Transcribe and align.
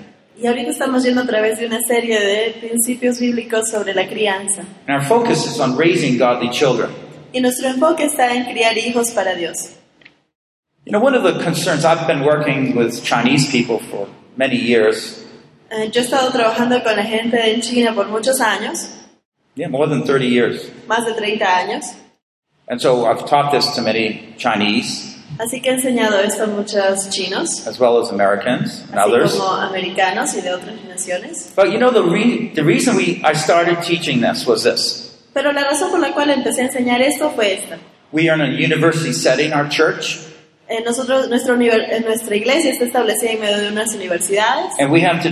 Y 0.43 0.47
ahorita 0.47 0.71
estamos 0.71 1.03
yendo 1.05 1.21
a 1.21 1.25
través 1.25 1.57
de 1.57 1.67
una 1.67 1.79
serie 1.81 2.19
de 2.19 2.51
principios 2.59 3.17
bíblicos 3.17 3.69
sobre 3.69 3.93
la 3.93 4.05
crianza. 4.09 4.65
And 4.87 4.97
our 4.97 5.01
focus 5.01 5.45
is 5.47 5.57
on 5.61 5.77
raising 5.77 6.17
godly 6.17 6.49
children. 6.49 6.89
Y 7.31 7.39
nuestro 7.39 7.69
enfoque 7.69 8.03
está 8.03 8.33
en 8.35 8.43
criar 8.51 8.77
hijos 8.77 9.11
para 9.11 9.35
Dios. 9.35 9.69
You 10.85 10.91
know, 10.91 10.99
one 11.01 11.15
of 11.15 11.23
the 11.23 11.41
concerns 11.41 11.85
I've 11.85 12.05
been 12.07 12.25
working 12.25 12.75
with 12.75 13.01
Chinese 13.05 13.49
people 13.49 13.79
for 13.89 14.09
many 14.35 14.57
years, 14.57 15.23
Eh, 15.71 15.89
yo 15.91 16.01
he 16.01 16.03
estado 16.03 16.29
trabajando 16.31 16.83
con 16.83 16.97
la 16.97 17.03
gente 17.03 17.37
en 17.51 17.61
China 17.61 17.93
por 17.95 18.09
muchos 18.09 18.41
años, 18.41 18.89
yeah, 19.55 19.69
more 19.69 19.87
than 19.87 20.03
30 20.03 20.25
years. 20.27 20.69
más 20.89 21.05
de 21.05 21.13
30 21.13 21.45
años, 21.57 21.85
And 22.67 22.81
so 22.81 23.05
I've 23.05 23.25
taught 23.25 23.51
this 23.53 23.73
to 23.75 23.81
many 23.81 24.35
Chinese 24.37 25.12
así 25.39 25.61
que 25.61 25.69
he 25.69 25.73
enseñado 25.73 26.19
esto 26.19 26.43
a 26.43 26.47
muchos 26.47 27.09
chinos, 27.09 27.65
as 27.67 27.79
well 27.79 27.97
as 28.01 28.09
Americans 28.11 28.83
and 28.91 28.99
así 28.99 29.11
others. 29.11 29.31
como 29.35 29.49
americanos 29.55 30.33
y 30.35 30.41
de 30.41 30.51
otras 30.53 30.75
naciones. 30.87 31.51
But 31.55 31.71
you 31.71 31.77
know, 31.79 31.91
the, 31.91 32.03
re- 32.03 32.51
the 32.53 32.63
reason 32.63 32.95
we, 32.95 33.21
I 33.23 33.33
started 33.33 33.81
teaching 33.81 34.21
this 34.21 34.45
was 34.45 34.63
this. 34.63 35.11
Pero 35.33 35.51
la 35.51 35.63
razón 35.63 35.89
por 35.91 35.99
la 35.99 36.13
cual 36.13 36.29
empecé 36.29 36.61
a 36.61 36.65
enseñar 36.65 37.01
esto 37.01 37.31
fue 37.31 37.53
esta. 37.53 37.77
We 38.11 38.29
are 38.29 38.35
in 38.35 38.41
a 38.41 38.53
university 38.53 39.13
setting, 39.13 39.53
our 39.53 39.67
church, 39.69 40.19
Eh, 40.69 40.81
nosotros, 40.85 41.27
nuestro 41.27 41.59
eh, 41.59 41.99
nuestra 42.05 42.35
iglesia 42.37 42.71
está 42.71 42.85
establecida 42.85 43.31
en 43.31 43.41
medio 43.41 43.57
de 43.59 43.67
unas 43.69 43.93
universidades 43.93 44.71
and 44.79 44.91
we 44.91 45.01
have 45.01 45.21
to 45.21 45.29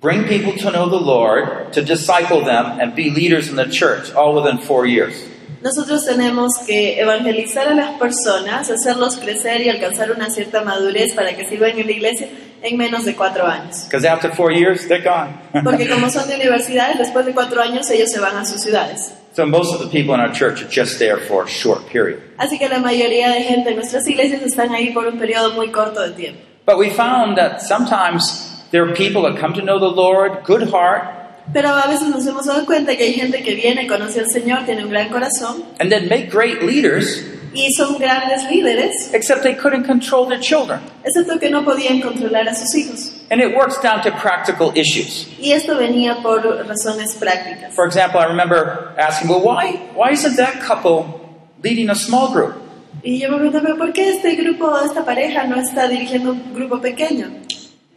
bring 0.00 0.24
people 0.28 0.52
to 0.52 0.70
know 0.70 0.88
the 0.88 1.00
Lord, 1.00 1.72
to 1.72 1.82
disciple 1.82 2.44
them, 2.44 2.78
and 2.80 2.94
be 2.94 3.10
leaders 3.10 3.48
in 3.48 3.56
the 3.56 3.66
church, 3.66 4.12
all 4.14 4.34
within 4.34 4.58
four 4.58 4.86
years. 4.86 5.14
Nosotros 5.62 6.04
tenemos 6.04 6.52
que 6.66 7.00
evangelizar 7.00 7.68
a 7.68 7.74
las 7.74 7.92
personas, 7.98 8.68
hacerlos 8.68 9.16
crecer 9.16 9.60
y 9.60 9.68
alcanzar 9.68 10.10
una 10.10 10.28
cierta 10.28 10.62
madurez 10.62 11.14
para 11.14 11.36
que 11.36 11.48
sirvan 11.48 11.78
en 11.78 11.86
la 11.86 11.92
iglesia 11.92 12.28
en 12.62 12.76
menos 12.76 13.04
de 13.04 13.14
cuatro 13.14 13.46
años. 13.46 13.84
Because 13.84 14.04
after 14.04 14.30
four 14.34 14.52
years, 14.52 14.88
they're 14.88 15.02
gone. 15.02 15.34
Porque 15.64 15.88
como 15.88 16.10
son 16.10 16.28
de 16.28 16.34
universidades, 16.34 16.98
después 16.98 17.24
de 17.26 17.32
cuatro 17.32 17.62
años 17.62 17.88
ellos 17.90 18.10
se 18.10 18.18
van 18.18 18.36
a 18.36 18.44
sus 18.44 18.60
ciudades. 18.60 19.12
so 19.34 19.46
most 19.46 19.74
of 19.74 19.80
the 19.80 19.88
people 19.88 20.14
in 20.14 20.20
our 20.20 20.32
church 20.32 20.62
are 20.62 20.68
just 20.68 20.98
there 20.98 21.18
for 21.18 21.44
a 21.44 21.48
short 21.48 21.86
period. 21.86 22.20
Así 22.38 22.58
que 22.58 22.68
la 22.68 22.78
mayoría 22.78 23.30
de 23.30 23.42
gente 23.42 23.70
en 23.70 23.76
nuestras 23.76 24.06
iglesias 24.08 24.42
están 24.42 24.74
ahí 24.74 24.92
por 24.92 25.06
un 25.06 25.18
periodo 25.18 25.54
muy 25.54 25.70
corto 25.70 26.02
de 26.02 26.12
tiempo. 26.12 26.40
But 26.66 26.78
we 26.78 26.90
found 26.90 27.36
that 27.38 27.60
sometimes 27.60 28.64
there 28.70 28.84
are 28.84 28.94
people 28.94 29.22
that 29.22 29.40
come 29.40 29.54
to 29.54 29.62
know 29.62 29.78
the 29.78 29.90
Lord, 29.90 30.44
good 30.44 30.70
heart, 30.70 31.21
Pero 31.52 31.68
a 31.70 31.86
veces 31.86 32.08
nos 32.08 32.26
hemos 32.26 32.46
dado 32.46 32.64
cuenta 32.64 32.96
que 32.96 33.04
hay 33.04 33.14
gente 33.14 33.42
que 33.42 33.54
viene, 33.54 33.86
conoce 33.86 34.20
al 34.20 34.30
Señor, 34.30 34.64
tiene 34.64 34.84
un 34.84 34.90
gran 34.90 35.08
corazón 35.08 35.64
and 35.80 35.90
then 35.90 36.08
make 36.08 36.30
great 36.30 36.62
leaders, 36.62 37.24
y 37.54 37.70
son 37.72 37.98
grandes 37.98 38.44
líderes, 38.50 39.12
except 39.12 39.42
they 39.42 39.54
couldn't 39.54 39.84
control 39.86 40.26
their 40.26 40.40
children. 40.40 40.80
excepto 41.04 41.38
que 41.38 41.50
no 41.50 41.64
podían 41.64 42.00
controlar 42.00 42.48
a 42.48 42.54
sus 42.54 42.74
hijos. 42.74 43.12
And 43.30 43.40
it 43.40 43.54
works 43.56 43.80
down 43.82 44.02
to 44.02 44.10
practical 44.12 44.72
issues. 44.74 45.28
Y 45.38 45.52
esto 45.52 45.76
venía 45.76 46.22
por 46.22 46.42
razones 46.66 47.14
prácticas. 47.16 47.74
For 47.74 47.86
example, 47.86 48.20
I 48.20 48.26
remember 48.26 48.94
asking, 48.98 49.28
well, 49.28 49.42
why, 49.42 49.80
why 49.94 50.12
isn't 50.12 50.36
that 50.36 50.62
couple 50.62 51.20
leading 51.62 51.90
a 51.90 51.94
small 51.94 52.32
group? 52.32 52.54
Y 53.02 53.18
yo 53.18 53.30
me 53.30 53.36
pregunto, 53.38 53.60
¿pero 53.62 53.76
por 53.76 53.92
qué 53.92 54.10
este 54.10 54.36
grupo, 54.36 54.78
esta 54.84 55.04
pareja 55.04 55.44
no 55.44 55.56
está 55.56 55.88
dirigiendo 55.88 56.32
un 56.32 56.54
grupo 56.54 56.80
pequeño? 56.80 57.30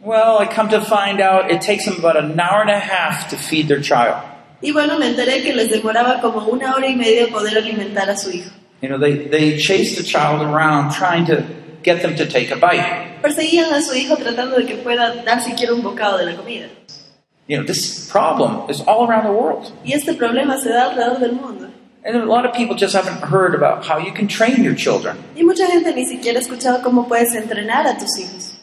Well, 0.00 0.38
I 0.38 0.46
come 0.46 0.68
to 0.70 0.80
find 0.80 1.20
out 1.20 1.50
it 1.50 1.62
takes 1.62 1.84
them 1.86 1.98
about 1.98 2.16
an 2.16 2.38
hour 2.38 2.60
and 2.60 2.70
a 2.70 2.78
half 2.78 3.30
to 3.30 3.36
feed 3.36 3.68
their 3.68 3.80
child. 3.80 4.22
Y 4.62 4.72
bueno, 4.72 4.98
me 4.98 5.06
enteré 5.06 5.42
que 5.42 5.54
les 5.54 5.70
demoraba 5.70 6.20
como 6.20 6.46
una 6.48 6.74
hora 6.74 6.86
y 6.86 6.94
media 6.94 7.28
poder 7.28 7.56
alimentar 7.58 8.08
a 8.08 8.16
su 8.16 8.30
hijo. 8.30 8.50
You 8.80 8.88
know, 8.88 8.98
they, 8.98 9.26
they 9.28 9.58
chase 9.58 9.96
the 9.96 10.02
child 10.02 10.42
around 10.42 10.92
trying 10.92 11.26
to 11.26 11.44
get 11.82 12.02
them 12.02 12.14
to 12.16 12.26
take 12.26 12.50
a 12.50 12.56
bite. 12.56 13.20
Perseguían 13.22 13.72
a 13.72 13.82
su 13.82 13.94
hijo 13.94 14.16
tratando 14.16 14.56
de 14.56 14.66
que 14.66 14.76
pueda 14.76 15.14
dar 15.24 15.40
siquiera 15.40 15.72
un 15.74 15.82
bocado 15.82 16.18
de 16.18 16.26
la 16.26 16.36
comida. 16.36 16.68
You 17.48 17.58
know, 17.58 17.66
this 17.66 18.10
problem 18.10 18.68
is 18.68 18.80
all 18.82 19.08
around 19.08 19.24
the 19.24 19.32
world. 19.32 19.72
Y 19.84 19.92
este 19.92 20.14
problema 20.14 20.58
se 20.58 20.70
da 20.70 20.90
alrededor 20.90 21.20
del 21.20 21.32
mundo. 21.32 21.68
And 22.04 22.16
a 22.16 22.24
lot 22.24 22.44
of 22.46 22.54
people 22.54 22.76
just 22.76 22.94
haven't 22.94 23.20
heard 23.22 23.54
about 23.54 23.84
how 23.84 23.98
you 23.98 24.12
can 24.12 24.28
train 24.28 24.62
your 24.62 24.74
children. 24.76 25.16
Y 25.34 25.42
mucha 25.42 25.66
gente 25.66 25.92
ni 25.94 26.06
siquiera 26.06 26.38
ha 26.38 26.42
escuchado 26.42 26.82
cómo 26.82 27.08
puedes 27.08 27.34
entrenar 27.34 27.86
a 27.86 27.98
tus 27.98 28.18
hijos. 28.18 28.55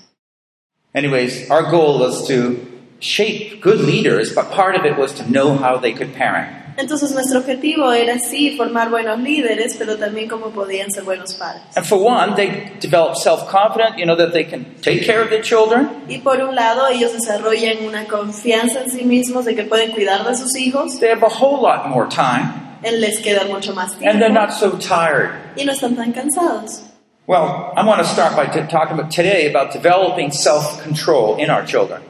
Anyways, 0.96 1.50
our 1.50 1.70
goal 1.72 2.00
was 2.00 2.28
to 2.28 2.58
shape 3.00 3.62
good 3.62 3.80
leaders, 3.80 4.34
but 4.34 4.52
part 4.52 4.76
of 4.76 4.86
it 4.86 4.98
was 4.98 5.12
to 5.14 5.24
know 5.32 5.56
how 5.58 5.78
they 5.78 5.92
could 5.94 6.14
parent. 6.14 6.60
Entonces 6.76 7.12
nuestro 7.14 7.40
objetivo 7.40 7.92
era 7.94 8.18
sí 8.20 8.56
formar 8.58 8.90
buenos 8.90 9.20
líderes, 9.20 9.76
pero 9.78 9.96
también 9.98 10.28
cómo 10.28 10.50
podían 10.52 10.90
ser 10.92 11.04
buenos 11.04 11.34
padres. 11.36 11.62
And 11.76 11.86
for 11.86 12.00
one, 12.00 12.36
they 12.36 12.72
develop 12.80 13.16
self-confidence, 13.16 13.98
you 13.98 14.06
know, 14.06 14.16
that 14.16 14.34
they 14.34 14.44
can 14.44 14.66
take 14.82 15.04
care 15.06 15.22
of 15.22 15.30
their 15.30 15.42
children. 15.44 15.90
Y 16.10 16.20
por 16.20 16.40
un 16.42 16.56
lado, 16.56 16.88
ellos 16.90 17.12
desarrollan 17.14 17.86
una 17.86 18.06
confianza 18.06 18.82
en 18.84 18.90
sí 18.90 19.04
mismos 19.04 19.46
de 19.46 19.54
que 19.56 19.64
pueden 19.66 19.92
cuidar 19.92 20.26
de 20.26 20.36
sus 20.36 20.56
hijos, 20.58 21.00
They 21.00 21.10
have 21.10 21.24
a 21.24 21.30
whole 21.30 21.62
lot 21.62 21.88
more 21.90 22.08
time, 22.08 22.54
les 22.84 23.20
queda 23.20 23.46
mucho 23.48 23.74
más 23.76 23.96
tiempo. 23.98 24.10
and 24.10 24.20
they're 24.20 24.34
not 24.34 24.52
so 24.52 24.72
tired. 24.78 25.30
y 25.56 25.66
no 25.66 25.74
están 25.74 25.96
tan 25.96 26.12
cansados. 26.12 26.84
Well, 27.26 27.72
I 27.78 27.86
want 27.86 28.02
to 28.02 28.08
start 28.08 28.36
by 28.36 28.48
t- 28.48 28.68
talking 28.70 29.00
about 29.00 29.10
today 29.10 29.50
about 29.50 29.72
developing 29.72 30.30
self-control 30.32 31.38
in 31.38 31.50
our 31.50 31.66
children. 31.66 32.02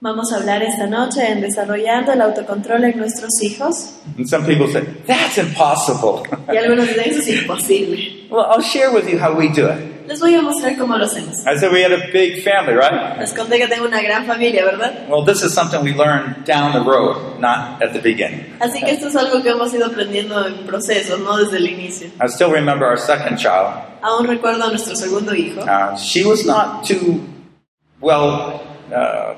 Vamos 0.00 0.32
a 0.32 0.36
hablar 0.36 0.62
esta 0.62 0.86
noche 0.86 1.28
en 1.28 1.40
desarrollando 1.40 2.12
el 2.12 2.20
autocontrol 2.20 2.84
en 2.84 2.96
nuestros 2.98 3.42
hijos. 3.42 3.94
And 4.16 4.28
some 4.28 4.46
people 4.46 4.68
say, 4.68 4.82
that's 5.06 5.38
impossible. 5.38 6.22
Y 6.52 6.56
algunos 6.56 6.86
dicen, 6.86 7.10
eso 7.10 7.18
es 7.18 7.28
imposible. 7.28 8.28
well, 8.30 8.46
I'll 8.48 8.62
share 8.62 8.92
with 8.92 9.08
you 9.08 9.18
how 9.18 9.34
we 9.36 9.48
do 9.48 9.66
it. 9.68 10.06
Les 10.06 10.20
voy 10.20 10.34
a 10.36 10.40
mostrar 10.40 10.76
cómo 10.78 10.96
lo 10.96 11.04
hacemos. 11.04 11.44
I 11.46 11.58
said 11.58 11.72
we 11.72 11.82
had 11.82 11.92
a 11.92 12.06
big 12.12 12.44
family, 12.44 12.74
right? 12.74 13.18
Les 13.18 13.32
conté 13.34 13.58
que 13.58 13.66
tengo 13.66 13.86
una 13.86 14.00
gran 14.00 14.24
familia, 14.24 14.64
¿verdad? 14.64 15.08
Well, 15.08 15.24
this 15.24 15.42
is 15.42 15.52
something 15.52 15.82
we 15.82 15.92
learned 15.92 16.44
down 16.46 16.72
the 16.72 16.80
road, 16.88 17.40
not 17.40 17.82
at 17.82 17.92
the 17.92 17.98
beginning. 18.00 18.46
Así 18.60 18.80
que 18.80 18.92
esto 18.92 19.08
es 19.08 19.16
algo 19.16 19.42
que 19.42 19.50
hemos 19.50 19.74
ido 19.74 19.84
aprendiendo 19.86 20.46
en 20.46 20.64
proceso, 20.64 21.18
no 21.18 21.36
desde 21.38 21.56
el 21.56 21.66
inicio. 21.66 22.08
I 22.22 22.28
still 22.28 22.52
remember 22.52 22.86
our 22.86 22.98
second 22.98 23.36
child. 23.36 23.74
Aún 24.00 24.28
recuerdo 24.28 24.62
a 24.64 24.68
nuestro 24.70 24.94
segundo 24.94 25.34
hijo. 25.34 25.60
Uh, 25.62 25.96
she 25.96 26.24
was 26.24 26.46
not 26.46 26.86
too 26.86 27.20
well 28.00 28.62
uh, 28.94 29.34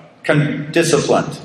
disciplined, 0.72 1.38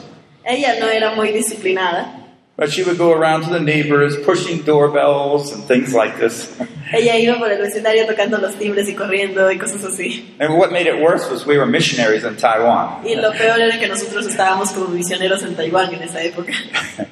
Ella 0.46 0.79
no 0.79 0.88
era 0.88 1.16
muy 1.16 1.31
disciplinada. 1.31 2.22
but 2.57 2.72
she 2.72 2.84
would 2.84 2.97
go 2.97 3.12
around 3.12 3.41
to 3.43 3.49
the 3.49 3.59
neighbors, 3.59 4.16
pushing 4.23 4.64
doorbells 4.64 5.52
and 5.52 5.64
things 5.66 5.93
like 5.93 6.17
this. 6.17 6.49
Ella 6.93 7.14
iba 7.16 7.37
por 7.37 7.49
el 7.49 7.58
vecindario 7.59 8.05
tocando 8.05 8.40
los 8.40 8.55
timbres 8.55 8.87
y 8.87 8.93
corriendo 8.93 9.52
y 9.52 9.58
cosas 9.58 9.84
así. 9.84 10.23
And 10.40 10.58
what 10.58 10.72
made 10.72 10.87
it 10.87 11.02
worse 11.02 11.29
was 11.29 11.46
we 11.46 11.58
were 11.58 11.66
missionaries 11.66 12.23
in 12.23 12.37
Taiwan. 12.37 13.03
Y 13.03 13.16
lo 13.16 13.32
peor 13.32 13.59
era 13.59 13.78
que 13.78 13.87
nosotros 13.87 14.26
estábamos 14.28 14.72
como 14.72 14.88
misioneros 14.90 15.43
en 15.43 15.55
Taiwán 15.55 15.93
en 15.93 16.03
esa 16.03 16.20
época. 16.23 16.53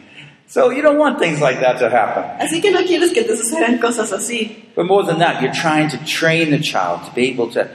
So 0.45 0.69
you 0.69 0.83
don't 0.83 0.99
want 0.99 1.17
things 1.17 1.41
like 1.41 1.59
that 1.61 1.79
to 1.79 1.89
happen. 1.89 2.23
Así 2.39 2.61
que 2.61 2.69
no 2.69 2.83
quieres 2.83 3.11
que 3.11 3.23
te 3.23 3.35
sucedan 3.35 3.79
cosas 3.79 4.11
así. 4.13 4.65
But 4.75 4.85
more 4.85 5.03
than 5.03 5.17
that, 5.17 5.41
you're 5.41 5.51
trying 5.51 5.89
to 5.89 5.97
train 6.05 6.51
the 6.51 6.59
child 6.59 7.05
to 7.05 7.11
be 7.15 7.29
able 7.31 7.49
to 7.53 7.67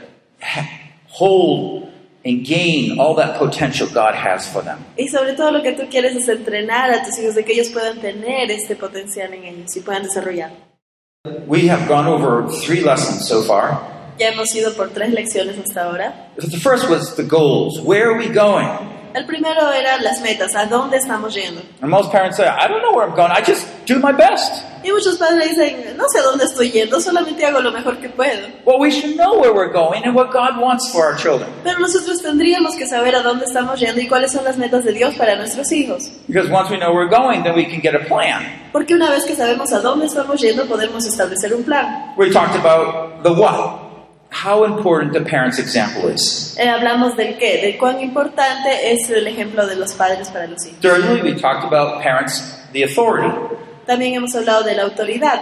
hold 1.07 1.89
and 2.25 2.45
gain 2.45 2.99
all 2.99 3.15
that 3.15 3.37
potential 3.37 3.87
God 3.87 4.15
has 4.15 4.47
for 4.47 4.61
them. 4.61 4.79
Y 4.97 5.07
sobre 5.07 5.33
todo 5.33 5.51
lo 5.51 5.61
que 5.61 5.73
tú 5.73 5.89
quieres 5.89 6.15
es 6.15 6.27
entrenar 6.27 6.91
a 6.91 7.03
tus 7.03 7.17
hijos 7.19 7.35
de 7.35 7.43
que 7.43 7.53
ellos 7.53 7.69
puedan 7.69 7.99
tener 7.99 8.51
este 8.51 8.75
potencial 8.75 9.33
en 9.33 9.45
ellos 9.45 9.75
y 9.75 9.81
puedan 9.81 10.03
desarrollarlo. 10.03 10.57
We 11.47 11.67
have 11.67 11.87
gone 11.87 12.07
over 12.07 12.49
three 12.49 12.81
lessons 12.81 13.27
so 13.27 13.43
far. 13.43 13.79
Ya 14.17 14.29
hemos 14.29 14.53
ido 14.53 14.73
por 14.73 14.89
tres 14.89 15.13
lecciones 15.13 15.57
hasta 15.57 15.83
ahora. 15.83 16.31
The 16.37 16.57
first 16.57 16.89
was 16.89 17.15
the 17.15 17.23
goals. 17.23 17.79
Where 17.79 18.11
are 18.11 18.17
we 18.17 18.27
going? 18.27 18.67
El 19.13 19.25
primero 19.25 19.71
era 19.71 19.97
las 20.01 20.21
metas, 20.21 20.55
a 20.55 20.65
dónde 20.65 20.97
estamos 20.97 21.33
yendo. 21.33 21.61
And 21.81 21.89
most 21.89 22.11
parents 22.11 22.37
say, 22.37 22.45
I 22.47 22.67
don't 22.67 22.81
know 22.81 22.93
where 22.93 23.07
I'm 23.07 23.15
going, 23.15 23.31
I 23.31 23.41
just 23.41 23.67
do 23.85 23.99
my 23.99 24.11
best. 24.11 24.63
Y 24.83 24.91
muchos 24.91 25.17
padres 25.17 25.49
dicen, 25.49 25.97
no 25.97 26.05
sé 26.07 26.19
a 26.19 26.23
dónde 26.23 26.45
estoy 26.45 26.71
yendo, 26.71 27.01
solamente 27.01 27.45
hago 27.45 27.59
lo 27.59 27.71
mejor 27.71 27.97
que 27.97 28.07
puedo. 28.09 28.47
Well, 28.65 28.79
we 28.79 28.91
should 28.91 29.15
know 29.17 29.39
where 29.39 29.53
we're 29.53 29.71
going 29.71 30.03
and 30.05 30.15
what 30.15 30.31
God 30.31 30.57
wants 30.61 30.89
for 30.91 31.05
our 31.05 31.17
children. 31.17 31.49
Pero 31.63 31.79
nosotros 31.79 32.21
tendríamos 32.21 32.75
que 32.75 32.87
saber 32.87 33.15
a 33.15 33.21
dónde 33.21 33.45
estamos 33.45 33.79
yendo 33.79 33.99
y 33.99 34.07
cuáles 34.07 34.31
son 34.31 34.45
las 34.45 34.57
metas 34.57 34.85
de 34.85 34.93
Dios 34.93 35.15
para 35.15 35.35
nuestros 35.35 35.71
hijos. 35.71 36.09
Because 36.27 36.49
once 36.49 36.69
we 36.69 36.77
know 36.77 36.93
where 36.93 37.05
we're 37.05 37.09
going, 37.09 37.43
then 37.43 37.55
we 37.55 37.65
can 37.65 37.81
get 37.81 37.95
a 37.95 38.05
plan. 38.07 38.69
Porque 38.71 38.93
una 38.93 39.09
vez 39.09 39.25
que 39.25 39.35
sabemos 39.35 39.73
a 39.73 39.79
dónde 39.79 40.05
estamos 40.05 40.39
yendo, 40.39 40.65
podemos 40.67 41.05
establecer 41.05 41.53
un 41.53 41.63
plan. 41.63 42.13
We 42.15 42.31
talked 42.31 42.55
about 42.55 43.23
the 43.23 43.33
what. 43.33 43.88
How 44.31 44.63
important 44.63 45.13
the 45.13 45.21
parent's 45.21 45.57
example 45.59 46.07
is. 46.07 46.55
Eh, 46.59 46.67
hablamos 46.69 47.15
del 47.17 47.37
qué, 47.37 47.61
de 47.61 47.77
cuán 47.77 47.99
importante 47.99 48.91
es 48.91 49.09
el 49.09 49.25
ejemplo 49.27 49.65
de 49.67 49.75
los 49.75 49.93
padres 49.93 50.29
para 50.29 50.45
los 50.47 50.65
hijos. 50.65 50.79
Thirdly, 50.81 51.21
we 51.21 51.33
talked 51.39 51.63
about 51.65 52.01
parents, 52.03 52.41
the 52.71 52.83
authority. 52.83 53.27
También 53.87 54.13
hemos 54.13 54.35
hablado 54.35 54.63
de 54.63 54.75
la 54.75 54.83
autoridad. 54.83 55.41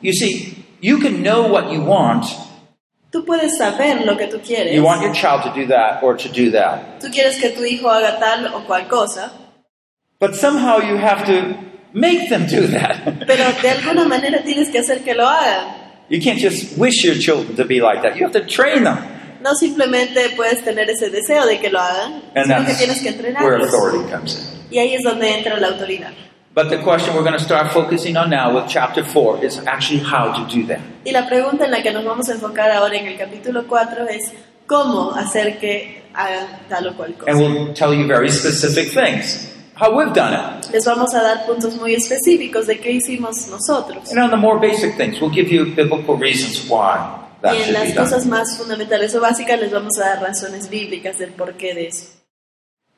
You 0.00 0.12
see, 0.12 0.66
you 0.80 0.98
can 0.98 1.22
know 1.22 1.46
what 1.48 1.70
you 1.72 1.80
want. 1.82 2.24
Tú 3.12 3.24
puedes 3.24 3.56
saber 3.56 4.04
lo 4.04 4.16
que 4.16 4.26
tú 4.26 4.40
quieres. 4.44 4.74
You 4.74 4.82
want 4.82 5.00
your 5.02 5.12
child 5.14 5.44
to 5.44 5.52
do 5.54 5.68
that 5.68 6.02
or 6.02 6.16
to 6.16 6.28
do 6.28 6.50
that. 6.50 6.98
Tú 7.00 7.08
quieres 7.12 7.38
que 7.40 7.50
tu 7.50 7.64
hijo 7.64 7.88
haga 7.88 8.18
tal 8.18 8.52
o 8.52 8.64
cual 8.66 8.88
cosa, 8.88 9.30
But 10.18 10.34
somehow 10.34 10.80
you 10.80 10.96
have 10.96 11.24
to 11.26 11.56
make 11.92 12.28
them 12.28 12.46
do 12.46 12.66
that. 12.72 13.24
pero 13.28 13.44
de 13.62 13.70
alguna 13.78 14.08
manera 14.08 14.42
tienes 14.42 14.70
que 14.70 14.80
hacer 14.80 15.04
que 15.04 15.14
lo 15.14 15.28
hagan. 15.28 15.83
You 16.08 16.20
can't 16.20 16.38
just 16.38 16.76
wish 16.78 17.02
your 17.04 17.14
children 17.16 17.56
to 17.56 17.64
be 17.64 17.80
like 17.80 18.02
that. 18.02 18.16
You 18.16 18.24
have 18.26 18.32
to 18.32 18.46
train 18.46 18.84
them. 18.84 18.98
No 19.42 19.54
simplemente 19.54 20.30
puedes 20.36 20.62
tener 20.64 20.88
ese 20.88 21.10
deseo 21.10 21.46
de 21.46 21.58
que 21.60 21.70
lo 21.70 21.78
hagan, 21.80 22.22
And 22.34 22.46
sino 22.46 22.64
que 22.64 22.74
tienes 22.74 23.00
que 23.02 23.10
where 23.10 23.58
entrenarlos. 23.58 23.68
authority 23.68 24.10
comes 24.10 24.36
in. 24.36 24.74
Y 24.74 24.78
ahí 24.78 24.94
es 24.94 25.02
donde 25.02 25.28
entra 25.34 25.58
la 25.60 25.68
autoridad. 25.68 26.12
But 26.54 26.70
the 26.70 26.78
question 26.78 27.14
we're 27.14 27.24
going 27.24 27.36
to 27.36 27.42
start 27.44 27.72
focusing 27.72 28.16
on 28.16 28.30
now 28.30 28.54
with 28.54 28.68
chapter 28.68 29.02
4 29.04 29.44
is 29.44 29.58
actually 29.66 29.98
how 30.00 30.32
to 30.32 30.46
do 30.54 30.64
that. 30.68 30.78
Y 31.04 31.10
la 31.12 31.26
pregunta 31.26 31.64
en 31.64 31.72
la 31.72 31.82
que 31.82 31.90
nos 31.92 32.04
vamos 32.04 32.28
a 32.28 32.32
enfocar 32.34 32.70
ahora 32.70 32.96
en 32.96 33.06
el 33.06 33.18
capítulo 33.18 33.66
4 33.66 34.08
es 34.08 34.32
cómo 34.66 35.12
hacer 35.14 35.58
que 35.58 36.04
hagan 36.14 36.46
tal 36.68 36.86
o 36.88 36.96
cual 36.96 37.14
cosa. 37.14 37.30
And 37.30 37.40
we'll 37.40 37.74
tell 37.74 37.92
you 37.92 38.06
very 38.06 38.30
specific 38.30 38.92
things, 38.92 39.48
how 39.74 39.96
we've 39.96 40.12
done 40.14 40.32
it. 40.34 40.70
Les 40.72 40.84
vamos 40.84 41.14
a 41.14 41.22
dar 41.22 41.46
puntos 41.46 41.74
muy 41.76 41.94
específicos 41.94 42.66
de 42.66 42.78
qué 42.80 42.92
hicimos 42.92 43.48
nosotros. 43.48 44.10
And 44.10 44.18
on 44.20 44.30
the 44.30 44.36
more 44.36 44.58
basic 44.58 44.96
things, 44.96 45.20
we'll 45.20 45.34
give 45.34 45.48
you 45.50 45.74
biblical 45.74 46.16
reasons 46.16 46.68
why 46.68 47.20
that 47.42 47.54
Y 47.54 47.62
en 47.62 47.72
las 47.72 47.94
done. 47.94 48.04
cosas 48.04 48.26
más 48.26 48.56
fundamentales 48.56 49.14
o 49.14 49.20
básicas 49.20 49.58
les 49.60 49.70
vamos 49.72 49.98
a 49.98 50.04
dar 50.14 50.22
razones 50.22 50.68
bíblicas 50.70 51.18
del 51.18 51.30
porqué 51.32 51.74
de 51.74 51.88
eso. 51.88 52.06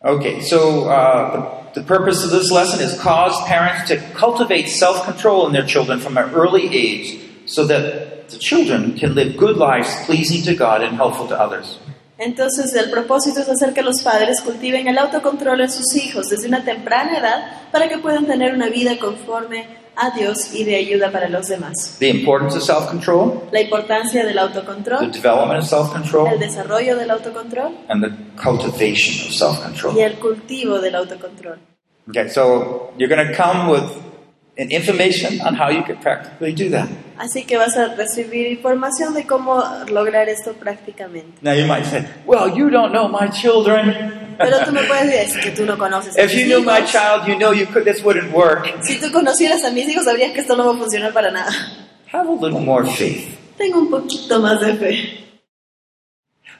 Okay, 0.04 0.40
so 0.40 0.88
uh, 0.88 1.70
the, 1.72 1.80
the 1.80 1.86
purpose 1.86 2.22
of 2.22 2.30
this 2.30 2.50
lesson 2.52 2.80
is 2.80 3.00
cause 3.00 3.34
parents 3.46 3.88
to 3.88 3.96
cultivate 4.14 4.68
self-control 4.68 5.46
in 5.46 5.52
their 5.52 5.64
children 5.66 5.98
from 5.98 6.16
an 6.18 6.30
early 6.34 6.68
age 6.72 7.18
so 7.46 7.64
that 7.66 8.28
the 8.28 8.38
children 8.38 8.96
can 8.98 9.14
live 9.14 9.36
good 9.36 9.56
lives 9.56 9.88
pleasing 10.04 10.42
to 10.44 10.54
God 10.54 10.82
and 10.82 10.96
helpful 10.96 11.26
to 11.28 11.40
others. 11.40 11.78
Entonces 12.18 12.74
el 12.74 12.90
propósito 12.90 13.40
es 13.40 13.48
hacer 13.48 13.74
que 13.74 13.82
los 13.82 14.02
padres 14.02 14.40
cultiven 14.40 14.88
el 14.88 14.96
autocontrol 14.98 15.60
en 15.60 15.70
sus 15.70 15.94
hijos 15.96 16.30
desde 16.30 16.48
una 16.48 16.64
temprana 16.64 17.18
edad 17.18 17.68
para 17.70 17.88
que 17.88 17.98
puedan 17.98 18.26
tener 18.26 18.54
una 18.54 18.68
vida 18.68 18.98
conforme 18.98 19.66
a 19.96 20.10
Dios 20.10 20.52
y 20.54 20.64
de 20.64 20.76
ayuda 20.76 21.10
para 21.10 21.28
los 21.28 21.48
demás. 21.48 21.96
The 21.98 22.08
importance 22.08 22.56
of 22.56 22.64
self-control, 22.64 23.48
La 23.50 23.60
importancia 23.60 24.24
del 24.24 24.34
the 24.34 24.40
autocontrol, 24.40 25.10
development 25.10 25.58
of 25.58 25.64
el 25.64 25.68
self-control, 25.68 26.38
desarrollo 26.38 26.96
del 26.96 27.10
autocontrol 27.10 27.72
and 27.88 28.02
the 28.04 28.10
cultivation 28.42 29.26
of 29.26 29.30
y 29.30 29.32
self-control. 29.32 29.98
el 29.98 30.14
cultivo 30.18 30.80
del 30.80 30.94
autocontrol. 30.96 31.58
Okay, 32.08 32.28
so 32.28 32.92
you're 32.98 33.08
going 33.14 33.26
to 33.26 33.34
come 33.34 33.68
with 33.70 33.82
an 34.58 34.70
information 34.70 35.40
on 35.42 35.54
how 35.54 35.68
you 35.68 35.82
can 35.82 35.96
practically 35.98 36.52
do 36.52 36.70
that. 36.70 36.88
Así 37.18 37.44
que 37.46 37.56
vas 37.56 37.76
a 37.76 37.94
recibir 37.94 38.46
información 38.46 39.14
de 39.14 39.24
cómo 39.26 39.62
lograr 39.88 40.28
esto 40.28 40.54
prácticamente. 40.54 41.42
Now 41.42 41.52
you 41.52 41.66
might 41.66 41.84
say, 41.84 42.06
well, 42.26 42.48
you 42.48 42.70
don't 42.70 42.92
know 42.92 43.08
my 43.08 43.28
children. 43.28 44.34
Pero 44.38 44.64
tú 44.64 44.72
me 44.72 44.82
puedes 44.82 45.10
decir 45.10 45.42
que 45.42 45.50
tú 45.50 45.64
no 45.64 45.78
conoces 45.78 46.16
a 46.16 46.22
if 46.22 46.34
mis 46.34 46.42
you 46.42 46.46
knew 46.46 46.64
my 46.64 46.84
child, 46.84 47.26
you 47.26 47.36
know 47.36 47.52
you 47.52 47.66
could, 47.66 47.84
this 47.84 48.02
wouldn't 48.02 48.32
work. 48.32 48.66
Si 48.82 48.98
tú 48.98 49.10
conocieras 49.10 49.64
a 49.64 49.70
mis 49.70 49.88
hijos, 49.88 50.04
sabrías 50.04 50.32
que 50.32 50.40
esto 50.40 50.56
no 50.56 50.66
va 50.66 50.74
a 50.74 50.78
funcionar 50.78 51.12
para 51.12 51.30
nada. 51.30 51.50
Have 52.12 52.28
a 52.28 52.32
little 52.32 52.60
more 52.60 52.84
faith. 52.84 53.36
Tengo 53.56 53.78
un 53.78 53.90
poquito 53.90 54.40
más 54.40 54.60
de 54.60 54.74
fe. 54.74 55.26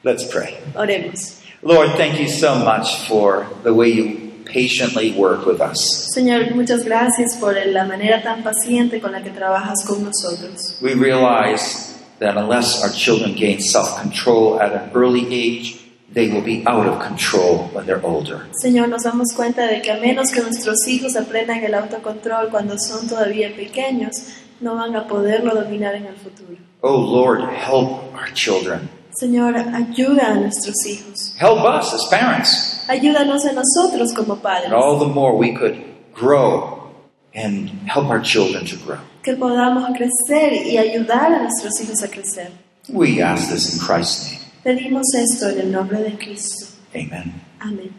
Let's 0.02 0.24
pray. 0.24 0.56
Oremos. 0.74 1.42
Lord, 1.62 1.96
thank 1.96 2.18
you 2.18 2.28
so 2.28 2.54
much 2.54 3.06
for 3.08 3.46
the 3.62 3.74
way 3.74 3.88
you 3.88 4.25
patiently 4.46 5.12
work 5.12 5.46
with 5.46 5.60
us. 5.60 6.08
Señor, 6.14 6.54
muchas 6.54 6.84
gracias 6.84 7.36
por 7.36 7.54
la 7.54 7.84
manera 7.84 8.22
tan 8.22 8.42
paciente 8.42 9.00
con 9.00 9.12
la 9.12 9.22
que 9.22 9.30
trabajas 9.30 9.84
con 9.86 10.04
nosotros. 10.04 10.78
We 10.80 10.94
realize 10.94 11.94
that 12.20 12.36
unless 12.36 12.82
our 12.82 12.90
children 12.90 13.34
gain 13.34 13.60
self 13.60 14.00
control 14.00 14.60
at 14.60 14.72
an 14.72 14.90
early 14.94 15.26
age, 15.32 15.78
they 16.12 16.30
will 16.30 16.42
be 16.42 16.62
out 16.66 16.86
of 16.86 16.98
control 17.00 17.68
when 17.74 17.84
they're 17.86 18.04
older. 18.04 18.46
Señor, 18.62 18.88
nos 18.88 19.02
damos 19.02 19.32
cuenta 19.34 19.66
de 19.66 19.82
que 19.82 19.90
a 19.90 19.98
menos 19.98 20.30
que 20.30 20.40
nuestros 20.40 20.86
hijos 20.88 21.16
aprendan 21.16 21.62
el 21.62 21.74
autocontrol 21.74 22.48
cuando 22.50 22.78
son 22.78 23.06
todavía 23.08 23.54
pequeños, 23.54 24.14
no 24.60 24.76
van 24.76 24.96
a 24.96 25.06
poderlo 25.06 25.54
dominar 25.54 25.94
en 25.94 26.06
el 26.06 26.14
futuro. 26.16 26.56
Oh 26.80 26.96
Lord, 26.96 27.40
help 27.50 28.14
our 28.14 28.32
children. 28.32 28.88
Señor, 29.18 29.56
ayuda 29.56 30.32
a 30.32 30.34
nuestros 30.34 30.84
hijos. 30.86 31.34
Help 31.38 31.64
us 31.64 31.94
as 31.94 32.04
parents. 32.10 32.84
Ayúdanos 32.88 33.44
a 33.46 33.52
nosotros 33.52 34.12
como 34.14 34.36
padres. 34.36 34.66
And 34.66 34.74
all 34.74 34.98
the 34.98 35.06
more 35.06 35.36
we 35.36 35.54
could 35.54 35.76
grow 36.14 36.92
and 37.34 37.70
help 37.88 38.08
our 38.08 38.20
children 38.20 38.66
to 38.66 38.76
grow. 38.84 38.98
Que 39.22 39.34
podamos 39.36 39.84
crecer 39.96 40.52
y 40.52 40.76
ayudar 40.76 41.32
a 41.32 41.42
nuestros 41.42 41.80
hijos 41.80 42.02
a 42.02 42.08
crecer. 42.08 42.50
We 42.88 43.22
ask 43.22 43.50
this 43.50 43.72
in 43.74 43.80
Christ's 43.80 44.32
name. 44.32 44.40
Pedimos 44.62 45.14
esto 45.14 45.48
en 45.48 45.60
el 45.60 45.72
nombre 45.72 46.02
de 46.02 46.16
Cristo. 46.16 46.66
Amen. 46.94 47.40
Amén. 47.60 47.94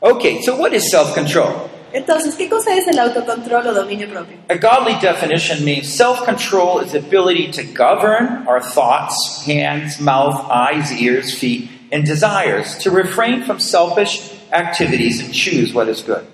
Okay, 0.00 0.40
so 0.42 0.56
what 0.56 0.72
is 0.72 0.90
self 0.90 1.14
control? 1.14 1.70
Entonces, 1.94 2.34
¿qué 2.34 2.48
cosa 2.48 2.74
es 2.76 2.88
el 2.88 2.98
autocontrol 2.98 3.66
o 3.68 3.72
dominio 3.72 4.08
propio? 4.08 4.36
A 4.50 4.56
godly 4.56 4.96
definition 5.00 5.64
means 5.64 5.88
self 5.88 6.24
control 6.24 6.80
is 6.84 6.90
the 6.90 6.98
ability 6.98 7.48
to 7.52 7.62
govern 7.62 8.44
our 8.48 8.60
thoughts, 8.60 9.44
hands, 9.46 10.00
mouth, 10.00 10.44
eyes, 10.50 10.90
ears, 11.00 11.32
feet, 11.38 11.70
and 11.92 12.04
desires, 12.04 12.76
to 12.78 12.90
refrain 12.90 13.44
from 13.44 13.60
selfish 13.60 14.20
activities 14.52 15.20
and 15.20 15.32
choose 15.32 15.72
what 15.72 15.88
is 15.88 16.02
good. 16.02 16.24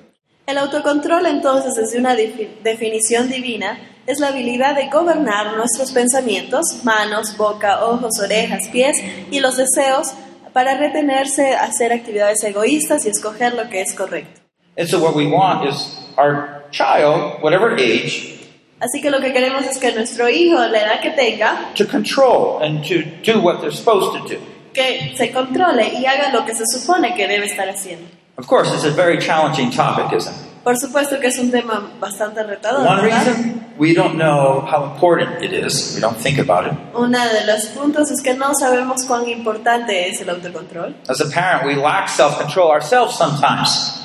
El 0.47 0.57
autocontrol, 0.57 1.27
entonces, 1.27 1.75
desde 1.77 1.99
una 1.99 2.15
defi- 2.17 2.49
definición 2.65 3.29
divina, 3.29 3.79
es 4.07 4.19
la 4.19 4.29
habilidad 4.29 4.75
de 4.75 4.89
gobernar 4.89 5.57
nuestros 5.59 5.93
pensamientos, 5.93 6.83
manos, 6.85 7.37
boca, 7.37 7.85
ojos, 7.85 8.19
orejas, 8.19 8.67
pies 8.73 8.97
y 9.31 9.41
los 9.41 9.59
deseos 9.59 10.13
para 10.55 10.79
retenerse 10.79 11.55
a 11.55 11.65
hacer 11.65 11.93
actividades 11.93 12.43
egoístas 12.43 13.05
y 13.05 13.11
escoger 13.11 13.53
lo 13.55 13.69
que 13.69 13.83
es 13.83 13.93
correcto. 13.95 14.40
And 14.77 14.89
so, 14.89 14.99
what 15.03 15.15
we 15.15 15.27
want 15.27 15.67
is 15.69 15.99
our 16.17 16.63
child, 16.71 17.43
whatever 17.43 17.77
age, 17.77 18.37
Así 18.81 19.03
que 19.03 19.11
lo 19.11 19.21
que 19.21 19.31
queremos 19.33 19.67
es 19.67 19.77
que 19.79 19.93
nuestro 19.93 20.29
hijo, 20.31 20.57
la 20.57 20.79
edad 20.79 21.03
que 21.03 21.11
tenga, 21.11 21.75
to 21.75 21.85
control 21.85 22.61
and 22.63 22.83
to 22.87 23.03
do 23.23 23.39
what 23.41 23.61
they're 23.61 23.71
supposed 23.71 24.13
to 24.23 24.27
do. 24.27 24.41
que 24.73 25.15
se 25.17 25.31
controle 25.33 25.93
y 25.99 26.07
haga 26.07 26.33
lo 26.33 26.47
que 26.47 26.55
se 26.55 26.65
supone 26.65 27.15
que 27.15 27.29
debe 27.29 27.45
estar 27.47 27.69
haciendo. 27.69 28.07
Of 28.39 28.47
course, 28.47 28.73
it's 28.73 28.85
a 28.85 28.91
very 28.91 29.19
challenging 29.19 29.71
topic, 29.71 30.17
isn't 30.17 30.33
it? 30.35 30.47
Por 30.65 30.77
supuesto 30.77 31.19
que 31.21 31.29
es 31.29 31.39
un 31.39 31.51
tema 31.51 31.91
bastante 31.99 32.43
retador. 32.43 32.87
One 32.87 33.03
¿verdad? 33.03 33.27
reason 33.27 33.65
we 33.79 33.93
don't 33.95 34.17
know 34.17 34.61
how 34.61 34.85
important 34.93 35.43
it 35.43 35.53
is, 35.53 35.95
we 35.95 36.01
don't 36.01 36.17
think 36.17 36.39
about 36.39 36.67
it. 36.67 36.73
Uno 36.95 37.19
de 37.19 37.47
los 37.47 37.67
puntos 37.75 38.11
es 38.11 38.23
que 38.23 38.35
no 38.35 38.55
sabemos 38.55 39.05
cuán 39.05 39.29
importante 39.29 40.09
es 40.09 40.21
el 40.23 40.29
autocontrol. 40.31 40.95
As 41.09 41.21
a 41.21 41.29
parent, 41.31 41.67
we 41.67 41.75
lack 41.75 42.09
self 42.09 42.39
control 42.39 42.71
ourselves 42.71 43.17
sometimes. 43.17 43.99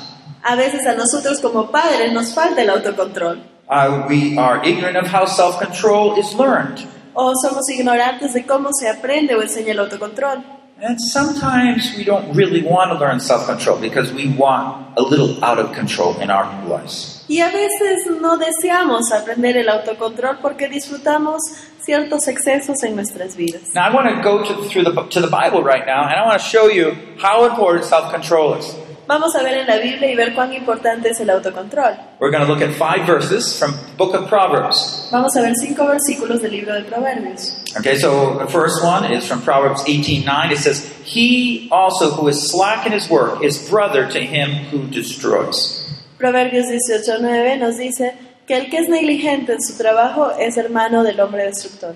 A 0.48 0.54
veces 0.54 0.86
a 0.86 0.94
nosotros 0.94 1.40
como 1.40 1.70
padres 1.72 2.12
nos 2.12 2.32
falta 2.32 2.62
el 2.62 2.70
autocontrol 2.70 3.42
Uh, 3.68 4.06
we 4.08 4.38
are 4.38 4.64
ignorant 4.64 4.96
of 4.96 5.08
how 5.12 5.26
self 5.26 5.58
control 5.58 6.16
is 6.18 6.32
learned. 6.34 6.86
o 7.14 7.32
somos 7.42 7.68
ignorantes 7.68 8.32
de 8.32 8.44
cómo 8.46 8.70
se 8.72 8.88
aprende 8.88 9.34
o 9.34 9.42
enseña 9.42 9.72
el 9.72 9.80
autocontrol. 9.80 10.44
And 10.80 11.00
sometimes 11.00 11.96
we 11.96 12.04
don't 12.04 12.32
really 12.36 12.62
want 12.62 12.92
to 12.92 12.98
learn 12.98 13.18
self 13.18 13.46
control 13.46 13.78
because 13.80 14.12
we 14.12 14.28
want 14.38 14.96
a 14.96 15.02
little 15.02 15.42
out 15.42 15.58
of 15.58 15.72
control 15.74 16.14
in 16.20 16.30
our 16.30 16.46
lives. 16.68 17.24
Y 17.28 17.40
a 17.40 17.48
veces 17.50 18.06
no 18.20 18.36
deseamos 18.38 19.10
aprender 19.10 19.56
el 19.56 19.68
autocontrol 19.68 20.38
porque 20.40 20.68
disfrutamos 20.68 21.40
ciertos 21.82 22.28
excesos 22.28 22.84
en 22.84 22.94
nuestras 22.94 23.34
vidas. 23.34 23.74
Now, 23.74 23.88
I 23.88 23.92
want 23.92 24.08
to 24.14 24.22
go 24.22 24.44
to, 24.44 24.68
through 24.68 24.84
the, 24.84 24.92
to 25.10 25.20
the 25.20 25.26
Bible 25.26 25.64
right 25.64 25.84
now 25.86 26.04
and 26.04 26.14
I 26.14 26.24
want 26.24 26.40
to 26.40 26.46
show 26.46 26.68
you 26.68 26.94
how 27.18 27.46
important 27.46 27.84
self 27.84 28.12
control 28.12 28.54
is. 28.54 28.76
Vamos 29.08 29.36
a 29.36 29.42
ver 29.42 29.58
en 29.58 29.66
la 29.68 29.76
Biblia 29.78 30.10
y 30.10 30.16
ver 30.16 30.34
cuán 30.34 30.52
importante 30.52 31.10
es 31.10 31.20
el 31.20 31.30
autocontrol. 31.30 31.96
We're 32.18 32.32
going 32.32 32.44
to 32.44 32.52
look 32.52 32.60
at 32.60 32.74
five 32.74 33.06
verses 33.06 33.56
from 33.56 33.72
the 33.72 33.96
book 33.96 34.14
of 34.14 34.28
Proverbs. 34.28 35.08
Vamos 35.12 35.36
a 35.36 35.42
ver 35.42 35.54
cinco 35.54 35.86
versículos 35.86 36.42
del 36.42 36.50
libro 36.50 36.74
de 36.74 36.82
Proverbios. 36.82 37.62
Okay, 37.78 37.96
so 37.96 38.36
the 38.38 38.50
first 38.50 38.82
one 38.82 39.04
is 39.12 39.24
from 39.24 39.42
Proverbs 39.42 39.84
18:9. 39.84 40.50
It 40.50 40.58
says, 40.58 40.84
"He 41.04 41.68
also 41.70 42.10
who 42.10 42.28
is 42.28 42.50
slack 42.50 42.84
in 42.84 42.92
his 42.92 43.08
work 43.08 43.44
is 43.44 43.58
brother 43.70 44.08
to 44.08 44.18
him 44.18 44.66
who 44.72 44.88
destroys." 44.90 45.84
Proverbios 46.18 46.66
18:9 46.66 47.58
nos 47.58 47.76
dice 47.76 48.14
que 48.48 48.56
el 48.56 48.70
que 48.70 48.78
es 48.78 48.88
negligente 48.88 49.52
en 49.52 49.62
su 49.62 49.76
trabajo 49.76 50.32
es 50.36 50.56
hermano 50.56 51.04
del 51.04 51.20
hombre 51.20 51.44
destructor. 51.44 51.94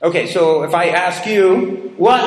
Okay, 0.00 0.28
so 0.28 0.62
if 0.62 0.74
I 0.74 0.90
ask 0.90 1.26
you, 1.26 1.92
what 1.96 2.22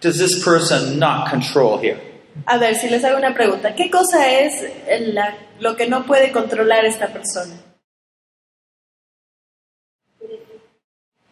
does 0.00 0.18
this 0.18 0.42
person 0.42 0.98
not 0.98 1.28
control 1.28 1.78
here? 1.78 1.98
A 2.46 2.58
ver, 2.58 2.74
si 2.74 2.88
les 2.88 3.04
hago 3.04 3.18
una 3.18 3.34
pregunta, 3.34 3.74
¿qué 3.74 3.90
cosa 3.90 4.30
es 4.30 4.64
la- 5.12 5.36
lo 5.60 5.76
que 5.76 5.86
no 5.86 6.04
puede 6.06 6.32
controlar 6.32 6.84
esta 6.84 7.08
persona? 7.08 7.54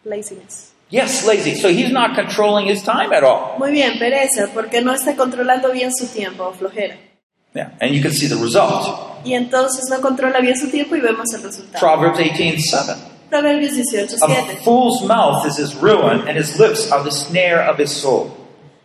Laziness. 0.03 0.71
Yes, 0.89 1.25
lazy. 1.25 1.55
So 1.55 1.69
he's 1.69 1.91
not 1.91 2.15
controlling 2.15 2.67
his 2.67 2.83
time 2.83 3.13
at 3.15 3.23
all. 3.23 3.57
Muy 3.57 3.71
bien, 3.71 3.97
pereza, 3.97 4.49
porque 4.53 4.81
no 4.81 4.93
está 4.93 5.15
controlando 5.15 5.71
bien 5.71 5.91
su 5.93 6.07
tiempo 6.07 6.51
flojera. 6.53 6.97
Yeah, 7.53 7.71
and 7.79 7.91
you 7.93 8.01
can 8.01 8.11
see 8.11 8.27
the 8.27 8.35
result. 8.35 9.23
Y 9.23 9.33
entonces 9.35 9.89
no 9.89 10.01
controla 10.01 10.39
bien 10.39 10.57
su 10.57 10.69
tiempo 10.69 10.95
y 10.95 11.01
vemos 11.01 11.33
el 11.33 11.43
resultado. 11.43 11.79
Proverbs 11.79 12.17
18:7. 12.19 12.95
Proverbios 13.29 13.73
18, 13.75 14.15
A 14.21 14.27
7. 14.27 14.57
fool's 14.65 15.01
mouth 15.03 15.45
is 15.45 15.57
his 15.57 15.73
ruin, 15.75 16.27
and 16.27 16.37
his 16.37 16.59
lips 16.59 16.91
are 16.91 17.01
the 17.03 17.11
snare 17.11 17.61
of 17.69 17.77
his 17.79 17.89
soul. 17.89 18.29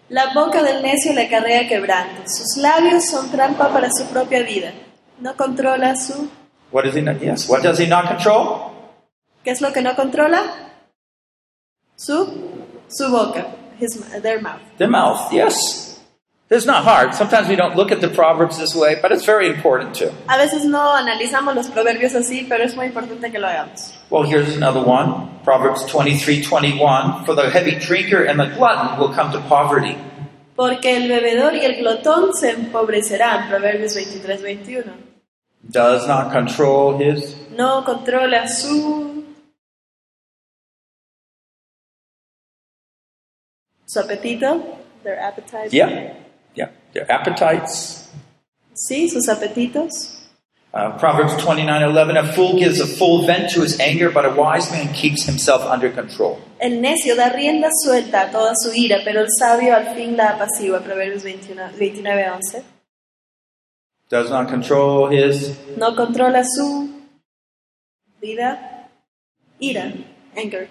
La 0.08 0.32
boca 0.32 0.62
del 0.62 0.82
necio 0.82 1.12
le 1.12 1.26
acarrea 1.26 1.66
quebranto. 1.66 2.22
Sus 2.26 2.56
labios 2.58 3.06
son 3.06 3.30
trampa 3.30 3.72
para 3.72 3.88
su 3.90 4.04
propia 4.06 4.42
vida. 4.42 4.72
No 5.20 5.34
controla 5.36 5.96
su... 5.96 6.30
What 6.70 6.84
does 6.84 6.96
he 6.96 7.02
not? 7.02 7.20
Yes. 7.20 7.48
What 7.48 7.62
does 7.62 7.78
he 7.80 7.86
not 7.86 8.06
control? 8.06 8.72
¿Qué 9.42 9.50
es 9.50 9.60
lo 9.60 9.72
que 9.72 9.82
no 9.82 9.96
controla? 9.96 10.42
Su... 11.96 12.26
Su 12.88 13.10
boca. 13.10 13.46
His, 13.80 13.98
their 14.22 14.40
mouth. 14.40 14.60
The 14.78 14.86
mouth. 14.86 15.32
Yes. 15.32 15.85
It's 16.48 16.64
not 16.64 16.84
hard. 16.84 17.12
Sometimes 17.12 17.48
we 17.48 17.56
don't 17.56 17.74
look 17.74 17.90
at 17.90 18.00
the 18.00 18.08
proverbs 18.08 18.56
this 18.56 18.72
way, 18.72 18.94
but 19.02 19.10
it's 19.10 19.24
very 19.24 19.48
important 19.48 19.96
too. 19.96 20.12
A 20.28 20.38
veces 20.38 20.64
no 20.64 20.94
analizamos 20.94 21.56
los 21.56 21.68
proverbios 21.68 22.14
así, 22.14 22.46
pero 22.48 22.62
es 22.62 22.76
muy 22.76 22.86
importante 22.86 23.32
que 23.32 23.38
lo 23.40 23.48
hagamos. 23.48 23.92
Well, 24.10 24.22
here's 24.22 24.56
another 24.56 24.80
one. 24.80 25.40
Proverbs 25.42 25.82
23:21. 25.86 27.24
For 27.26 27.34
the 27.34 27.50
heavy 27.50 27.72
drinker 27.72 28.22
and 28.22 28.38
the 28.38 28.46
glutton 28.46 28.96
will 28.96 29.12
come 29.12 29.32
to 29.32 29.40
poverty. 29.48 29.96
Porque 30.54 30.96
el 30.96 31.08
bebedor 31.08 31.54
y 31.56 31.64
el 31.64 31.76
glotón 31.82 32.32
se 32.32 32.50
empobrecerán. 32.52 33.48
Proverbios 33.48 33.94
23, 33.96 34.40
21. 34.40 34.92
Does 35.68 36.06
not 36.06 36.30
control 36.30 36.96
his. 36.96 37.34
No 37.50 37.82
controla 37.84 38.46
su... 38.46 39.24
Su 43.84 43.98
apetito. 43.98 44.78
Their 45.02 45.18
appetite. 45.18 45.70
Yeah. 45.72 46.25
Yeah. 46.56 46.70
Their 46.92 47.10
appetites. 47.10 48.08
Sí, 48.74 49.08
sus 49.08 49.28
apetitos. 49.28 50.16
Uh, 50.76 50.98
Proverbs 50.98 51.32
29:11. 51.36 52.18
A 52.18 52.32
fool 52.34 52.58
gives 52.58 52.80
a 52.80 52.86
full 52.86 53.26
vent 53.26 53.50
to 53.50 53.62
his 53.62 53.80
anger, 53.80 54.10
but 54.10 54.26
a 54.26 54.30
wise 54.30 54.70
man 54.70 54.92
keeps 54.92 55.24
himself 55.24 55.62
under 55.62 55.90
control. 55.90 56.38
El 56.60 56.82
necio 56.82 57.16
da 57.16 57.30
rienda 57.30 57.68
suelta 57.82 58.28
a 58.28 58.30
toda 58.30 58.52
su 58.56 58.72
ira, 58.74 59.00
pero 59.02 59.20
el 59.20 59.28
sabio 59.30 59.74
al 59.74 59.94
fin 59.94 60.16
la 60.16 60.36
apacigua. 60.36 60.80
Proverbios 60.80 61.22
21, 61.22 61.72
29, 61.78 62.28
11. 62.30 62.64
Does 64.10 64.30
not 64.30 64.48
control 64.48 65.08
his. 65.08 65.56
No 65.78 65.94
controla 65.96 66.44
su 66.44 66.90
vida. 68.20 68.88
Ira. 69.60 69.94
Anger. 70.36 70.68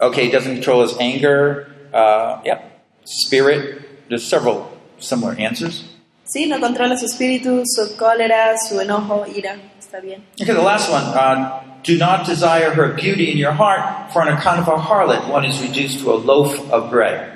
Okay, 0.00 0.30
doesn't 0.30 0.54
control 0.54 0.82
his 0.82 0.96
anger. 0.98 1.68
Uh, 1.92 2.40
yeah. 2.44 2.62
Spirit. 3.04 4.08
There's 4.08 4.26
several 4.26 4.73
similar 5.04 5.36
answers. 5.40 5.84
Sí, 6.24 6.46
no 6.46 6.58
controla 6.58 6.96
su 6.96 7.06
espíritu, 7.06 7.62
su 7.64 7.96
cólera, 7.96 8.56
su 8.58 8.80
enojo, 8.80 9.24
ira. 9.26 9.56
Está 9.78 10.00
bien. 10.00 10.24
Okay, 10.40 10.54
the 10.54 10.62
last 10.62 10.90
one. 10.90 11.04
Uh, 11.14 11.60
do 11.82 11.96
not 11.98 12.26
desire 12.26 12.70
her 12.70 12.94
beauty 12.94 13.30
in 13.30 13.36
your 13.36 13.52
heart, 13.52 14.10
for 14.12 14.22
on 14.22 14.28
account 14.28 14.58
of 14.60 14.68
a 14.68 14.76
harlot, 14.76 15.28
one 15.30 15.44
is 15.44 15.60
reduced 15.60 16.00
to 16.00 16.12
a 16.12 16.16
loaf 16.16 16.58
of 16.72 16.90
bread. 16.90 17.30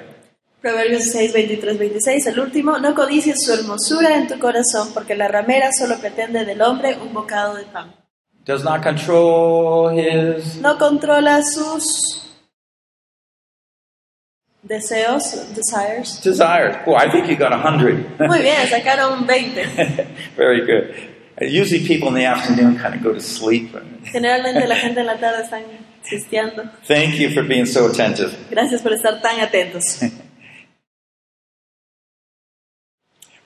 Proverbios 0.62 1.12
6, 1.12 1.32
23, 1.32 1.76
26. 1.76 2.26
El 2.26 2.40
último, 2.40 2.78
no 2.78 2.94
codicies 2.94 3.44
su 3.44 3.52
hermosura 3.52 4.16
en 4.16 4.26
tu 4.26 4.38
corazón, 4.40 4.88
porque 4.92 5.14
la 5.14 5.28
ramera 5.28 5.70
solo 5.72 5.98
pretende 5.98 6.44
del 6.44 6.60
hombre 6.62 6.96
un 7.00 7.12
bocado 7.12 7.54
de 7.54 7.64
pan. 7.64 7.94
Does 8.44 8.64
not 8.64 8.82
control 8.82 9.90
his. 9.90 10.56
No 10.56 10.78
controla 10.78 11.42
sus 11.42 12.27
deseos, 14.68 15.54
desires. 15.54 16.20
Desires. 16.20 16.76
Boy, 16.84 16.96
I 16.96 17.10
think 17.10 17.28
you 17.28 17.36
got 17.36 17.52
a 17.52 17.58
hundred. 17.58 18.18
Muy 18.18 18.42
bien, 18.42 18.66
sacaron 18.68 19.26
20. 19.26 20.06
Very 20.36 20.66
good. 20.66 20.94
Usually 21.40 21.86
people 21.86 22.08
in 22.08 22.14
the 22.14 22.24
afternoon 22.24 22.78
kind 22.78 22.94
of 22.94 23.02
go 23.02 23.12
to 23.12 23.20
sleep. 23.20 23.72
Generalmente 24.12 24.66
la 24.66 24.74
gente 24.76 25.00
en 25.00 25.06
la 25.06 25.16
tarde 25.16 25.42
están 25.44 25.64
sisteando. 26.02 26.70
Thank 26.86 27.18
you 27.18 27.30
for 27.30 27.42
being 27.42 27.66
so 27.66 27.86
attentive. 27.86 28.36
Gracias 28.50 28.82
por 28.82 28.92
estar 28.92 29.20
tan 29.22 29.40
atentos. 29.40 30.02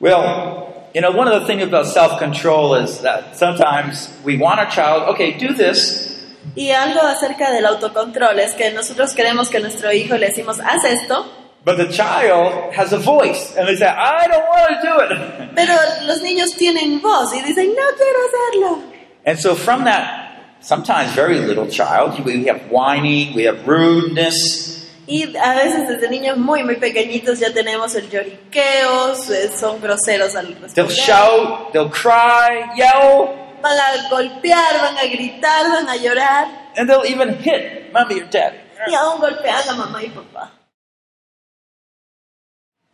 Well, 0.03 0.91
you 0.97 1.01
know, 1.01 1.13
one 1.13 1.29
of 1.29 1.41
the 1.41 1.47
things 1.47 1.63
about 1.63 1.87
self-control 1.87 2.75
is 2.75 3.03
that 3.03 3.37
sometimes 3.37 4.13
we 4.25 4.37
want 4.37 4.59
our 4.59 4.69
child, 4.69 5.15
okay, 5.15 5.39
do 5.39 5.55
this, 5.55 6.12
Y 6.55 6.71
algo 6.71 7.01
acerca 7.03 7.51
del 7.51 7.65
autocontrol 7.67 8.39
es 8.39 8.53
que 8.55 8.71
nosotros 8.73 9.13
queremos 9.15 9.49
que 9.49 9.61
nuestro 9.61 9.93
hijo 9.93 10.17
le 10.17 10.29
decimos, 10.29 10.59
haz 10.61 10.85
esto, 10.85 11.25
but 11.65 11.77
the 11.77 11.89
child 11.89 12.73
has 12.77 12.93
a 12.93 12.99
voice, 12.99 13.57
and 13.57 13.67
they 13.69 13.77
say, 13.77 13.87
I 13.87 14.27
don't 14.29 14.45
want 14.49 14.69
to 14.71 14.83
do 14.83 15.01
it. 15.05 15.51
pero 15.55 15.75
los 16.07 16.21
niños 16.23 16.55
tienen 16.57 17.01
voz 17.01 17.33
y 17.35 17.41
dicen, 17.43 17.69
no 17.69 17.83
quiero 17.97 18.19
hacerlo. 18.29 18.83
and 19.25 19.39
so 19.39 19.55
from 19.55 19.85
that, 19.85 20.57
sometimes 20.61 21.13
very 21.15 21.39
little 21.39 21.69
child, 21.69 22.19
we 22.25 22.45
have 22.47 22.61
whining, 22.71 23.35
we 23.35 23.45
have 23.45 23.67
rudeness, 23.67 24.71
Y 25.07 25.25
a 25.37 25.55
veces 25.55 25.89
desde 25.89 26.09
niños 26.09 26.37
muy, 26.39 26.63
muy 26.63 26.77
pequeñitos 26.77 27.41
ya 27.41 27.53
tenemos 27.53 27.95
el 27.97 28.09
lloriqueo, 28.09 29.15
son 29.59 29.81
groseros 29.81 30.37
al 30.37 30.55
they'll 30.75 30.89
shout, 30.89 31.73
they'll 31.73 31.91
cry, 31.91 32.71
yell, 32.77 33.31
Van 33.63 33.79
a 33.79 34.09
golpear, 34.11 34.73
van 34.81 34.99
a 34.99 35.07
gritar, 35.09 35.63
van 35.71 35.89
a 35.89 35.97
llorar 35.97 36.63
and 36.77 36.89
they'll 36.89 37.05
even 37.05 37.35
hit 37.37 37.93
mommy 37.93 38.21
or 38.21 38.27
dad. 38.31 38.55
y 38.89 38.95
aún 38.95 39.21
golpean 39.21 39.69
a 39.69 39.75
mamá 39.75 40.03
y 40.03 40.09
papá. 40.09 40.51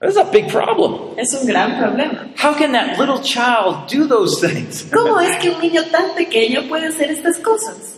That's 0.00 0.16
a 0.16 0.24
big 0.24 0.48
problem. 0.48 1.18
Es 1.18 1.34
un 1.34 1.46
gran 1.46 1.76
problema. 1.78 2.28
How 2.36 2.54
can 2.54 2.72
that 2.72 2.98
little 2.98 3.20
child 3.20 3.88
do 3.88 4.06
those 4.06 4.40
things? 4.40 4.84
¿Cómo 4.92 5.18
es 5.20 5.36
que 5.38 5.50
un 5.50 5.60
niño 5.60 5.82
tan 5.90 6.14
pequeño 6.14 6.68
puede 6.68 6.86
hacer 6.86 7.10
estas 7.10 7.38
cosas? 7.38 7.97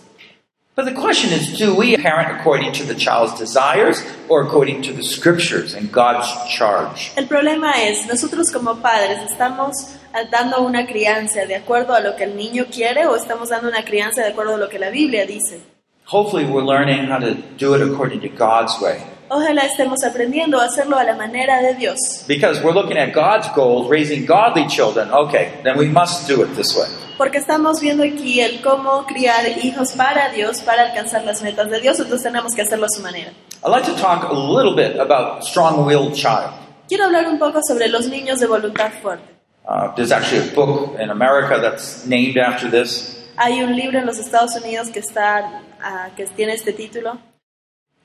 But 0.81 0.95
the 0.95 0.99
question 0.99 1.31
is, 1.31 1.59
do 1.59 1.75
we 1.75 1.95
parent 1.99 2.41
according 2.41 2.73
to 2.73 2.85
the 2.85 2.95
child's 2.95 3.35
desires 3.39 4.03
or 4.31 4.41
according 4.41 4.81
to 4.85 4.95
the 4.95 5.03
scriptures 5.03 5.75
and 5.75 5.93
God's 5.93 6.27
charge? 6.49 7.13
El 7.19 7.27
problema 7.27 7.73
es, 7.83 8.07
nosotros 8.07 8.51
como 8.51 8.77
padres 8.77 9.19
estamos 9.31 9.99
dando 10.33 10.63
una 10.63 10.87
crianza 10.87 11.45
de 11.45 11.57
acuerdo 11.57 11.93
a 11.95 12.01
lo 12.01 12.17
que 12.17 12.25
el 12.25 12.35
niño 12.35 12.65
quiere 12.73 13.05
o 13.05 13.15
estamos 13.15 13.51
dando 13.51 13.69
una 13.69 13.85
crianza 13.85 14.23
de 14.23 14.29
acuerdo 14.29 14.55
a 14.55 14.57
lo 14.57 14.71
que 14.71 14.79
la 14.79 14.89
Biblia 14.89 15.27
dice. 15.27 15.61
Hopefully 16.07 16.47
we're 16.47 16.65
learning 16.65 17.11
how 17.11 17.19
to 17.19 17.35
do 17.59 17.75
it 17.75 17.83
according 17.83 18.23
to 18.23 18.29
God's 18.29 18.81
way. 18.81 19.03
Ojalá 19.33 19.63
estemos 19.63 20.03
aprendiendo 20.03 20.61
a 20.61 20.65
hacerlo 20.65 20.99
a 20.99 21.05
la 21.05 21.15
manera 21.15 21.63
de 21.63 21.75
Dios, 21.75 22.25
Because 22.27 22.61
we're 22.65 22.75
looking 22.75 22.99
at 22.99 23.15
God's 23.15 23.49
goals, 23.55 23.89
raising 23.89 24.27
godly 24.27 24.67
children. 24.67 25.09
Okay, 25.13 25.53
then 25.63 25.79
we 25.79 25.87
must 25.87 26.27
do 26.27 26.43
it 26.43 26.53
this 26.57 26.77
way. 26.77 26.89
porque 27.17 27.39
estamos 27.39 27.81
viendo 27.81 28.03
aquí 28.03 28.41
el 28.41 28.61
cómo 28.61 29.07
criar 29.07 29.47
hijos 29.63 29.93
para 29.93 30.31
Dios, 30.31 30.63
para 30.63 30.83
alcanzar 30.83 31.23
las 31.25 31.43
metas 31.43 31.71
de 31.71 31.81
Dios, 31.81 32.01
entonces 32.01 32.25
tenemos 32.25 32.55
que 32.57 32.63
hacerlo 32.63 32.87
a 32.87 32.89
su 32.89 33.03
manera. 33.03 33.31
I'd 33.63 33.71
like 33.71 33.87
to 33.87 33.95
talk 33.95 34.25
a 34.29 34.35
little 34.35 34.75
bit 34.75 34.99
about 34.99 35.45
strong-willed 35.45 36.15
child. 36.15 36.51
Quiero 36.89 37.05
hablar 37.05 37.29
un 37.29 37.39
poco 37.39 37.61
sobre 37.63 37.87
los 37.89 38.09
niños 38.09 38.41
de 38.41 38.49
voluntad 38.49 38.91
fuerte. 39.01 39.23
Uh, 39.65 39.95
there's 39.95 40.11
actually 40.11 40.41
a 40.41 40.55
book 40.57 40.99
in 40.99 41.09
America 41.11 41.61
that's 41.61 42.05
named 42.05 42.37
after 42.37 42.69
this. 42.69 43.17
Hay 43.37 43.63
un 43.63 43.77
libro 43.77 44.01
en 44.01 44.07
los 44.07 44.19
Estados 44.19 44.57
Unidos 44.57 44.89
que 44.91 44.99
está 44.99 45.63
ah, 45.81 46.09
que 46.17 46.27
tiene 46.27 46.55
este 46.55 46.73
título. 46.73 47.17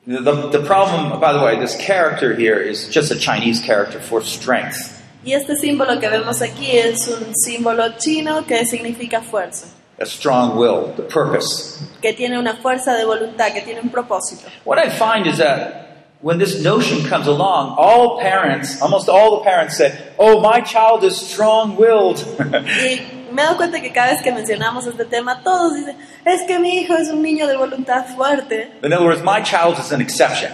The, 0.07 0.49
the 0.51 0.63
problem, 0.65 1.19
by 1.19 1.33
the 1.33 1.43
way, 1.43 1.59
this 1.59 1.75
character 1.75 2.35
here 2.35 2.59
is 2.59 2.87
just 2.89 3.11
a 3.11 3.15
Chinese 3.17 3.59
character 3.61 3.99
for 3.99 4.21
strength. 4.21 4.91
Y 5.25 5.31
este 5.33 5.55
símbolo 5.57 5.99
que 5.99 6.07
vemos 6.09 6.41
aquí 6.43 6.77
es 6.77 7.07
un 7.07 7.33
símbolo 7.33 7.97
chino 7.97 8.43
que 8.45 8.63
significa 8.65 9.21
fuerza, 9.21 9.67
A 9.99 10.05
strong 10.05 10.55
will, 10.57 10.93
the 10.95 11.01
purpose. 11.01 11.81
que 12.03 12.13
tiene 12.13 12.37
una 12.37 12.55
fuerza 12.57 12.93
de 12.95 13.05
voluntad, 13.05 13.51
que 13.51 13.61
tiene 13.61 13.81
un 13.81 13.89
propósito. 13.89 14.47
What 14.63 14.77
I 14.77 14.89
find 14.91 15.25
is 15.25 15.37
that 15.39 16.05
when 16.21 16.37
this 16.37 16.61
notion 16.63 17.03
comes 17.09 17.25
along, 17.25 17.73
all 17.79 18.19
parents, 18.19 18.79
almost 18.83 19.09
all 19.09 19.39
the 19.39 19.43
parents 19.43 19.75
say, 19.77 19.91
"Oh, 20.19 20.39
my 20.39 20.61
child 20.61 21.03
is 21.03 21.15
strong-willed." 21.17 22.23
Me 23.35 23.41
he 23.41 23.45
dado 23.45 23.57
cuenta 23.57 23.81
que 23.81 23.91
cada 23.91 24.13
vez 24.13 24.21
que 24.21 24.31
mencionamos 24.31 24.87
este 24.87 25.03
tema, 25.03 25.43
todos 25.43 25.75
dicen, 25.75 25.97
es 26.23 26.43
que 26.43 26.57
mi 26.57 26.79
hijo 26.79 26.95
es 26.95 27.09
un 27.09 27.21
niño 27.21 27.47
de 27.47 27.57
voluntad 27.57 28.05
fuerte. 28.15 28.71
In 28.81 28.93
other 28.93 29.05
words, 29.05 29.21
my 29.21 29.43
child 29.43 29.77
is 29.77 29.91
an 29.91 29.99
exception. 29.99 30.53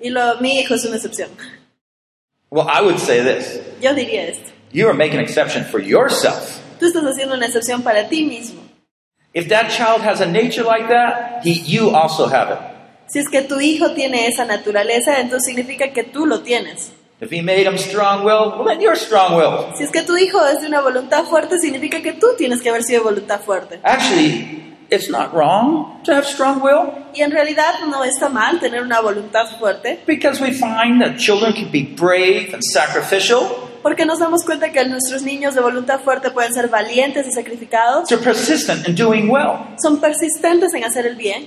Y 0.00 0.08
lo, 0.08 0.40
mi 0.40 0.60
hijo 0.60 0.72
es 0.72 0.82
una 0.86 0.96
excepción. 0.96 1.28
Well, 2.48 2.66
I 2.66 2.80
would 2.80 2.98
say 2.98 3.20
this: 3.22 3.60
Yo 3.82 3.92
diría 3.92 4.28
esto. 4.28 4.50
you 4.72 4.88
are 4.88 4.94
making 4.94 5.18
an 5.18 5.24
exception 5.24 5.62
for 5.64 5.78
yourself. 5.78 6.58
Tú 6.80 6.86
estás 6.86 7.04
haciendo 7.04 7.34
una 7.34 7.44
excepción 7.44 7.82
para 7.82 8.08
ti 8.08 8.24
mismo. 8.24 8.62
If 9.34 9.50
that 9.50 9.68
child 9.68 10.00
has 10.00 10.22
a 10.22 10.26
nature 10.26 10.64
like 10.64 10.88
that, 10.88 11.44
he, 11.44 11.52
you 11.52 11.90
also 11.90 12.28
have 12.28 12.50
it. 12.50 12.58
Si 13.08 13.18
es 13.18 13.28
que 13.28 13.42
tu 13.42 13.60
hijo 13.60 13.92
tiene 13.92 14.26
esa 14.26 14.46
naturaleza, 14.46 15.20
entonces 15.20 15.54
significa 15.54 15.92
que 15.92 16.02
tú 16.02 16.24
lo 16.24 16.40
tienes. 16.40 16.92
If 17.22 17.30
he 17.30 17.40
made 17.40 17.68
him 17.68 17.78
strong-willed, 17.78 18.58
well, 18.58 18.64
then 18.66 18.80
you're 18.80 18.96
strong-willed. 18.96 19.76
Si 19.76 19.84
es 19.84 19.92
que 19.92 20.02
tu 20.02 20.16
hijo 20.16 20.44
es 20.44 20.60
de 20.60 20.66
una 20.66 20.80
voluntad 20.80 21.22
fuerte, 21.26 21.56
significa 21.60 22.02
que 22.02 22.14
tú 22.14 22.26
tienes 22.36 22.60
que 22.60 22.68
haber 22.68 22.82
sido 22.82 23.04
de 23.04 23.10
voluntad 23.10 23.40
fuerte. 23.40 23.78
Actually, 23.84 24.74
it's 24.90 25.08
not 25.08 25.32
wrong 25.32 26.02
to 26.02 26.12
have 26.12 26.26
strong 26.26 26.60
will 26.60 26.90
Y 27.14 27.22
en 27.22 27.30
realidad 27.30 27.74
no 27.88 28.02
está 28.02 28.28
mal 28.28 28.58
tener 28.58 28.82
una 28.82 29.00
voluntad 29.00 29.56
fuerte, 29.60 30.00
because 30.04 30.40
we 30.42 30.50
find 30.50 31.00
that 31.00 31.16
children 31.16 31.52
can 31.52 31.70
be 31.70 31.82
brave 31.96 32.50
and 32.52 32.62
sacrificial. 32.62 33.68
porque 33.84 34.04
nos 34.04 34.18
damos 34.18 34.44
cuenta 34.44 34.70
que 34.72 34.84
nuestros 34.86 35.22
niños 35.22 35.54
de 35.54 35.60
voluntad 35.60 36.00
fuerte 36.00 36.30
pueden 36.32 36.52
ser 36.52 36.68
valientes 36.68 37.26
y 37.28 37.30
sacrificados, 37.32 38.08
They're 38.08 38.22
persistent 38.22 38.88
in 38.88 38.96
doing 38.96 39.28
well. 39.30 39.76
son 39.80 40.00
persistentes 40.00 40.74
en 40.74 40.82
hacer 40.84 41.06
el 41.06 41.14
bien, 41.14 41.46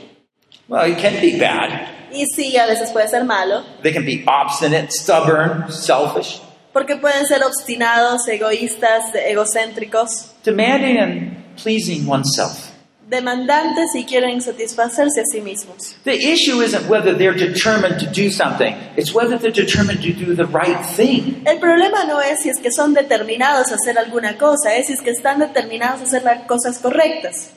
Well, 0.67 0.91
it 0.91 0.97
can 0.99 1.21
be 1.21 1.37
bad. 1.37 1.89
y 2.11 2.25
sí, 2.25 2.57
a 2.57 2.65
veces 2.65 2.91
puede 2.91 3.07
ser 3.07 3.23
malo, 3.23 3.63
They 3.83 3.93
can 3.93 4.05
be 4.05 4.23
obstinate, 4.27 4.91
stubborn, 4.91 5.71
selfish, 5.71 6.41
porque 6.73 6.95
pueden 6.97 7.25
ser 7.25 7.43
obstinados, 7.43 8.27
egoístas, 8.27 9.13
egocéntricos, 9.13 10.31
demanding 10.43 10.97
and 10.97 11.55
pleasing 11.61 12.07
oneself. 12.07 12.71
demandantes 13.07 13.93
y 13.93 14.03
quieren 14.03 14.41
satisfacerse 14.41 15.21
a 15.21 15.25
sí 15.25 15.39
mismos. 15.39 15.95
The 16.05 16.15
issue 16.15 16.61
isn't 16.63 16.89
whether 16.89 17.13
they're 17.15 17.37
determined 17.37 17.99
to 17.99 18.07
do 18.07 18.31
something, 18.31 18.75
it's 18.97 19.13
whether 19.13 19.37
they're 19.37 19.51
determined 19.51 20.01
to 20.01 20.11
do 20.13 20.33
the 20.35 20.45
right 20.47 20.83
thing. 20.95 21.43
El 21.45 21.59
problema 21.59 22.05
no 22.05 22.19
es 22.19 22.41
si 22.41 22.49
es 22.49 22.57
que 22.59 22.71
son 22.71 22.93
determinados 22.95 23.71
a 23.71 23.75
hacer 23.75 23.99
alguna 23.99 24.37
cosa, 24.37 24.75
es 24.75 24.87
si 24.87 24.93
es 24.93 25.01
que 25.01 25.11
están 25.11 25.37
determinados 25.39 26.01
a 26.01 26.03
hacer 26.05 26.23
las 26.23 26.45
cosas 26.47 26.79
correctas. 26.79 27.51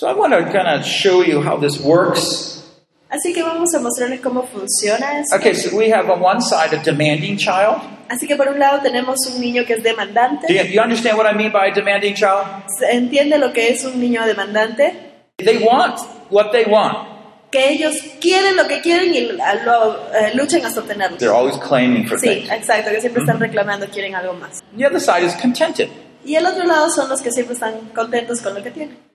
So 0.00 0.08
I 0.08 0.14
want 0.14 0.32
to 0.32 0.42
kind 0.50 0.66
of 0.66 0.82
show 0.86 1.20
you 1.22 1.42
how 1.42 1.58
this 1.58 1.78
works. 1.78 2.62
Así 3.10 3.34
que 3.34 3.42
vamos 3.42 3.74
a 3.74 3.80
mostrarles 3.80 4.22
cómo 4.22 4.44
funciona 4.46 5.20
eso. 5.20 5.36
Okay, 5.36 5.52
so 5.52 5.76
we 5.76 5.90
have 5.90 6.08
on 6.08 6.22
one 6.22 6.40
side 6.40 6.72
a 6.72 6.82
demanding 6.82 7.36
child. 7.36 7.82
Así 8.08 8.26
que 8.26 8.34
por 8.34 8.48
un 8.48 8.58
lado 8.58 8.80
tenemos 8.80 9.18
un 9.26 9.38
niño 9.42 9.66
que 9.66 9.74
es 9.74 9.82
Do 9.82 9.90
demandante. 9.90 10.46
you, 10.48 10.62
you 10.72 10.80
understand 10.80 11.18
what 11.18 11.26
I 11.26 11.36
mean 11.36 11.52
by 11.52 11.66
a 11.66 11.74
demanding 11.74 12.14
child? 12.14 12.46
¿Se 12.78 12.90
entiende 12.96 13.36
lo 13.36 13.52
que 13.52 13.68
es 13.68 13.84
un 13.84 14.00
niño 14.00 14.24
demandante? 14.24 14.94
They 15.36 15.58
want 15.58 15.98
what 16.30 16.50
they 16.50 16.64
want. 16.64 16.96
Que 17.50 17.68
ellos 17.68 17.94
quieren 18.22 18.56
lo 18.56 18.66
que 18.66 18.80
quieren 18.80 19.12
y 19.14 19.20
lo, 19.66 20.12
eh, 20.14 20.32
luchan 20.34 20.64
hasta 20.64 20.80
obtenerlo. 20.80 21.18
They're 21.18 21.34
always 21.34 21.58
claiming 21.58 22.06
for 22.08 22.18
Sí, 22.18 22.26
things. 22.46 22.50
exacto, 22.50 22.90
que 22.90 23.02
siempre 23.02 23.20
están 23.20 23.38
reclamando, 23.38 23.86
quieren 23.88 24.14
algo 24.14 24.32
más. 24.32 24.62
The 24.78 24.86
other 24.86 24.98
side 24.98 25.26
is 25.26 25.34
contented. 25.34 25.90
Y 26.24 26.36
el 26.36 26.46
otro 26.46 26.64
lado 26.64 26.88
son 26.88 27.10
los 27.10 27.20
que 27.20 27.30
siempre 27.30 27.52
están 27.52 27.74
contentos 27.94 28.40
con 28.40 28.54
lo 28.54 28.62
que 28.62 28.70
tienen. 28.70 29.09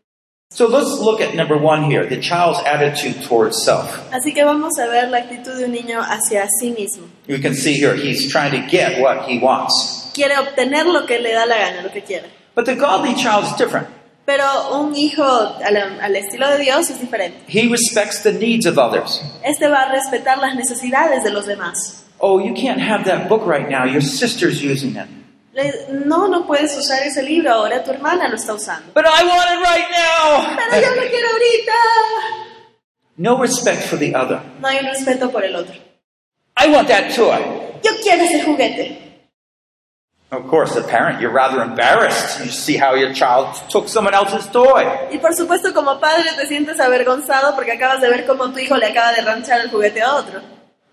So 0.56 0.68
let's 0.68 1.00
look 1.02 1.20
at 1.20 1.36
number 1.36 1.58
one 1.58 1.84
here 1.92 2.06
the 2.08 2.16
child's 2.16 2.62
attitude 2.66 3.22
towards 3.28 3.62
self. 3.62 3.90
Así 4.14 4.34
que 4.34 4.46
vamos 4.46 4.80
a 4.80 4.88
ver 4.88 5.10
la 5.10 5.18
actitud 5.18 5.54
de 5.58 5.66
un 5.66 5.74
niño 5.74 6.00
hacia 6.02 6.48
sí 6.62 6.72
mismo. 6.72 7.10
You 7.28 7.40
can 7.40 7.54
see 7.54 7.74
here 7.74 7.94
he's 7.94 8.32
trying 8.32 8.52
to 8.52 8.66
get 8.66 9.02
what 9.02 9.28
he 9.28 9.38
wants. 9.38 10.10
Quiere 10.14 10.38
obtener 10.38 10.86
lo 10.86 11.06
que 11.06 11.20
le 11.20 11.34
da 11.34 11.46
la 11.46 11.58
gana, 11.58 11.82
lo 11.84 11.90
que 11.90 12.02
quiere. 12.02 12.30
But 12.56 12.64
the 12.68 12.76
godly 12.76 13.16
child 13.16 13.44
is 13.44 13.58
different. 13.58 13.90
Pero 14.26 14.46
un 14.80 14.96
hijo 14.96 15.26
al, 15.26 15.76
al 15.76 16.16
estilo 16.16 16.50
de 16.52 16.64
Dios 16.64 16.90
es 16.90 17.02
diferente. 17.02 17.36
He 17.48 17.68
respects 17.68 18.24
the 18.24 18.32
needs 18.32 18.66
of 18.66 18.78
others. 18.78 19.22
Este 19.44 19.68
va 19.68 19.90
a 19.90 19.92
respetar 19.92 20.38
las 20.38 20.56
necesidades 20.56 21.26
de 21.26 21.32
los 21.32 21.46
demás. 21.46 22.06
Oh, 22.22 22.40
you 22.40 22.54
can't 22.54 22.80
have 22.80 23.04
that 23.04 23.28
book 23.28 23.46
right 23.46 23.70
now. 23.70 23.84
Your 23.84 24.02
sister's 24.02 24.64
using 24.64 24.96
it. 24.96 25.10
Le- 25.56 25.88
no, 25.90 26.28
no 26.28 26.46
puedes 26.46 26.76
usar 26.78 27.02
ese 27.04 27.24
libro 27.24 27.52
ahora, 27.54 27.82
tu 27.84 27.92
hermana 27.92 28.28
lo 28.28 28.36
está 28.36 28.54
usando. 28.54 28.92
But 28.94 29.06
I 29.06 29.24
want 29.24 29.50
it 29.52 29.60
right 29.64 29.86
Pero 29.90 30.82
yo 30.82 30.88
now. 30.96 30.96
lo 31.04 31.10
quiero 31.10 31.28
ahorita. 31.32 31.74
no 33.18 33.38
respect 33.42 33.84
for 33.84 33.98
the 33.98 34.14
other. 34.14 34.42
No 34.60 34.68
hay 34.68 34.80
un 34.80 34.86
respeto 34.88 35.32
por 35.32 35.44
el 35.46 35.56
otro. 35.56 35.74
I 36.58 36.68
want 36.70 36.88
that 36.90 37.16
toy. 37.16 37.40
Yo 37.84 37.92
quiero 38.04 38.24
ese 38.24 38.44
juguete. 38.44 39.02
Of 40.32 40.48
course, 40.50 40.74
the 40.74 40.82
parent, 40.82 41.22
you're 41.22 41.32
rather 41.34 41.62
embarrassed. 41.62 42.44
You 42.44 42.52
see 42.52 42.76
how 42.78 42.96
your 42.96 43.14
child 43.14 43.56
took 43.70 43.88
someone 43.88 44.14
else's 44.14 44.48
toy. 44.52 44.84
Y 45.12 45.20
por 45.20 45.34
supuesto 45.34 45.74
como 45.74 46.00
padre 46.02 46.26
te 46.36 46.48
sientes 46.48 46.80
avergonzado 46.82 47.56
porque 47.56 47.72
acabas 47.74 48.02
de 48.02 48.10
ver 48.10 48.26
cómo 48.26 48.52
tu 48.52 48.60
hijo 48.60 48.76
le 48.76 48.88
acaba 48.88 49.14
de 49.14 49.22
ranchar 49.22 49.62
el 49.62 49.70
juguete 49.70 50.02
a 50.02 50.16
otro. 50.16 50.42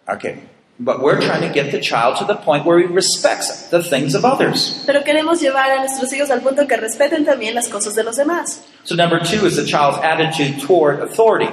Okay. 0.06 0.48
But 0.84 1.00
we're 1.00 1.20
trying 1.20 1.42
to 1.42 1.48
get 1.48 1.70
the 1.70 1.80
child 1.80 2.16
to 2.18 2.24
the 2.24 2.34
point 2.34 2.66
where 2.66 2.80
he 2.80 2.86
respects 2.86 3.68
the 3.68 3.84
things 3.84 4.16
of 4.16 4.24
others. 4.24 4.82
Pero 4.84 5.04
queremos 5.04 5.40
llevar 5.40 5.70
a 5.70 5.78
nuestros 5.78 6.12
hijos 6.12 6.28
al 6.30 6.40
punto 6.40 6.66
que 6.66 6.76
respeten 6.76 7.24
también 7.24 7.54
las 7.54 7.68
cosas 7.68 7.94
de 7.94 8.02
los 8.02 8.16
demás. 8.16 8.62
So, 8.82 8.96
number 8.96 9.20
two 9.20 9.46
is 9.46 9.54
the 9.54 9.64
child's 9.64 9.98
attitude 10.02 10.60
toward 10.60 11.00
authority. 11.00 11.48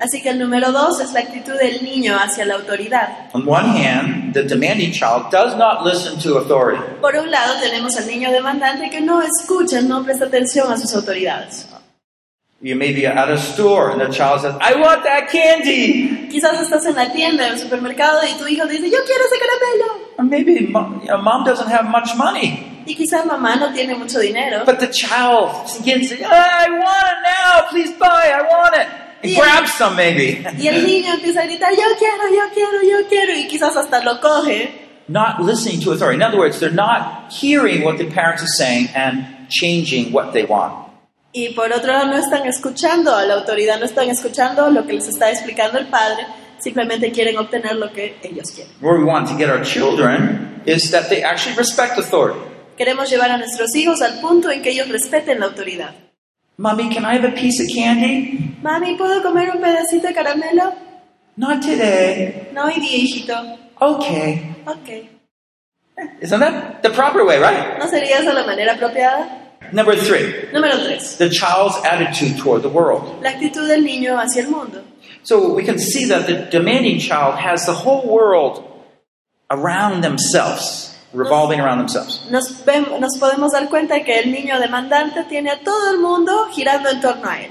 Así 0.00 0.20
que 0.20 0.30
el 0.30 0.40
número 0.40 0.72
dos 0.72 0.98
es 1.00 1.12
la 1.12 1.20
actitud 1.20 1.56
del 1.56 1.84
niño 1.84 2.16
hacia 2.18 2.44
la 2.44 2.54
autoridad. 2.54 3.30
On 3.34 3.46
one 3.46 3.68
hand, 3.68 4.34
the 4.34 4.42
demanding 4.42 4.90
child 4.90 5.30
does 5.30 5.56
not 5.56 5.84
listen 5.86 6.18
to 6.18 6.38
authority. 6.38 6.82
Por 7.00 7.14
un 7.14 7.30
lado 7.30 7.54
tenemos 7.62 7.96
al 7.96 8.08
niño 8.08 8.32
demandante 8.32 8.90
que 8.90 9.00
no 9.00 9.22
escucha, 9.22 9.80
no 9.80 10.02
presta 10.02 10.24
atención 10.24 10.72
a 10.72 10.76
sus 10.76 10.92
autoridades. 10.96 11.68
You 12.64 12.76
may 12.76 12.92
be 12.92 13.06
at 13.06 13.28
a 13.28 13.38
store 13.38 13.90
and 13.90 14.00
the 14.00 14.06
child 14.06 14.42
says, 14.42 14.54
I 14.60 14.76
want 14.76 15.02
that 15.02 15.28
candy. 15.30 16.28
Quizás 16.30 16.60
estás 16.60 16.86
en 16.86 16.94
la 16.94 17.12
tienda, 17.12 17.48
en 17.48 17.54
el 17.54 17.58
supermercado 17.58 18.22
y 18.22 18.38
tu 18.38 18.46
hijo 18.46 18.68
dice, 18.68 18.88
yo 18.88 18.98
quiero 19.04 19.24
ese 19.24 19.36
caramelo. 19.40 20.16
Or 20.16 20.24
maybe 20.24 20.68
mom, 20.68 21.00
you 21.00 21.08
know, 21.08 21.20
mom 21.20 21.44
doesn't 21.44 21.68
have 21.68 21.90
much 21.90 22.14
money. 22.16 22.84
Y 22.86 22.94
quizás 22.94 23.26
mamá 23.26 23.56
no 23.56 23.72
tiene 23.72 23.96
mucho 23.96 24.20
dinero. 24.20 24.64
But 24.64 24.78
the 24.78 24.86
child 24.86 25.50
begins 25.78 26.10
to 26.10 26.16
say, 26.18 26.24
I 26.24 26.70
want 26.70 27.06
it 27.08 27.22
now. 27.24 27.68
Please 27.68 27.90
buy. 27.98 28.30
I 28.30 28.42
want 28.42 28.76
it. 28.76 28.86
And 29.24 29.34
grabs 29.34 29.72
some 29.74 29.96
maybe. 29.96 30.44
Y 30.56 30.68
el 30.68 30.86
niño 30.86 31.14
empieza 31.14 31.40
a 31.40 31.46
gritar, 31.46 31.72
yo 31.72 31.96
quiero, 31.98 32.28
yo 32.32 32.48
quiero, 32.54 32.80
yo 32.82 33.08
quiero. 33.08 33.34
Y 33.34 33.48
quizás 33.48 33.76
hasta 33.76 34.04
lo 34.04 34.20
coge. 34.20 34.70
not 35.08 35.42
listening 35.42 35.80
to 35.80 35.90
authority. 35.90 36.14
In 36.14 36.22
other 36.22 36.38
words, 36.38 36.60
they're 36.60 36.70
not 36.70 37.32
hearing 37.32 37.82
what 37.82 37.98
the 37.98 38.08
parents 38.08 38.42
are 38.42 38.46
saying 38.46 38.88
and 38.94 39.48
changing 39.50 40.12
what 40.12 40.32
they 40.32 40.44
want. 40.44 40.91
Y 41.32 41.50
por 41.50 41.72
otro 41.72 41.92
lado 41.92 42.06
no 42.06 42.16
están 42.16 42.46
escuchando 42.46 43.16
a 43.16 43.24
la 43.24 43.34
autoridad, 43.34 43.78
no 43.78 43.86
están 43.86 44.10
escuchando 44.10 44.70
lo 44.70 44.86
que 44.86 44.92
les 44.92 45.08
está 45.08 45.30
explicando 45.30 45.78
el 45.78 45.86
padre. 45.86 46.26
Simplemente 46.58 47.10
quieren 47.10 47.38
obtener 47.38 47.74
lo 47.76 47.90
que 47.90 48.16
ellos 48.22 48.50
quieren. 48.50 48.72
Where 48.80 48.98
we 48.98 49.04
want 49.04 49.28
to 49.28 49.36
get 49.36 49.48
our 49.48 49.62
children 49.62 50.62
is 50.66 50.90
that 50.90 51.08
they 51.08 51.22
actually 51.24 51.56
respect 51.56 51.98
authority. 51.98 52.38
Queremos 52.76 53.10
llevar 53.10 53.30
a 53.30 53.38
nuestros 53.38 53.74
hijos 53.74 54.02
al 54.02 54.20
punto 54.20 54.50
en 54.50 54.62
que 54.62 54.70
ellos 54.70 54.88
respeten 54.88 55.40
la 55.40 55.46
autoridad. 55.46 55.94
Mommy, 56.58 56.90
can 56.94 57.04
I 57.04 57.16
have 57.16 57.26
a 57.26 57.34
piece 57.34 57.60
of 57.60 57.68
candy? 57.74 58.56
Mami, 58.62 58.96
¿puedo 58.96 59.22
comer 59.22 59.50
un 59.50 59.60
pedacito 59.60 60.06
de 60.06 60.14
caramelo? 60.14 60.74
Not 61.36 61.62
today. 61.62 62.50
No 62.52 62.66
hoy 62.66 62.74
día, 62.74 62.98
hijito. 62.98 63.34
Okay. 63.80 64.54
Ok. 64.66 65.08
Isn't 66.20 66.40
that 66.40 66.82
the 66.82 66.90
proper 66.90 67.24
way, 67.24 67.38
right? 67.38 67.78
¿No 67.78 67.88
sería 67.88 68.18
esa 68.18 68.32
la 68.32 68.44
manera 68.44 68.74
apropiada? 68.74 69.41
Number 69.72 69.96
three, 69.96 70.48
Número 70.52 70.76
3. 70.78 71.16
the 71.18 71.30
child's 71.30 71.76
attitude 71.84 72.38
toward 72.38 72.62
the 72.62 72.68
world. 72.68 73.22
La 73.22 73.30
actitud 73.30 73.66
del 73.68 73.82
niño 73.84 74.18
hacia 74.18 74.42
el 74.42 74.50
mundo. 74.50 74.82
So 75.22 75.54
we 75.54 75.64
can 75.64 75.78
see 75.78 76.06
that 76.08 76.26
the 76.26 76.48
demanding 76.50 76.98
child 76.98 77.36
has 77.38 77.64
the 77.64 77.72
whole 77.72 78.06
world 78.06 78.64
around 79.50 80.02
themselves, 80.02 80.96
revolving 81.12 81.60
around 81.60 81.78
themselves. 81.78 82.28
Nos, 82.30 82.50
vem- 82.64 83.00
nos 83.00 83.16
podemos 83.18 83.52
dar 83.52 83.68
cuenta 83.68 84.02
que 84.04 84.18
el 84.18 84.32
niño 84.32 84.58
demandante 84.60 85.24
tiene 85.28 85.50
a 85.50 85.58
todo 85.62 85.90
el 85.92 85.98
mundo 86.00 86.48
girando 86.52 86.88
en 86.90 87.00
torno 87.00 87.28
a 87.28 87.40
él. 87.42 87.50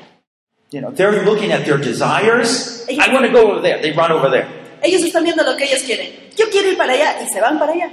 You 0.71 0.81
know, 0.81 0.91
they're 0.91 1.23
looking 1.25 1.51
at 1.51 1.65
their 1.65 1.77
desires. 1.77 2.85
I 2.89 3.11
want 3.13 3.25
to 3.25 3.31
go 3.31 3.51
over 3.51 3.61
there. 3.61 3.81
They 3.81 3.91
run 3.93 4.11
over 4.11 4.29
there. 4.29 4.47
Ellos 4.83 5.01
están 5.03 5.23
viendo 5.23 5.43
lo 5.43 5.55
que 5.57 5.65
ellos 5.65 5.83
quieren. 5.83 6.11
Yo 6.37 6.45
quiero 6.49 6.69
ir 6.69 6.77
para 6.77 6.93
allá 6.93 7.21
y 7.21 7.27
se 7.27 7.39
van 7.41 7.57
para 7.59 7.73
allá. 7.73 7.89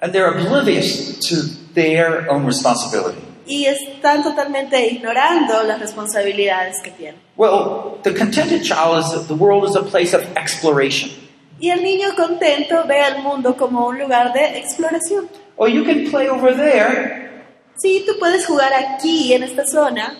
And 0.00 0.12
they're 0.12 0.28
oblivious 0.28 1.18
to 1.28 1.36
their 1.74 2.30
own 2.30 2.44
responsibility. 2.46 3.20
Y 3.48 3.64
están 3.64 4.22
totalmente 4.22 4.86
ignorando 4.86 5.62
las 5.64 5.80
responsabilidades 5.80 6.80
que 6.82 6.90
tienen. 6.90 7.20
Well, 7.36 7.98
the 8.02 8.14
contented 8.14 8.62
child 8.62 9.02
is 9.02 9.26
the 9.26 9.34
world 9.34 9.68
is 9.68 9.74
a 9.74 9.82
place 9.82 10.14
of 10.14 10.22
exploration. 10.36 11.10
Y 11.58 11.70
el 11.70 11.82
niño 11.82 12.14
contento 12.14 12.84
ve 12.86 13.00
al 13.00 13.22
mundo 13.22 13.56
como 13.56 13.88
un 13.88 13.98
lugar 13.98 14.32
de 14.32 14.58
exploración. 14.58 15.28
Oh, 15.56 15.66
you 15.66 15.84
can 15.84 16.08
play 16.10 16.28
over 16.28 16.54
there. 16.54 17.28
Sí, 17.76 18.04
tú 18.06 18.18
puedes 18.18 18.46
jugar 18.46 18.72
aquí, 18.74 19.32
en 19.32 19.42
esta 19.42 19.66
zona. 19.66 20.14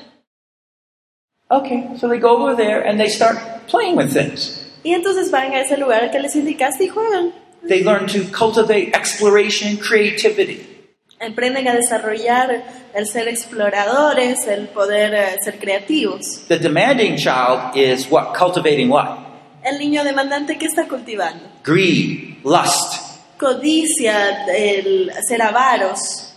Okay, 1.51 1.89
so 1.97 2.09
they 2.09 2.19
go 2.19 2.37
over 2.37 2.57
there 2.57 2.81
and 2.81 2.99
they 2.99 3.09
start 3.09 3.39
playing 3.69 3.97
with 3.97 4.13
things. 4.13 4.65
Y 4.83 4.95
entonces 4.95 5.31
van 5.31 5.53
a 5.53 5.61
ese 5.61 5.77
lugar 5.77 6.11
que 6.11 6.19
les 6.19 6.35
indicaste 6.35 6.85
y 6.85 6.89
juegan. 6.89 7.33
They 7.67 7.83
learn 7.83 8.07
to 8.09 8.25
cultivate 8.33 8.95
exploration, 8.95 9.77
creativity. 9.77 10.78
Aprenden 11.21 11.67
a 11.67 11.75
desarrollar 11.75 12.63
el 12.95 13.07
ser 13.07 13.27
exploradores, 13.29 14.47
el 14.47 14.69
poder 14.69 15.15
eh, 15.15 15.37
ser 15.43 15.59
creativos. 15.59 16.47
The 16.47 16.59
demanding 16.59 17.17
child 17.17 17.77
is 17.77 18.09
what? 18.11 18.37
Cultivating 18.39 18.89
what? 18.89 19.19
El 19.65 19.79
niño 19.79 20.05
demandante 20.05 20.57
que 20.57 20.67
está 20.67 20.87
cultivando. 20.87 21.45
Greed, 21.65 22.39
lust. 22.45 23.03
Codicia, 23.39 24.47
el 24.47 25.11
ser 25.27 25.43
avaros. 25.43 26.35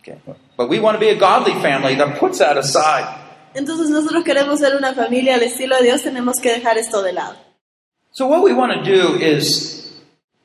Okay. 0.00 0.18
But 0.56 0.68
we 0.68 0.78
want 0.78 0.96
to 0.96 1.00
be 1.00 1.08
a 1.08 1.16
godly 1.16 1.54
family 1.62 1.94
that 1.96 2.18
puts 2.18 2.38
that 2.38 2.58
aside. 2.58 3.06
Entonces 3.54 3.90
nosotros 3.90 4.24
queremos 4.24 4.60
ser 4.60 4.76
una 4.76 4.94
familia 4.94 5.34
al 5.34 5.42
estilo 5.42 5.76
de 5.76 5.84
Dios, 5.84 6.02
tenemos 6.02 6.36
que 6.40 6.52
dejar 6.52 6.78
esto 6.78 7.02
de 7.02 7.12
lado. 7.12 7.36
So 8.12 8.26
what 8.26 8.42
we 8.42 8.52
want 8.52 8.72
to 8.72 8.82
do 8.82 9.16
is, 9.16 9.90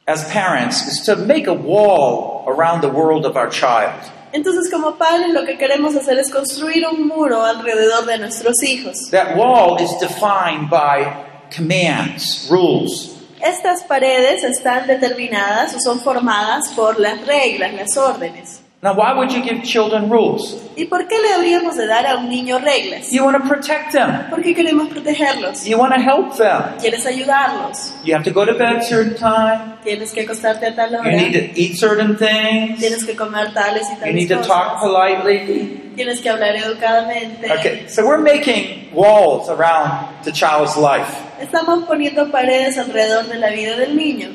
as 0.08 0.23
parents, 0.32 0.88
is 0.88 1.03
to 1.06 1.15
make 1.17 1.47
a 1.47 1.53
wall 1.53 2.37
around 2.47 2.81
the 2.81 2.89
world 2.89 3.25
of 3.25 3.36
our 3.36 3.49
child. 3.49 3.93
Entonces 4.33 4.69
como 4.71 4.97
padres 4.97 5.33
lo 5.33 5.45
que 5.45 5.57
queremos 5.57 5.95
hacer 5.95 6.17
es 6.17 6.31
construir 6.31 6.86
un 6.88 7.07
muro 7.07 7.43
alrededor 7.43 8.05
de 8.05 8.17
nuestros 8.17 8.62
hijos. 8.63 9.10
That 9.12 9.38
wall 9.38 9.81
is 9.81 9.91
defined 9.99 10.69
by 10.69 11.25
commands, 11.55 12.47
rules. 12.49 13.13
Estas 13.41 13.83
paredes 13.83 14.43
están 14.43 14.88
determinadas 14.88 15.75
o 15.75 15.79
son 15.79 15.99
formadas 15.99 16.69
por 16.69 16.99
las 16.99 17.25
reglas, 17.25 17.73
las 17.73 17.95
órdenes. 17.95 18.62
Now, 18.79 18.93
why 18.93 19.11
would 19.11 19.31
you 19.31 19.41
give 19.41 19.63
children 19.63 20.07
rules? 20.07 20.55
¿Y 20.75 20.85
por 20.85 21.07
qué 21.07 21.17
le 21.19 21.33
habríamos 21.33 21.75
de 21.75 21.87
dar 21.87 22.05
a 22.05 22.17
un 22.17 22.29
niño 22.29 22.59
reglas? 22.59 23.11
You 23.11 23.23
want 23.25 23.41
to 23.41 23.49
protect 23.49 23.91
them. 23.91 24.29
Porque 24.29 24.53
queremos 24.53 24.89
protegerlos. 24.89 25.65
You 25.65 25.79
want 25.79 25.95
to 25.95 25.99
help 25.99 26.37
them. 26.37 26.77
Quieres 26.79 27.03
ayudarlos. 27.07 27.93
You 28.03 28.13
have 28.13 28.23
to 28.23 28.31
go 28.31 28.45
to 28.45 28.53
bed 28.53 28.83
certain 28.83 29.15
time. 29.15 29.79
Tienes 29.83 30.13
que 30.13 30.21
acostarte 30.21 30.67
a 30.67 30.75
tal 30.75 30.95
hora. 30.95 31.11
You 31.11 31.17
need 31.17 31.33
to 31.33 31.59
eat 31.59 31.75
certain 31.79 32.15
things. 32.17 32.79
Tienes 32.79 33.03
que 33.03 33.15
comer 33.15 33.51
tales 33.51 33.89
y 33.89 33.95
tales 33.95 34.05
You 34.05 34.13
need 34.13 34.27
to 34.29 34.43
talk 34.47 34.79
politely. 34.79 35.81
Tienes 35.95 36.21
que 36.21 36.29
hablar 36.29 36.55
educadamente. 36.55 37.51
Okay, 37.51 37.87
so 37.87 38.05
we're 38.05 38.21
making 38.21 38.93
walls 38.93 39.49
around 39.49 40.23
the 40.23 40.31
child's 40.31 40.77
life. 40.77 41.17
Estamos 41.41 41.85
poniendo 41.87 42.31
paredes 42.31 42.77
alrededor 42.77 43.25
de 43.25 43.39
la 43.39 43.49
vida 43.49 43.75
del 43.75 43.95
niño. 43.95 44.29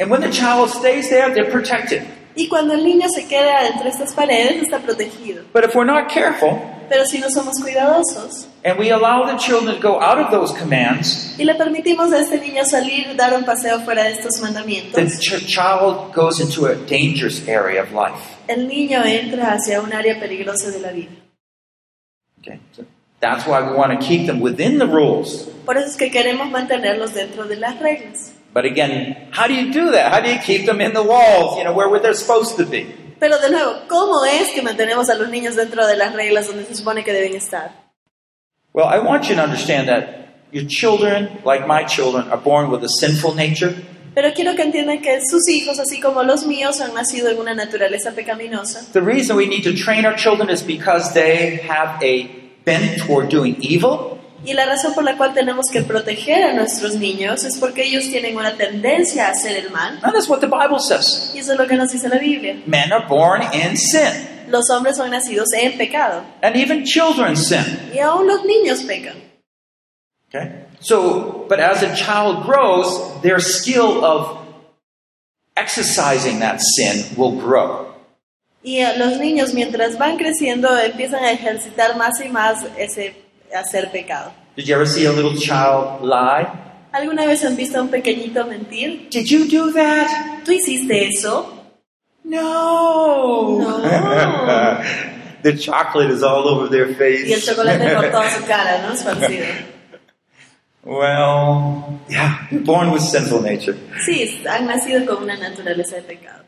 And 0.00 0.10
when 0.10 0.22
the 0.22 0.30
child 0.30 0.70
stays 0.70 1.10
there, 1.10 1.34
they're 1.34 1.50
protected. 1.50 2.06
Y 2.36 2.48
cuando 2.48 2.74
el 2.74 2.84
niño 2.84 3.08
se 3.08 3.26
queda 3.26 3.66
entre 3.68 3.90
estas 3.90 4.12
paredes, 4.12 4.62
está 4.62 4.78
protegido. 4.80 5.44
But 5.52 5.64
if 5.64 5.74
we're 5.74 5.86
not 5.86 6.12
careful 6.12 6.58
Pero 6.88 7.06
si 7.06 7.18
no 7.18 7.30
somos 7.30 7.54
cuidadosos 7.62 8.46
and 8.62 8.78
we 8.78 8.90
allow 8.90 9.24
the 9.26 9.36
children 9.38 9.74
to 9.74 9.80
go 9.80 10.00
out 10.02 10.18
of 10.18 10.30
those 10.30 10.52
commands, 10.52 11.34
y 11.38 11.44
le 11.44 11.54
permitimos 11.54 12.12
a 12.12 12.20
este 12.20 12.38
niño 12.38 12.64
salir, 12.64 13.14
dar 13.16 13.34
un 13.34 13.44
paseo 13.44 13.80
fuera 13.80 14.04
de 14.04 14.12
estos 14.12 14.34
the 14.36 14.42
mandamientos, 14.42 15.00
ch- 15.20 15.46
child 15.46 16.12
goes 16.14 16.40
into 16.40 16.66
a 16.66 16.74
dangerous 16.74 17.46
area 17.48 17.82
of 17.82 17.92
life. 17.92 18.18
el 18.48 18.68
niño 18.68 19.02
entra 19.04 19.52
hacia 19.54 19.80
un 19.80 19.92
área 19.94 20.18
peligrosa 20.20 20.70
de 20.70 20.80
la 20.80 20.90
vida. 20.92 21.12
Okay, 22.40 22.58
so 22.72 22.84
that's 23.20 23.46
why 23.46 23.62
we 23.62 23.74
want 23.74 23.98
to 23.98 24.06
keep 24.06 24.26
them 24.26 24.40
within 24.42 24.78
the 24.78 24.86
rules. 24.86 25.48
Por 25.64 25.78
eso 25.78 25.86
es 25.88 25.96
que 25.96 26.10
queremos 26.10 26.50
mantenerlos 26.50 27.14
dentro 27.14 27.44
de 27.46 27.56
las 27.56 27.78
reglas. 27.80 28.32
But 28.54 28.64
again, 28.64 29.28
how 29.32 29.48
do 29.48 29.54
you 29.54 29.72
do 29.72 29.90
that? 29.90 30.12
How 30.12 30.20
do 30.20 30.30
you 30.30 30.38
keep 30.38 30.64
them 30.64 30.80
in 30.80 30.92
the 30.94 31.02
walls, 31.02 31.58
you 31.58 31.64
know, 31.64 31.74
where, 31.74 31.88
where 31.88 32.00
they're 32.00 32.14
supposed 32.14 32.56
to 32.58 32.64
be? 32.64 32.86
Pero 33.18 33.38
de 33.40 33.50
nuevo, 33.50 33.88
¿cómo 33.88 34.24
es 34.24 34.52
que 34.52 34.62
mantenemos 34.62 35.08
a 35.10 35.16
los 35.16 35.28
niños 35.28 35.56
dentro 35.56 35.84
de 35.86 35.96
las 35.96 36.14
reglas 36.14 36.46
donde 36.46 36.64
se 36.64 36.74
supone 36.76 37.02
que 37.02 37.12
deben 37.12 37.34
estar? 37.34 37.72
Well, 38.72 38.86
I 38.86 39.00
want 39.00 39.28
you 39.28 39.34
to 39.34 39.42
understand 39.42 39.88
that 39.88 40.28
your 40.52 40.64
children, 40.68 41.40
like 41.44 41.66
my 41.66 41.84
children, 41.84 42.28
are 42.30 42.40
born 42.40 42.70
with 42.70 42.84
a 42.84 42.88
sinful 42.88 43.34
nature. 43.34 43.74
Pero 44.14 44.32
quiero 44.32 44.54
que 44.54 44.62
entiendan 44.62 45.02
que 45.02 45.20
sus 45.28 45.48
hijos, 45.48 45.80
así 45.80 46.00
como 46.00 46.22
los 46.22 46.46
míos, 46.46 46.80
han 46.80 46.94
nacido 46.94 47.30
en 47.30 47.38
una 47.38 47.54
naturaleza 47.54 48.12
pecaminosa. 48.12 48.92
The 48.92 49.00
reason 49.00 49.36
we 49.36 49.46
need 49.46 49.64
to 49.64 49.74
train 49.74 50.06
our 50.06 50.14
children 50.14 50.48
is 50.48 50.62
because 50.62 51.12
they 51.12 51.60
have 51.68 52.00
a 52.04 52.30
bent 52.64 52.98
toward 52.98 53.28
doing 53.30 53.56
evil, 53.58 54.20
Y 54.44 54.52
la 54.52 54.66
razón 54.66 54.94
por 54.94 55.04
la 55.04 55.16
cual 55.16 55.32
tenemos 55.32 55.66
que 55.72 55.82
proteger 55.82 56.44
a 56.44 56.52
nuestros 56.52 56.94
niños 56.96 57.44
es 57.44 57.56
porque 57.58 57.82
ellos 57.84 58.04
tienen 58.10 58.36
una 58.36 58.54
tendencia 58.56 59.26
a 59.28 59.30
hacer 59.30 59.56
el 59.56 59.70
mal. 59.70 59.98
and 60.02 60.12
that's 60.12 60.28
what 60.28 60.40
the 60.40 60.46
Bible 60.46 60.78
says. 60.78 61.32
Y 61.34 61.38
eso 61.38 61.52
es 61.52 61.58
lo 61.58 61.66
que 61.66 61.76
nos 61.76 61.90
dice 61.90 62.08
la 62.08 62.18
Biblia. 62.18 62.56
Men 62.66 62.92
are 62.92 63.06
born 63.08 63.42
in 63.54 63.76
sin, 63.76 64.28
Los 64.48 64.68
hombres 64.70 64.96
son 64.98 65.10
nacidos 65.10 65.48
en 65.54 65.78
pecado. 65.78 66.22
and 66.42 66.56
even 66.56 66.84
children 66.84 67.36
sin. 67.36 67.64
Y 67.94 67.98
aún 68.00 68.26
los 68.26 68.44
niños 68.44 68.82
pecan. 68.86 69.16
Okay? 70.28 70.64
So, 70.80 71.46
but 71.48 71.58
as 71.60 71.82
a 71.82 71.94
child 71.94 72.44
grows, 72.44 73.20
their 73.22 73.38
skill 73.40 74.04
of 74.04 74.38
exercising 75.56 76.40
that 76.40 76.60
sin 76.60 77.16
will 77.16 77.32
grow. 77.40 77.94
Y 78.62 78.82
los 78.96 79.18
niños, 79.18 79.52
mientras 79.54 79.98
van 79.98 80.16
creciendo, 80.16 80.68
empiezan 80.78 81.22
a 81.24 81.30
ejercitar 81.32 81.96
más 81.96 82.20
y 82.24 82.28
más 82.30 82.64
ese 82.78 83.14
hacer 83.60 83.90
pecado. 83.90 84.32
Did 84.56 84.68
you 84.68 84.74
ever 84.74 84.86
see 84.86 85.06
a 85.06 85.12
little 85.12 85.36
child 85.36 86.02
lie? 86.02 86.46
¿Alguna 86.92 87.26
vez 87.26 87.44
han 87.44 87.56
visto 87.56 87.78
a 87.78 87.82
un 87.82 87.88
pequeñito 87.88 88.46
mentir? 88.46 89.08
Did 89.10 89.26
you 89.26 89.48
do 89.48 89.72
that? 89.72 90.44
¿Tú 90.44 90.52
hiciste 90.52 91.08
eso? 91.08 91.64
No. 92.22 93.58
No. 93.58 93.82
the 95.42 95.56
chocolate 95.56 96.10
is 96.10 96.22
all 96.22 96.48
over 96.48 96.68
their 96.68 96.94
face. 96.94 97.28
Y 97.28 97.32
el 97.32 97.40
chocolate 97.40 97.94
por 97.94 98.10
toda 98.10 98.30
su 98.30 98.46
cara, 98.46 98.82
¿no? 98.82 98.94
Esparcido. 98.94 99.46
well, 100.84 102.00
yeah, 102.08 102.46
born 102.64 102.92
with 102.92 103.02
sinful 103.02 103.40
nature. 103.40 103.76
Sí, 104.06 104.44
han 104.48 104.66
nacido 104.66 105.04
con 105.04 105.24
una 105.24 105.36
naturaleza 105.36 105.96
de 105.96 106.02
pecado. 106.02 106.44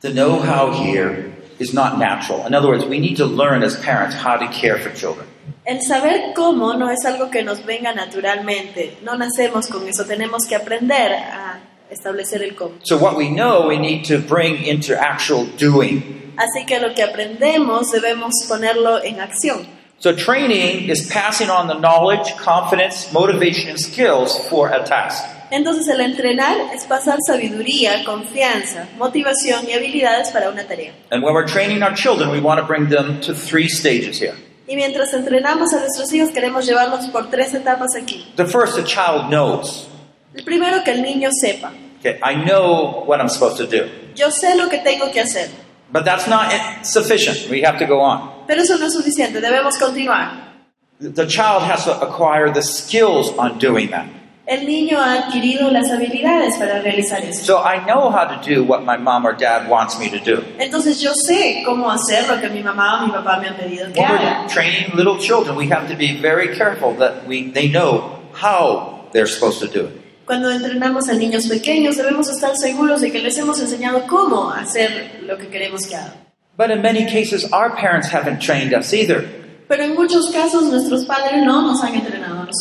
The 0.00 0.10
know-how 0.12 0.72
here 0.72 1.32
is 1.58 1.72
not 1.72 1.98
natural. 1.98 2.46
In 2.46 2.54
other 2.54 2.68
words, 2.68 2.84
we 2.84 2.98
need 2.98 3.16
to 3.16 3.24
learn 3.24 3.62
as 3.62 3.76
parents 3.76 4.14
how 4.14 4.36
to 4.36 4.46
care 4.48 4.78
for 4.78 4.90
children. 4.90 5.26
El 5.66 5.82
saber 5.82 6.32
cómo 6.32 6.74
no 6.74 6.92
es 6.92 7.04
algo 7.04 7.28
que 7.28 7.42
nos 7.42 7.64
venga 7.66 7.92
naturalmente. 7.92 8.98
No 9.02 9.16
nacemos 9.16 9.66
con 9.66 9.88
eso. 9.88 10.04
Tenemos 10.04 10.46
que 10.46 10.54
aprender 10.54 11.12
a 11.12 11.58
establecer 11.90 12.40
el 12.42 12.54
cómo. 12.54 12.76
So 12.84 12.98
what 12.98 13.16
we 13.16 13.30
know, 13.30 13.66
we 13.66 13.76
need 13.76 14.04
to 14.06 14.20
bring 14.20 14.64
into 14.64 14.94
actual 14.94 15.48
doing. 15.58 16.34
Así 16.36 16.64
que 16.66 16.78
lo 16.78 16.94
que 16.94 17.02
aprendemos 17.02 17.90
debemos 17.90 18.32
ponerlo 18.48 19.02
en 19.02 19.20
acción. 19.20 19.66
So 19.98 20.14
training 20.14 20.88
is 20.88 21.10
passing 21.12 21.50
on 21.50 21.66
the 21.66 21.74
knowledge, 21.74 22.36
confidence, 22.36 23.12
motivation, 23.12 23.70
and 23.70 23.80
skills 23.80 24.38
for 24.48 24.68
a 24.68 24.84
task. 24.84 25.24
Entonces 25.50 25.88
el 25.88 26.00
entrenar 26.00 26.56
es 26.74 26.84
pasar 26.84 27.18
sabiduría, 27.26 28.04
confianza, 28.04 28.86
motivación 28.98 29.68
y 29.68 29.72
habilidades 29.72 30.30
para 30.30 30.48
una 30.48 30.62
tarea. 30.62 30.92
And 31.10 31.24
when 31.24 31.34
we're 31.34 31.48
training 31.48 31.82
our 31.82 31.94
children, 31.96 32.30
we 32.30 32.40
want 32.40 32.60
to 32.60 32.66
bring 32.66 32.88
them 32.88 33.20
to 33.22 33.34
three 33.34 33.68
stages 33.68 34.20
here. 34.20 34.34
Y 34.68 34.76
mientras 34.76 35.12
entrenamos 35.14 35.72
a 35.72 35.80
nuestros 35.80 36.12
hijos 36.12 36.30
queremos 36.30 36.66
llevarlos 36.66 37.06
por 37.08 37.30
tres 37.30 37.54
etapas 37.54 37.94
aquí. 37.96 38.32
The 38.36 38.46
first, 38.46 38.76
the 38.76 38.84
child 38.84 39.28
knows. 39.28 39.88
El 40.34 40.44
primero 40.44 40.82
que 40.84 40.92
el 40.92 41.02
niño 41.02 41.30
sepa. 41.32 41.72
Okay, 42.00 42.18
I 42.22 42.34
know 42.34 43.04
what 43.06 43.20
I'm 43.20 43.28
supposed 43.28 43.56
to 43.58 43.66
do. 43.66 43.86
Yo 44.14 44.30
sé 44.30 44.56
lo 44.56 44.68
que 44.68 44.78
tengo 44.78 45.10
que 45.12 45.20
hacer. 45.20 45.50
But 45.92 46.04
that's 46.04 46.26
not 46.26 46.50
sufficient. 46.82 47.48
We 47.48 47.62
have 47.64 47.78
to 47.78 47.86
go 47.86 48.00
on. 48.00 48.44
Pero 48.46 48.62
eso 48.62 48.76
no 48.76 48.86
es 48.86 48.92
suficiente, 48.92 49.40
debemos 49.40 49.78
continuar. 49.78 50.46
The 51.00 51.26
child 51.26 51.62
has 51.62 51.84
to 51.84 51.92
acquire 52.00 52.50
the 52.52 52.62
skills 52.62 53.30
on 53.38 53.58
doing 53.58 53.90
that. 53.90 54.06
El 54.46 54.64
niño 54.64 55.00
ha 55.00 55.14
adquirido 55.14 55.72
las 55.72 55.90
habilidades 55.90 56.56
para 56.56 56.80
realizar 56.80 57.20
eso. 57.24 57.44
So 57.44 57.64
I 57.64 57.84
know 57.84 58.10
how 58.10 58.28
to 58.28 58.40
do 58.48 58.62
what 58.62 58.82
my 58.82 58.96
mom 58.96 59.26
or 59.26 59.36
dad 59.36 59.68
wants 59.68 59.98
me 59.98 60.08
to 60.08 60.18
do. 60.18 60.40
Entonces 60.60 61.00
yo 61.00 61.14
sé 61.14 61.64
cómo 61.64 61.90
hacer 61.90 62.28
lo 62.28 62.40
que 62.40 62.48
mi 62.48 62.62
mamá 62.62 63.02
o 63.02 63.06
mi 63.06 63.12
papá 63.12 63.40
me 63.40 63.48
han 63.48 63.56
pedido 63.56 63.92
que 63.92 64.00
haga. 64.00 64.42
we're 64.42 64.48
training 64.48 64.94
little 64.94 65.18
children, 65.18 65.56
we 65.56 65.66
have 65.68 65.88
to 65.88 65.96
be 65.96 66.16
very 66.20 66.56
careful 66.56 66.94
that 66.98 67.26
we, 67.26 67.50
they 67.50 67.68
know 67.68 68.20
how 68.32 69.08
they're 69.12 69.26
supposed 69.26 69.58
to 69.58 69.66
do 69.66 69.86
it. 69.86 70.00
Cuando 70.24 70.48
entrenamos 70.52 71.08
a 71.08 71.14
niños 71.14 71.48
pequeños 71.48 71.96
debemos 71.96 72.28
estar 72.28 72.56
seguros 72.56 73.00
de 73.00 73.10
que 73.10 73.18
les 73.18 73.36
hemos 73.38 73.60
enseñado 73.60 74.06
cómo 74.06 74.52
hacer 74.52 75.22
lo 75.22 75.36
que 75.38 75.48
queremos 75.48 75.88
que 75.88 75.96
hagan. 75.96 76.14
But 76.56 76.70
in 76.70 76.82
many 76.82 77.04
cases, 77.04 77.52
our 77.52 77.74
parents 77.74 78.08
haven't 78.14 78.40
trained 78.40 78.72
us 78.72 78.94
either. 78.94 79.24
Pero 79.68 79.82
en 79.82 79.94
muchos 79.94 80.30
casos 80.30 80.64
nuestros 80.70 81.04
padres 81.04 81.42
no 81.44 81.62
nos 81.62 81.82
han 81.82 81.96
entrenado 81.96 82.15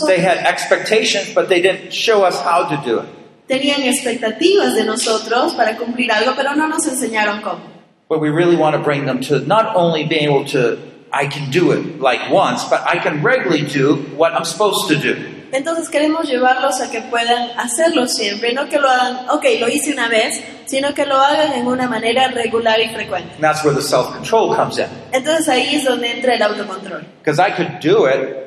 They 0.08 0.20
had 0.20 0.38
expectations, 0.38 1.34
but 1.34 1.50
they 1.50 1.62
didn't 1.62 1.94
show 1.94 2.24
us 2.24 2.40
how 2.42 2.68
to 2.70 2.78
do 2.84 3.00
it. 3.00 3.06
Tenían 3.48 3.84
expectativas 3.84 4.74
de 4.76 4.84
nosotros 4.86 5.54
para 5.54 5.78
cumplir 5.78 6.12
algo, 6.12 6.34
pero 6.36 6.56
no 6.56 6.68
nos 6.68 6.86
enseñaron 6.88 7.42
cómo. 7.42 7.62
But 8.08 8.20
we 8.20 8.30
really 8.30 8.56
want 8.56 8.76
to 8.76 8.82
bring 8.82 9.06
them 9.06 9.22
to 9.22 9.40
not 9.40 9.76
only 9.76 10.04
being 10.04 10.30
able 10.30 10.46
to, 10.46 10.78
I 11.12 11.28
can 11.28 11.52
do 11.52 11.72
it 11.72 12.00
like 12.00 12.32
once, 12.32 12.64
but 12.66 12.82
I 12.86 13.00
can 13.00 13.24
regularly 13.24 13.66
do 13.66 13.96
what 14.16 14.34
I'm 14.34 14.46
supposed 14.46 14.88
to 14.90 14.96
do. 14.96 15.36
Entonces 15.52 15.90
queremos 15.90 16.28
llevarlos 16.28 16.82
a 16.82 16.92
que 16.92 17.02
puedan 17.02 17.52
hacerlo 17.58 18.08
siempre, 18.08 18.54
no 18.54 18.68
que 18.68 18.78
lo 18.78 18.90
hagan, 18.90 19.30
ok, 19.30 19.46
lo 19.60 19.70
hice 19.70 19.94
una 19.94 20.10
vez, 20.10 20.44
sino 20.66 20.94
que 20.94 21.06
lo 21.06 21.16
hagan 21.16 21.54
en 21.54 21.68
una 21.68 21.88
manera 21.88 22.28
regular 22.28 22.80
y 22.82 22.90
frecuente. 22.90 23.36
And 23.36 23.44
that's 23.44 23.64
where 23.64 23.74
the 23.76 23.82
self 23.82 24.12
control 24.12 24.56
comes 24.56 24.78
in. 24.78 24.88
Entonces 25.14 25.48
ahí 25.48 25.76
es 25.76 25.86
donde 25.86 26.12
entra 26.12 26.34
el 26.36 26.42
autocontrol. 26.42 27.06
Because 27.24 27.40
I 27.40 27.52
could 27.52 27.80
do 27.80 28.08
it 28.08 28.45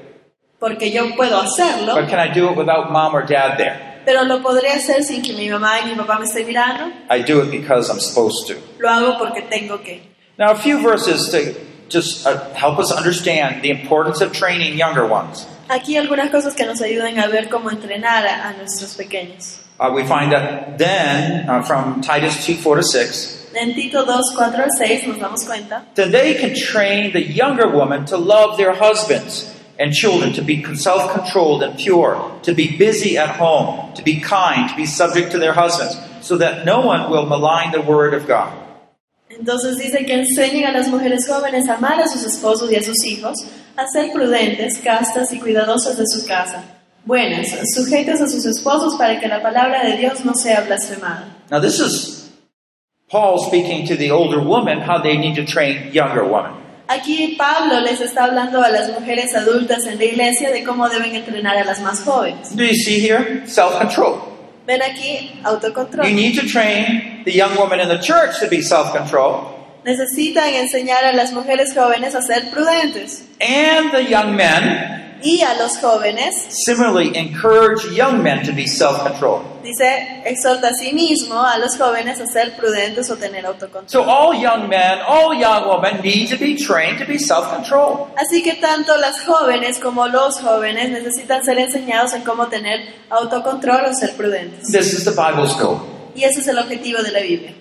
porque 0.59 0.91
yo 0.91 1.15
puedo 1.17 1.41
hacerlo, 1.41 1.95
but 1.95 2.09
can 2.09 2.19
I 2.19 2.33
do 2.33 2.51
it 2.51 2.57
without 2.57 2.91
mom 2.91 3.15
or 3.15 3.23
dad 3.27 3.57
there? 3.59 3.89
pero 4.05 4.25
lo 4.25 4.41
podré 4.41 4.71
hacer 4.71 5.03
sin 5.03 5.21
que 5.23 5.35
mi 5.35 5.51
mamá 5.51 5.81
y 5.81 5.91
mi 5.91 5.95
papá 5.95 6.19
me 6.19 6.25
estén 6.25 6.47
mirando. 6.47 6.91
I 7.11 7.23
do 7.23 7.43
it 7.43 7.51
because 7.51 7.91
I'm 7.91 8.01
supposed 8.01 8.47
to. 8.49 8.55
Lo 8.79 8.89
hago 8.89 9.19
porque 9.19 9.43
tengo 9.43 9.83
que. 9.83 10.01
Now, 10.39 10.53
a 10.53 10.57
few 10.57 10.81
verses 10.81 11.29
to 11.31 11.55
just 11.91 12.27
uh, 12.27 12.55
help 12.55 12.79
us 12.79 12.91
understand 12.91 13.61
the 13.63 13.71
importance 13.71 14.23
of 14.23 14.33
training 14.33 14.79
younger 14.79 15.07
ones. 15.07 15.47
Aquí 15.69 15.99
algunas 15.99 16.31
cosas 16.31 16.55
que 16.55 16.65
nos 16.65 16.81
ayuden 16.81 17.19
a 17.19 17.29
ver 17.29 17.51
cómo 17.51 17.71
entrenar 17.71 18.27
a, 18.27 18.49
a 18.49 18.53
nuestros 18.55 18.95
pequeños. 18.95 19.59
Uh, 19.79 19.93
we 19.93 20.03
find 20.07 20.33
that 20.33 20.79
then, 20.79 21.49
uh, 21.49 21.63
from 21.63 22.01
Titus 22.01 22.47
2 22.47 22.57
4 22.57 22.77
to 22.77 22.83
6, 22.83 23.51
En 23.55 23.75
Tito 23.75 24.05
2, 24.05 24.35
4 24.37 24.63
al 24.63 24.71
6 24.71 25.07
nos 25.09 25.19
damos 25.19 25.45
cuenta 25.45 25.85
then 25.95 26.11
they 26.11 26.35
can 26.35 26.55
train 26.55 27.13
the 27.13 27.23
younger 27.23 27.69
women 27.69 28.05
to 28.05 28.17
love 28.17 28.57
their 28.57 28.75
husbands 28.75 29.55
and 29.79 29.93
children, 29.93 30.33
to 30.33 30.43
be 30.43 30.63
self 30.75 31.13
controlled 31.13 31.63
and 31.63 31.79
pure, 31.79 32.39
to 32.43 32.55
be 32.55 32.77
busy 32.77 33.17
at 33.17 33.37
home, 33.37 33.93
to 33.95 34.03
be 34.03 34.21
kind, 34.21 34.69
to 34.69 34.77
be 34.77 34.87
subject 34.87 35.33
to 35.33 35.39
their 35.39 35.53
husbands, 35.53 35.97
so 36.21 36.37
that 36.37 36.65
no 36.65 36.81
one 36.81 37.11
will 37.11 37.27
malign 37.27 37.73
the 37.73 37.81
word 37.81 38.15
of 38.15 38.27
God. 38.27 38.53
Entonces 39.31 39.79
dice 39.79 40.05
que 40.05 40.15
enseñen 40.15 40.67
a 40.67 40.73
las 40.73 40.89
mujeres 40.89 41.29
jóvenes 41.29 41.69
a 41.69 41.75
amar 41.75 42.01
a 42.01 42.09
sus 42.09 42.25
esposos 42.25 42.73
y 42.73 42.77
a 42.77 42.83
sus 42.83 43.05
hijos, 43.05 43.37
a 43.77 43.87
ser 43.87 44.11
prudentes, 44.13 44.79
castas 44.79 45.33
y 45.33 45.39
cuidadosas 45.39 45.97
de 45.97 46.07
su 46.07 46.27
casa, 46.27 46.65
buenas, 47.05 47.49
sujetas 47.73 48.21
a 48.21 48.27
sus 48.27 48.45
esposos 48.45 48.97
para 48.97 49.21
que 49.21 49.29
la 49.29 49.41
palabra 49.41 49.85
de 49.85 49.97
Dios 49.97 50.25
no 50.25 50.35
sea 50.35 50.63
blasfemada. 50.63 51.29
Now, 51.51 51.61
this 51.61 51.79
is 51.79 52.31
Paul 53.09 53.39
speaking 53.39 53.87
to 53.87 53.97
the 53.97 54.11
older 54.11 54.41
women 54.41 54.81
how 54.81 54.99
they 55.01 55.17
need 55.17 55.37
to 55.37 55.45
train 55.45 55.93
younger 55.93 56.25
women. 56.25 56.55
Aquí 56.89 57.37
Pablo 57.39 57.81
les 57.81 58.01
está 58.01 58.25
hablando 58.25 58.63
a 58.63 58.71
las 58.71 58.89
mujeres 58.91 59.35
adultas 59.35 59.85
en 59.87 59.99
la 59.99 60.05
iglesia 60.05 60.51
de 60.51 60.65
cómo 60.65 60.89
deben 60.89 61.15
entrenar 61.15 61.57
a 61.59 61.65
las 61.65 61.81
más 61.81 62.01
jóvenes. 62.03 62.57
Do 62.57 62.65
you 62.65 62.75
see 62.75 62.99
here? 62.99 63.43
Self 63.47 63.79
control. 63.79 64.21
Ven 64.67 64.81
aquí, 64.83 65.33
You 65.35 65.47
autocontrol. 65.49 66.11
need 66.15 66.35
to 66.41 66.47
train 66.47 67.23
the 67.25 67.33
young 67.33 67.57
woman 67.57 67.81
in 67.81 67.89
the 67.89 67.99
church 68.01 68.41
to 68.41 68.49
be 68.49 68.63
self 68.63 68.93
control, 68.97 69.55
Necesitan 69.85 70.53
enseñar 70.55 71.05
a 71.05 71.13
las 71.13 71.33
mujeres 71.33 71.73
jóvenes 71.75 72.15
a 72.15 72.21
ser 72.23 72.51
prudentes 72.51 73.23
and 73.41 73.91
the 73.93 74.03
young 74.11 74.35
men 74.35 75.08
y 75.23 75.43
a 75.43 75.55
los 75.55 75.79
jóvenes, 75.79 76.35
similarly 76.51 77.17
encourage 77.17 77.85
young 77.93 78.23
men 78.23 78.45
to 78.45 78.53
be 78.53 78.67
self 78.67 79.03
control. 79.03 79.43
dice, 79.69 80.23
exhorta 80.25 80.69
a 80.69 80.75
sí 80.75 80.93
mismo 80.93 81.43
a 81.43 81.59
los 81.59 81.77
jóvenes 81.77 82.21
a 82.21 82.27
ser 82.27 82.57
prudentes 82.57 83.11
o 83.11 83.17
tener 83.17 83.45
autocontrol. 83.47 83.89
So, 83.89 84.03
all 84.03 84.35
young 84.35 84.69
men, 84.69 84.99
all 85.07 85.35
young 85.35 85.69
women 85.69 86.01
need 86.03 86.29
to 86.31 86.37
be 86.37 86.57
trained 86.57 86.99
to 86.99 87.07
be 87.07 87.19
self 87.19 87.53
control. 87.55 88.09
Así 88.17 88.43
que 88.43 88.55
tanto 88.55 88.97
las 88.97 89.21
jóvenes 89.25 89.79
como 89.79 90.07
los 90.09 90.41
jóvenes 90.41 90.91
necesitan 90.91 91.45
ser 91.45 91.59
enseñados 91.59 92.15
en 92.15 92.23
cómo 92.23 92.49
tener 92.49 92.81
autocontrol 93.11 93.85
o 93.87 93.95
ser 93.95 94.17
prudentes. 94.17 94.71
This 94.71 94.93
is 94.93 95.05
the 95.05 95.11
Bible's 95.13 95.55
goal. 95.61 95.81
Y 96.15 96.25
ese 96.25 96.41
es 96.41 96.49
el 96.49 96.59
objetivo 96.59 97.03
de 97.03 97.13
la 97.13 97.21
Biblia. 97.21 97.55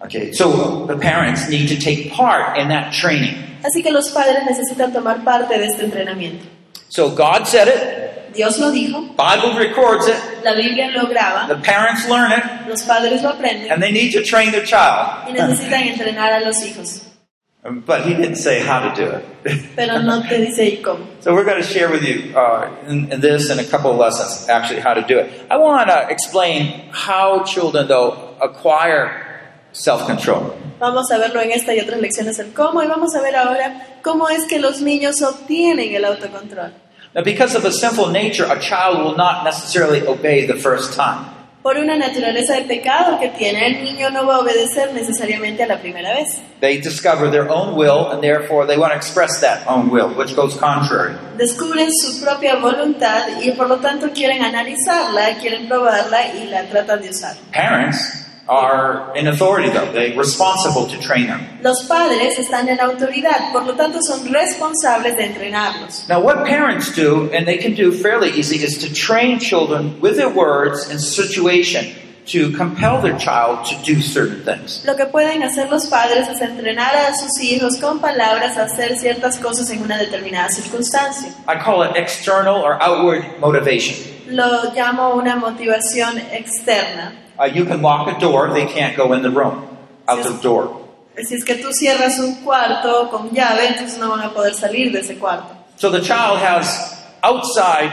Okay, 0.00 0.32
so 0.32 0.86
the 0.86 0.96
parents 0.96 1.48
need 1.48 1.68
to 1.68 1.76
take 1.76 2.12
part 2.12 2.56
in 2.56 2.68
that 2.68 2.92
training. 2.92 3.34
Así 3.64 3.82
que 3.82 3.90
los 3.90 4.10
padres 4.10 4.44
necesitan 4.46 4.92
tomar 4.92 5.24
parte 5.24 5.58
de 5.58 5.66
este 5.66 5.84
entrenamiento. 5.84 6.44
So, 6.88 7.14
God 7.14 7.46
said 7.46 7.68
it, 7.68 8.34
Dios 8.34 8.58
lo 8.58 8.70
dijo, 8.70 9.16
Bible 9.16 9.58
records 9.58 10.06
it, 10.06 10.44
la 10.44 10.54
Biblia 10.54 10.90
lo 10.94 11.06
graba, 11.06 11.48
the 11.48 11.56
parents 11.56 12.08
learn 12.08 12.32
it, 12.32 12.68
los 12.68 12.84
padres 12.84 13.22
lo 13.22 13.30
aprenden 13.32 13.70
and 13.70 13.82
they 13.82 13.90
need 13.90 14.12
to 14.12 14.22
train 14.22 14.52
their 14.52 14.64
child. 14.64 15.28
y 15.28 15.32
necesitan 15.32 15.82
entrenar 15.88 16.40
a 16.40 16.44
los 16.44 16.62
hijos. 16.62 17.04
But 17.64 18.06
he 18.06 18.14
didn't 18.14 18.36
say 18.36 18.60
how 18.60 18.88
to 18.88 18.94
do 18.94 19.10
it. 19.10 19.76
Pero 19.76 20.00
no 20.00 20.22
te 20.22 20.46
dice 20.46 20.80
cómo. 20.80 21.06
so 21.20 21.34
we're 21.34 21.44
going 21.44 21.60
to 21.60 21.66
share 21.66 21.90
with 21.90 22.02
you 22.02 22.34
uh, 22.36 22.74
in, 22.86 23.12
in 23.12 23.20
this 23.20 23.50
and 23.50 23.60
a 23.60 23.64
couple 23.64 23.90
of 23.90 23.98
lessons 23.98 24.48
actually 24.48 24.80
how 24.80 24.94
to 24.94 25.02
do 25.02 25.18
it. 25.18 25.30
I 25.50 25.56
want 25.56 25.88
to 25.90 26.08
explain 26.08 26.88
how 26.92 27.42
children 27.42 27.88
though 27.88 28.36
acquire 28.40 29.27
self-control. 29.72 30.54
Vamos 30.78 31.10
a 31.10 31.18
verlo 31.18 31.40
en 31.40 31.52
esta 31.52 31.74
y 31.74 31.80
otras 31.80 32.00
lecciones 32.00 32.38
el 32.38 32.52
cómo 32.52 32.82
y 32.82 32.86
vamos 32.86 33.14
a 33.14 33.20
ver 33.20 33.36
ahora 33.36 33.86
cómo 34.02 34.28
es 34.28 34.44
que 34.44 34.58
los 34.58 34.80
niños 34.80 35.22
obtienen 35.22 35.94
el 35.94 36.04
autocontrol. 36.04 36.72
Now, 37.14 37.24
because 37.24 37.56
of 37.56 37.62
the 37.62 37.72
sinful 37.72 38.12
nature, 38.12 38.44
a 38.44 38.60
child 38.60 39.02
will 39.02 39.16
not 39.16 39.42
necessarily 39.42 40.06
obey 40.06 40.46
the 40.46 40.56
first 40.56 40.94
time. 40.94 41.34
Por 41.62 41.76
una 41.76 41.96
naturaleza 41.96 42.54
de 42.54 42.62
pecado 42.62 43.18
que 43.18 43.28
tiene, 43.30 43.66
el 43.66 43.82
niño 43.82 44.10
no 44.10 44.24
va 44.26 44.36
a 44.36 44.38
obedecer 44.40 44.92
necesariamente 44.94 45.62
a 45.64 45.66
la 45.66 45.78
primera 45.78 46.14
vez. 46.14 46.38
They 46.60 46.80
discover 46.80 47.30
their 47.30 47.48
own 47.50 47.74
will, 47.76 48.12
and 48.12 48.22
therefore 48.22 48.66
they 48.66 48.78
want 48.78 48.92
to 48.92 48.96
express 48.96 49.40
that 49.40 49.66
own 49.66 49.90
will, 49.90 50.14
which 50.16 50.36
goes 50.36 50.54
contrary. 50.56 51.14
Descubren 51.36 51.90
su 51.92 52.22
propia 52.22 52.56
voluntad 52.56 53.40
y 53.42 53.50
por 53.52 53.68
lo 53.68 53.78
tanto 53.78 54.10
quieren 54.14 54.42
analizarla, 54.42 55.38
quieren 55.40 55.66
probarla 55.66 56.34
y 56.34 56.46
la 56.46 56.62
tratan 56.64 57.02
de 57.02 57.10
usar. 57.10 57.34
Parents 57.52 58.27
are 58.48 59.12
in 59.14 59.28
authority, 59.28 59.70
though. 59.70 59.92
They're 59.92 60.16
responsible 60.16 60.86
to 60.88 60.98
train 60.98 61.26
them. 61.26 61.40
Los 61.62 61.86
padres 61.86 62.38
están 62.38 62.68
en 62.68 62.78
autoridad, 62.80 63.52
por 63.52 63.64
lo 63.64 63.74
tanto 63.74 64.00
son 64.02 64.32
responsables 64.32 65.16
de 65.16 65.24
entrenarlos. 65.24 66.08
Now, 66.08 66.20
what 66.20 66.46
parents 66.46 66.94
do, 66.94 67.30
and 67.32 67.46
they 67.46 67.58
can 67.58 67.74
do 67.74 67.92
fairly 67.92 68.30
easy, 68.30 68.62
is 68.62 68.78
to 68.78 68.92
train 68.92 69.38
children 69.38 70.00
with 70.00 70.16
their 70.16 70.30
words 70.30 70.88
and 70.88 71.00
situation 71.00 71.94
to 72.28 72.52
compel 72.52 73.00
their 73.00 73.16
child 73.18 73.64
to 73.66 73.74
do 73.82 74.00
certain 74.02 74.44
things. 74.44 74.84
Lo 74.84 74.94
que 74.94 75.06
pueden 75.06 75.42
hacer 75.42 75.70
los 75.70 75.86
padres 75.86 76.28
es 76.28 76.40
entrenar 76.40 76.94
a 76.94 77.14
sus 77.14 77.40
hijos 77.40 77.78
con 77.80 78.00
palabras 78.00 78.56
a 78.56 78.64
hacer 78.64 78.96
ciertas 78.96 79.38
cosas 79.38 79.70
en 79.70 79.82
una 79.82 79.98
determinada 79.98 80.50
circunstancia. 80.50 81.32
I 81.46 81.58
call 81.58 81.82
it 81.82 81.96
external 81.96 82.56
or 82.56 82.80
outward 82.82 83.24
motivation. 83.40 84.17
Lo 84.30 84.72
llamo 84.74 85.14
una 85.14 85.36
motivación 85.36 86.18
externa. 86.32 87.12
Uh, 87.38 87.44
you 87.44 87.64
can 87.64 87.80
lock 87.82 88.08
a 88.08 88.18
door, 88.18 88.52
they 88.52 88.66
can't 88.66 88.96
go 88.96 89.12
in 89.12 89.22
the 89.22 89.30
room, 89.30 89.68
out 90.08 90.22
the 90.22 90.36
door. 90.42 90.84
Si 91.24 91.34
es 91.34 91.44
que 91.44 91.56
tú 91.56 91.72
cierras 91.72 92.18
un 92.18 92.36
cuarto 92.44 93.08
con 93.10 93.30
llave, 93.30 93.66
entonces 93.68 93.98
no 93.98 94.10
van 94.10 94.20
a 94.20 94.30
poder 94.32 94.54
salir 94.54 94.92
de 94.92 95.00
ese 95.00 95.18
cuarto. 95.18 95.56
So 95.76 95.90
the 95.90 96.00
child 96.00 96.38
has 96.40 96.96
outside 97.22 97.90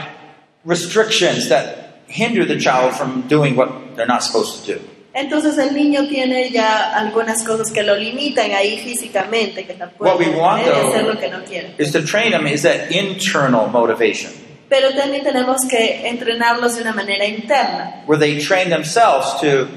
restrictions 0.64 1.48
that 1.48 2.00
hinder 2.08 2.44
the 2.44 2.58
child 2.58 2.94
from 2.94 3.22
doing 3.28 3.56
what 3.56 3.96
they're 3.96 4.06
not 4.06 4.22
supposed 4.22 4.64
to 4.64 4.74
do. 4.74 4.80
Entonces 5.14 5.56
el 5.56 5.74
niño 5.74 6.06
tiene 6.08 6.50
ya 6.50 6.92
algunas 6.94 7.42
cosas 7.42 7.72
que 7.72 7.82
lo 7.82 7.96
limitan 7.96 8.52
ahí 8.52 8.78
físicamente, 8.78 9.64
que 9.66 9.74
la 9.74 9.90
What 9.98 10.18
we 10.18 10.26
pueden 10.26 10.38
want, 10.38 10.62
detener 10.62 10.74
de 10.74 10.80
though, 10.82 10.90
hacer 10.90 11.04
lo 11.04 11.18
que 11.18 11.28
no 11.30 11.44
quiere. 11.44 11.74
Is 11.78 11.92
to 11.92 12.02
train 12.02 12.32
them 12.32 12.46
is 12.46 12.62
that 12.62 12.90
internal 12.92 13.66
motivation, 13.68 14.30
Pero 14.68 14.94
también 14.94 15.22
tenemos 15.22 15.64
que 15.68 16.08
entrenarlos 16.08 16.74
de 16.76 16.82
una 16.82 16.92
manera 16.92 17.24
interna, 17.24 18.02
where 18.06 18.18
they 18.18 18.38
train 18.40 18.68
themselves 18.70 19.40
to 19.40 19.68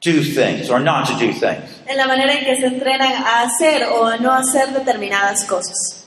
do 0.00 0.22
things 0.22 0.70
or 0.70 0.80
not 0.80 1.06
to 1.06 1.14
do 1.14 1.32
things. 1.32 1.82
en 1.86 1.96
la 1.96 2.06
manera 2.06 2.32
en 2.32 2.44
que 2.44 2.56
se 2.56 2.66
entrenan 2.66 3.12
a 3.12 3.42
hacer 3.42 3.84
o 3.84 4.06
a 4.06 4.16
no 4.18 4.32
hacer 4.32 4.68
determinadas 4.68 5.44
cosas. 5.44 6.06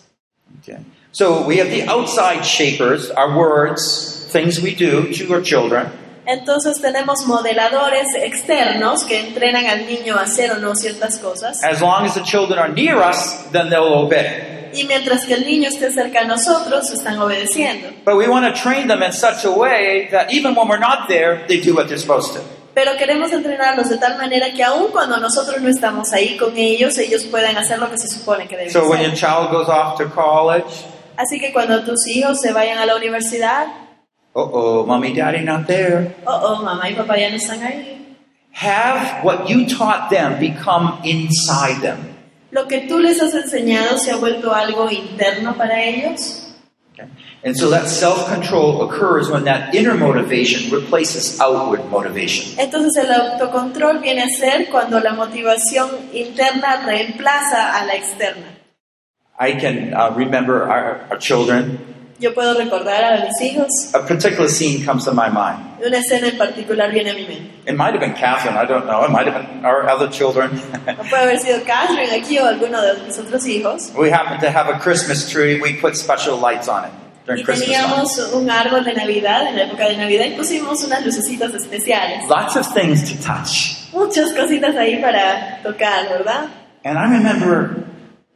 Okay. 0.62 0.78
So 1.12 1.46
we 1.46 1.58
have 1.58 1.70
the 1.70 1.84
outside 1.88 2.46
shapers, 2.46 3.10
our 3.12 3.36
words, 3.38 4.28
things 4.32 4.62
we 4.62 4.74
do 4.74 5.12
to 5.14 5.34
our 5.34 5.42
children. 5.42 5.92
Entonces 6.26 6.80
tenemos 6.80 7.26
modeladores 7.26 8.08
externos 8.16 9.04
que 9.04 9.20
entrenan 9.20 9.66
al 9.66 9.88
niño 9.88 10.16
a 10.16 10.22
hacer 10.22 10.52
o 10.52 10.60
no 10.60 10.76
ciertas 10.76 11.18
cosas. 11.18 11.64
As 11.64 11.82
long 11.82 12.06
as 12.06 12.14
the 12.14 12.24
children 12.24 12.60
are 12.60 12.70
near 12.72 12.98
us, 12.98 13.44
then 13.52 13.70
they'll 13.70 13.94
obey. 13.94 14.61
Y 14.74 14.84
mientras 14.86 15.26
que 15.26 15.34
el 15.34 15.46
niño 15.46 15.70
esté 15.70 15.92
cerca 15.92 16.22
a 16.22 16.26
nosotros, 16.26 16.90
están 16.92 17.20
obedeciendo. 17.20 17.90
But 18.06 18.16
we 18.16 18.28
want 18.28 18.46
to 18.46 18.54
train 18.62 18.88
them 18.88 19.02
in 19.04 19.12
such 19.14 19.46
a 19.46 19.52
way 19.52 20.08
that 20.12 20.32
even 20.32 20.56
when 20.56 20.68
we're 20.68 20.80
not 20.80 21.08
there, 21.08 21.46
they 21.48 21.60
do 21.60 21.74
what 21.76 21.88
they're 21.88 21.98
supposed 22.00 22.34
to. 22.34 22.42
Pero 22.74 22.92
queremos 22.98 23.34
entrenarlos 23.34 23.90
de 23.90 23.98
tal 23.98 24.18
manera 24.18 24.52
que 24.54 24.64
aun 24.64 24.92
cuando 24.92 25.18
nosotros 25.18 25.62
no 25.62 25.68
estamos 25.70 26.14
ahí 26.14 26.38
con 26.38 26.56
ellos, 26.58 26.98
ellos 26.98 27.24
puedan 27.26 27.58
hacer 27.58 27.80
lo 27.80 27.90
que 27.92 27.98
se 27.98 28.08
supone 28.08 28.48
que 28.48 28.56
deben 28.56 28.72
So 28.72 28.88
when 28.90 29.02
your 29.02 29.12
hacer. 29.12 29.28
child 29.28 29.52
goes 29.52 29.68
off 29.68 29.98
to 29.98 30.06
college, 30.10 30.72
Así 31.18 31.40
que 31.40 31.52
cuando 31.52 31.84
tus 31.84 32.08
hijos 32.08 32.40
se 32.40 32.54
vayan 32.54 32.78
a 32.78 32.86
la 32.86 32.96
universidad, 32.96 33.68
uh 34.34 34.40
oh, 34.54 34.86
mommy, 34.86 35.14
daddy 35.14 35.44
not 35.44 35.68
there. 35.68 36.16
oh, 36.26 36.32
oh, 36.60 36.64
mamá 36.64 36.90
y 36.90 36.96
papá 36.96 37.18
ya 37.18 37.30
no 37.30 37.36
están 37.36 37.62
ahí. 37.62 38.16
Have 38.54 39.24
what 39.24 39.50
you 39.50 39.66
taught 39.68 40.10
them 40.10 40.40
become 40.40 41.00
inside 41.04 41.82
them. 41.82 42.11
Lo 42.52 42.68
que 42.68 42.82
tú 42.82 43.00
les 43.00 43.22
has 43.22 43.34
enseñado 43.34 43.98
se 43.98 44.12
ha 44.12 44.18
vuelto 44.18 44.54
algo 44.54 44.90
interno 44.90 45.56
para 45.56 45.82
ellos. 45.84 46.48
And 47.44 47.56
so 47.58 47.72
that 47.72 47.88
self 47.88 48.28
control 48.28 48.84
occurs 48.84 49.30
when 49.30 49.46
that 49.46 49.74
inner 49.74 49.96
motivation 49.96 50.70
replaces 50.72 51.40
outward 51.40 51.90
motivation. 51.90 52.60
Entonces 52.60 53.04
el 53.04 53.12
autocontrol 53.12 54.00
viene 54.00 54.22
a 54.22 54.30
ser 54.30 54.70
cuando 54.70 55.00
la 55.00 55.14
motivación 55.14 55.90
interna 56.14 56.86
reemplaza 56.86 57.76
a 57.80 57.86
la 57.86 57.96
externa. 57.96 58.46
I 59.40 59.54
can 59.54 59.96
uh, 59.96 60.14
remember 60.16 60.70
our, 60.70 61.08
our 61.10 61.18
children. 61.18 61.80
Yo 62.22 62.34
puedo 62.36 62.54
recordar 62.54 63.04
a 63.04 63.26
mis 63.26 63.42
hijos, 63.42 63.68
A 63.96 64.06
particular 64.06 64.48
scene 64.48 64.86
comes 64.86 65.06
to 65.06 65.12
my 65.12 65.28
mind. 65.30 65.58
una 65.84 65.98
escena 65.98 66.28
en 66.28 66.38
particular 66.38 66.92
viene 66.92 67.10
a 67.10 67.14
mi 67.16 67.26
mente. 67.26 67.52
It 67.66 67.76
might 67.76 67.94
have 67.94 68.00
been 68.00 68.14
Catherine, 68.14 68.56
I 68.56 68.66
don't 68.68 68.86
know. 68.86 69.04
It 69.04 69.10
might 69.10 69.26
have 69.28 69.42
been 69.48 69.66
our 69.66 69.90
other 69.90 70.08
children. 70.08 70.52
No 70.86 71.04
puede 71.10 71.24
haber 71.24 71.40
sido 71.40 71.64
Catherine 71.66 72.12
aquí 72.14 72.38
o 72.38 72.46
alguno 72.46 72.80
de 72.82 73.02
mis 73.04 73.18
otros 73.18 73.46
hijos. 73.48 73.92
we 73.98 74.12
happened 74.12 74.40
to 74.42 74.52
have 74.52 74.70
a 74.70 74.78
Christmas 74.80 75.28
tree. 75.30 75.60
We 75.60 75.74
put 75.82 75.96
special 75.98 76.38
lights 76.38 76.68
on 76.70 76.86
it. 76.86 76.92
during 77.26 77.42
Y 77.42 77.44
Christmas 77.44 77.68
time. 77.70 77.78
teníamos 77.88 78.34
un 78.34 78.50
árbol 78.52 78.84
de 78.84 78.94
Navidad, 78.94 79.48
en 79.48 79.56
la 79.56 79.64
época 79.64 79.88
de 79.90 79.98
Navidad, 79.98 80.26
y 80.26 80.36
pusimos 80.36 80.84
unas 80.84 81.04
lucecitas 81.04 81.52
especiales. 81.56 82.28
Lots 82.30 82.56
of 82.56 82.72
things 82.74 83.04
to 83.12 83.18
touch. 83.24 83.92
Muchas 83.94 84.32
cositas 84.34 84.76
ahí 84.76 85.02
para 85.02 85.60
tocar, 85.64 86.08
¿verdad? 86.10 86.46
And 86.84 86.98
I 87.00 87.04
remember 87.12 87.84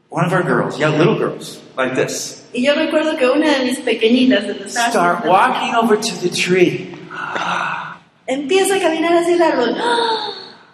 one 0.10 0.26
of 0.26 0.34
our 0.34 0.44
girls, 0.44 0.78
yeah, 0.80 0.90
little 0.90 1.18
girls, 1.18 1.60
like 1.78 1.94
this, 1.96 2.44
Y 2.56 2.64
yo 2.66 2.74
recuerdo 2.74 3.18
que 3.18 3.28
una 3.28 3.58
de 3.60 3.66
mis 3.66 3.80
pequeñitas 3.80 4.46
start 4.72 5.26
walking 5.26 5.76
over 5.76 5.98
to 6.00 6.16
the 6.22 6.30
tree, 6.30 6.90
empieza 8.28 8.76
a 8.76 8.80
caminar 8.80 9.12
hacia 9.18 9.36
el 9.36 9.42
árbol. 9.42 9.76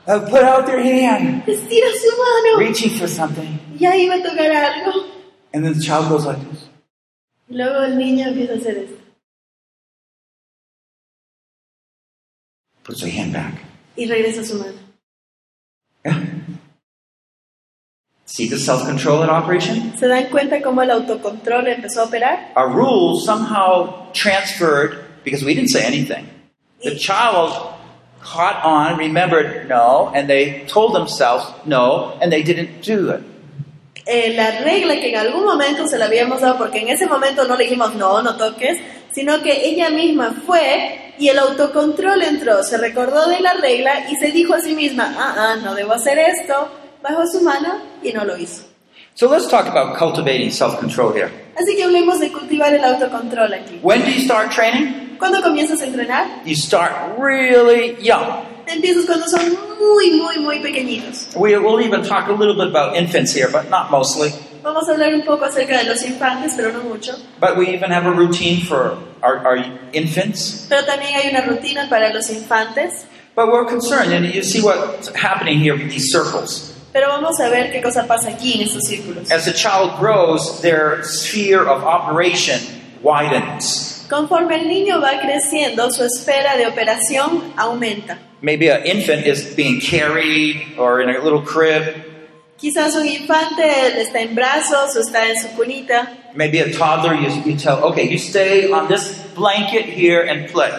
Uh, 0.08 0.20
put 0.30 0.44
out 0.44 0.66
their 0.68 0.80
hand, 0.80 1.44
Estira 1.48 1.88
su 2.00 2.10
mano. 2.18 2.60
reaching 2.60 2.92
for 2.92 3.08
something, 3.08 3.60
Y 3.80 3.86
ahí 3.86 4.08
va 4.08 4.16
a 4.16 4.22
tocar 4.22 4.52
algo. 4.52 5.06
and 5.54 5.66
then 5.66 5.74
the 5.74 5.80
child 5.82 6.08
goes 6.08 6.24
like 6.26 6.40
this. 6.52 6.70
Y 7.50 7.56
luego 7.56 7.84
el 7.84 7.98
niño 7.98 8.28
empieza 8.28 8.54
a 8.54 8.58
hacer 8.58 8.78
esto. 8.78 8.98
Puts 12.84 13.02
her 13.02 13.10
hand 13.10 13.34
back. 13.34 13.54
Y 13.96 14.06
regresa 14.08 14.44
su 14.44 14.56
mano. 14.60 14.74
Yeah. 16.06 16.20
See 18.32 18.48
the 18.48 18.58
self-control 18.58 19.24
in 19.24 19.30
operation? 19.30 19.92
¿Se 20.00 20.08
dan 20.08 20.30
cuenta 20.30 20.62
cómo 20.62 20.82
el 20.82 20.90
autocontrol 20.90 21.68
empezó 21.68 22.04
a 22.04 22.06
operar? 22.06 22.54
Our 22.56 22.70
rules 22.70 23.26
somehow 23.26 24.10
transferred 24.14 25.04
because 25.26 25.44
we 25.44 25.54
didn't 25.54 25.70
say 25.70 25.84
anything. 25.84 26.30
The 26.82 26.96
child 26.96 27.52
caught 28.22 28.64
on, 28.64 28.98
remembered 28.98 29.68
no, 29.68 30.14
and 30.16 30.30
they 30.30 30.66
told 30.68 30.96
themselves 30.96 31.44
no, 31.66 32.18
and 32.22 32.32
they 32.32 32.42
didn't 32.42 32.82
do 32.82 33.12
it. 33.12 33.22
Eh, 34.06 34.34
la 34.34 34.64
regla 34.64 34.96
que 34.96 35.10
en 35.10 35.18
algún 35.18 35.44
momento 35.44 35.86
se 35.86 35.98
la 35.98 36.06
habíamos 36.06 36.40
dado, 36.40 36.58
porque 36.58 36.80
en 36.80 36.88
ese 36.88 37.08
momento 37.08 37.46
no 37.50 37.58
le 37.58 37.66
dijimos 37.66 37.96
no, 37.96 38.22
no 38.22 38.38
toques, 38.38 38.80
sino 39.12 39.42
que 39.42 39.68
ella 39.68 39.90
misma 39.90 40.42
fue 40.46 41.14
y 41.20 41.28
el 41.28 41.38
autocontrol 41.38 42.24
entró, 42.24 42.64
se 42.64 42.78
recordó 42.78 43.28
de 43.28 43.42
la 43.42 43.56
regla 43.56 44.10
y 44.10 44.16
se 44.16 44.32
dijo 44.32 44.54
a 44.54 44.62
sí 44.62 44.74
misma, 44.74 45.14
ah, 45.18 45.36
ah, 45.38 45.56
no 45.62 45.76
debo 45.76 45.92
hacer 45.92 46.18
esto, 46.18 46.72
bajó 47.02 47.26
su 47.28 47.42
mano 47.42 47.80
y 48.04 48.12
no 48.12 48.24
lo 48.26 48.38
hizo. 48.38 48.64
So 49.16 49.28
let's 49.28 49.48
talk 49.48 49.68
about 49.68 49.98
cultivating 49.98 50.52
self-control 50.52 51.14
here. 51.14 51.32
Así 51.56 51.76
que 51.76 51.84
hablemos 51.84 52.20
de 52.20 52.32
cultivar 52.32 52.74
el 52.74 52.84
autocontrol 52.84 53.54
aquí. 53.54 53.80
When 53.82 54.02
do 54.02 54.10
you 54.10 54.22
start 54.22 54.52
training? 54.52 55.18
¿Cuándo 55.20 55.42
comienzas 55.42 55.82
a 55.82 55.86
entrenar? 55.86 56.28
You 56.46 56.56
start 56.56 57.20
really 57.20 57.98
young. 58.02 58.46
Empiezas 58.68 59.06
cuando 59.06 59.28
son 59.28 59.42
muy, 59.80 60.12
muy, 60.12 60.40
muy 60.40 60.60
pequeñitos. 60.60 61.36
We, 61.36 61.58
we'll 61.58 61.82
even 61.82 62.04
talk 62.04 62.30
a 62.30 62.32
little 62.32 62.56
bit 62.56 62.68
about 62.68 62.96
infants 62.96 63.34
here, 63.34 63.50
but 63.52 63.70
not 63.70 63.92
mostly. 63.92 64.32
Vamos 64.64 64.88
a 64.88 64.94
hablar 64.94 65.14
un 65.14 65.24
poco 65.24 65.46
acerca 65.46 65.78
de 65.78 65.84
los 65.86 66.04
infantes, 66.04 66.54
pero 66.56 66.72
no 66.72 66.84
mucho. 66.84 67.14
But 67.40 67.58
we 67.58 67.70
even 67.70 67.92
have 67.92 68.06
a 68.06 68.12
routine 68.12 68.62
for 68.62 68.98
our, 69.22 69.40
our 69.46 69.58
infants. 69.92 70.68
Pero 70.70 70.86
también 70.86 71.16
hay 71.16 71.30
una 71.30 71.42
rutina 71.42 71.90
para 71.90 72.14
los 72.14 72.30
infantes. 72.30 73.06
But 73.36 73.48
we're 73.48 73.66
concerned, 73.66 74.14
and 74.14 74.26
you 74.34 74.44
see 74.44 74.62
what's 74.62 75.10
happening 75.16 75.60
here 75.60 75.74
with 75.76 75.90
these 75.90 76.12
circles. 76.12 76.71
Pero 76.92 77.08
vamos 77.08 77.40
a 77.40 77.50
ver 77.50 77.72
qué 77.72 77.82
cosa 77.82 78.06
pasa 78.06 78.30
aquí 78.30 78.54
en 78.54 78.62
estos 78.62 78.84
círculos. 78.84 79.32
As 79.32 79.46
the 79.46 79.54
child 79.54 79.98
grows, 80.00 80.62
their 80.62 81.04
sphere 81.04 81.62
of 81.62 81.84
operation 81.84 82.60
widens. 83.02 84.06
Conforme 84.10 84.56
el 84.56 84.68
niño 84.68 85.00
va 85.00 85.22
creciendo, 85.22 85.90
su 85.90 86.04
esfera 86.04 86.58
de 86.58 86.68
operación 86.68 87.54
aumenta. 87.56 88.20
Maybe 88.42 88.70
an 88.70 88.86
infant 88.86 89.26
is 89.26 89.56
being 89.56 89.80
carried 89.80 90.78
or 90.78 91.02
in 91.02 91.10
a 91.10 91.24
little 91.24 91.42
crib. 91.42 92.12
Quizás 92.58 92.96
un 92.96 93.08
infante 93.08 94.02
está 94.02 94.20
en 94.20 94.36
brazos 94.36 94.96
o 94.96 95.00
está 95.00 95.30
en 95.30 95.40
su 95.40 95.48
cunita. 95.56 96.12
Maybe 96.36 96.60
a 96.60 96.72
toddler, 96.72 97.16
you, 97.16 97.30
you 97.46 97.58
tell, 97.58 97.84
okay, 97.86 98.08
you 98.08 98.18
stay 98.18 98.70
on 98.72 98.88
this 98.88 99.18
blanket 99.34 99.86
here 99.86 100.22
and 100.22 100.50
play. 100.50 100.72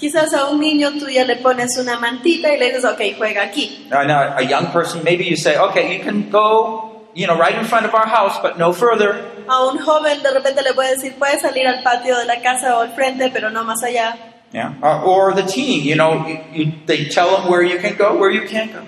Quizás 0.00 0.32
a 0.32 0.46
un 0.46 0.58
niño 0.60 0.92
tú 0.98 1.10
ya 1.10 1.24
le 1.26 1.36
pones 1.36 1.76
una 1.76 1.98
mantita 1.98 2.50
y 2.54 2.58
le 2.58 2.68
dices, 2.68 2.86
ok, 2.86 3.18
juega 3.18 3.42
aquí. 3.42 3.86
Now, 3.90 4.02
now, 4.02 4.34
a 4.34 4.42
young 4.42 4.72
person, 4.72 5.04
maybe 5.04 5.24
you 5.24 5.36
say, 5.36 5.58
okay, 5.58 5.94
you 5.94 6.02
can 6.02 6.30
go, 6.30 7.04
you 7.14 7.26
know, 7.26 7.36
right 7.36 7.54
in 7.54 7.66
front 7.66 7.84
of 7.84 7.92
our 7.94 8.06
house, 8.06 8.38
but 8.40 8.56
no 8.56 8.72
further. 8.72 9.22
A 9.46 9.66
un 9.66 9.78
joven 9.78 10.22
de 10.22 10.30
repente 10.30 10.62
le 10.62 10.72
puedes 10.72 11.02
decir, 11.02 11.18
puedes 11.18 11.42
salir 11.42 11.66
al 11.66 11.82
patio 11.82 12.16
de 12.16 12.24
la 12.24 12.40
casa 12.40 12.78
o 12.78 12.80
al 12.80 12.94
frente, 12.94 13.30
pero 13.30 13.50
no 13.50 13.62
más 13.62 13.82
allá. 13.82 14.16
Yeah. 14.52 14.72
Uh, 14.82 15.02
or 15.04 15.34
the 15.34 15.42
teen, 15.42 15.84
you 15.84 15.96
know, 15.96 16.26
you, 16.26 16.38
you, 16.52 16.72
they 16.86 17.04
tell 17.04 17.36
them 17.36 17.50
where 17.50 17.62
you 17.62 17.78
can 17.78 17.94
go, 17.96 18.16
where 18.16 18.30
you 18.30 18.48
can't 18.48 18.72
go. 18.72 18.80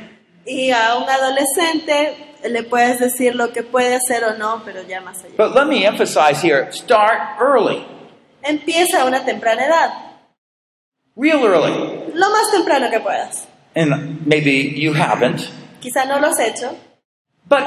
Y 0.47 0.71
a 0.71 0.97
un 0.97 1.09
adolescente 1.09 2.17
le 2.49 2.63
puedes 2.65 2.99
decir 2.99 3.35
lo 3.35 3.53
que 3.53 3.63
puede 3.63 3.95
hacer 3.95 4.25
o 4.25 4.37
no, 4.39 4.63
pero 4.65 4.83
ya 4.83 5.01
más 5.03 5.23
allá. 5.23 5.37
But 5.37 5.55
let 5.55 5.67
me 5.67 5.85
emphasize 5.85 6.41
here 6.41 6.73
start 6.73 7.39
early, 7.39 7.85
Empieza 8.43 9.03
a 9.03 9.05
una 9.05 9.25
temprana 9.25 9.67
edad, 9.67 10.12
real 11.17 11.45
early. 11.45 12.13
lo 12.15 12.31
más 12.31 12.51
temprano 12.53 12.91
que 12.91 13.01
puedas. 13.01 13.47
And 13.75 14.27
maybe 14.27 14.53
you 14.77 14.93
haven't, 14.95 15.49
Quizá 15.81 16.07
no 16.07 16.19
lo 16.21 16.29
has 16.29 16.39
hecho, 16.39 16.77
but 17.49 17.65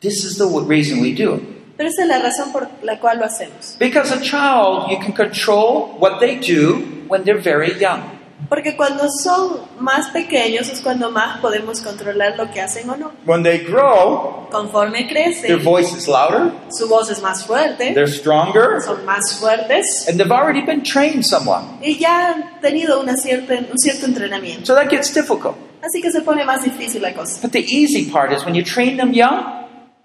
this 0.00 0.24
is 0.24 0.38
the 0.38 0.46
reason 0.46 1.00
we 1.00 1.12
do 1.12 1.34
it. 1.34 1.42
pero 1.76 1.88
esa 1.88 2.02
es 2.02 2.08
la 2.08 2.18
razón 2.20 2.52
por 2.52 2.68
la 2.82 2.98
cual 3.00 3.18
lo 3.18 3.24
hacemos. 3.24 3.76
Because 3.78 4.12
a 4.12 4.20
child, 4.20 4.90
you 4.90 4.98
can 4.98 5.12
control 5.12 5.96
what 5.98 6.20
they 6.20 6.36
do 6.36 7.04
when 7.08 7.24
they're 7.24 7.40
very 7.42 7.72
young. 7.80 8.19
Porque 8.48 8.76
cuando 8.76 9.08
son 9.22 9.58
más 9.78 10.08
pequeños 10.10 10.68
es 10.68 10.80
cuando 10.80 11.10
más 11.10 11.38
podemos 11.40 11.80
controlar 11.80 12.36
lo 12.36 12.50
que 12.50 12.60
hacen 12.60 12.88
o 12.90 12.96
no. 12.96 13.12
When 13.26 13.42
they 13.42 13.58
grow, 13.58 14.48
Conforme 14.50 15.06
their 15.06 15.08
crecen, 15.08 15.62
voice 15.62 15.96
is 15.96 16.08
louder, 16.08 16.50
su 16.70 16.88
voz 16.88 17.10
es 17.10 17.22
más 17.22 17.44
fuerte, 17.46 17.92
they're 17.94 18.08
stronger, 18.08 18.80
son 18.82 19.04
más 19.04 19.38
fuertes 19.38 20.06
and 20.08 20.18
they've 20.18 20.32
already 20.32 20.62
been 20.64 20.82
trained 20.82 21.24
somewhat. 21.24 21.62
y 21.82 21.96
ya 21.98 22.30
han 22.32 22.60
tenido 22.60 23.00
una 23.00 23.16
cierta, 23.16 23.54
un 23.54 23.78
cierto 23.78 24.06
entrenamiento. 24.06 24.66
So 24.66 24.74
that 24.74 24.88
gets 24.90 25.12
difficult. 25.14 25.56
Así 25.82 26.02
que 26.02 26.10
se 26.10 26.20
pone 26.22 26.44
más 26.44 26.62
difícil 26.64 27.00
la 27.02 27.12
cosa. 27.14 27.40
But 27.42 27.52
the 27.52 27.64
easy 27.64 28.10
part 28.10 28.32
is 28.32 28.44
when 28.44 28.54
you 28.54 28.64
train 28.64 28.96
them 28.96 29.12
young, 29.12 29.44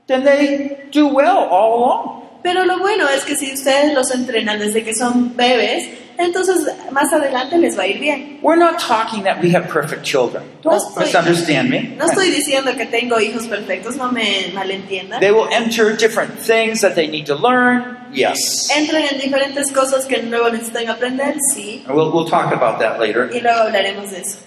then 0.07 0.23
they 0.23 0.87
do 0.91 1.07
well 1.07 1.47
all 1.49 1.77
along. 1.79 2.24
Pero 2.45 2.63
lo 2.63 2.77
bueno 2.77 3.09
es 3.09 3.25
que 3.25 3.35
si 3.35 3.51
ustedes 3.51 3.91
los 3.95 4.11
entrenan 4.11 4.59
desde 4.59 4.83
que 4.83 4.93
son 4.93 5.35
bebés, 5.35 5.89
entonces 6.19 6.57
más 6.91 7.11
adelante 7.11 7.57
les 7.57 7.75
va 7.75 7.81
a 7.81 7.87
ir 7.87 7.99
bien. 7.99 8.37
We're 8.43 8.55
not 8.55 8.77
talking 8.77 9.23
that 9.23 9.41
we 9.41 9.49
have 9.55 9.67
perfect 9.67 10.03
children. 10.03 10.43
Don't 10.61 10.75
estoy- 10.77 11.05
misunderstand 11.05 11.69
me. 11.71 11.95
No 11.97 12.05
estoy 12.05 12.29
diciendo 12.29 12.75
que 12.77 12.85
tengo 12.85 13.19
hijos 13.19 13.47
perfectos, 13.47 13.95
no 13.95 14.11
me 14.11 14.51
malentiendan. 14.53 15.19
They 15.21 15.31
will 15.31 15.47
enter 15.51 15.97
different 15.97 16.37
things 16.39 16.81
that 16.81 16.93
they 16.93 17.07
need 17.07 17.25
to 17.25 17.33
learn. 17.35 17.97
Yes. 18.13 18.69
Entran 18.77 19.05
en 19.11 19.19
diferentes 19.19 19.71
cosas 19.71 20.05
que 20.05 20.21
luego 20.21 20.51
necesitan 20.51 20.87
aprender, 20.87 21.37
sí, 21.51 21.83
And 21.87 21.97
we'll, 21.97 22.11
we'll 22.11 22.29
talk 22.29 22.53
about 22.53 22.77
that 22.77 22.99
later. 22.99 23.31
y 23.33 23.39
luego 23.41 23.61
hablaremos 23.61 24.11
de 24.11 24.19
eso. 24.21 24.37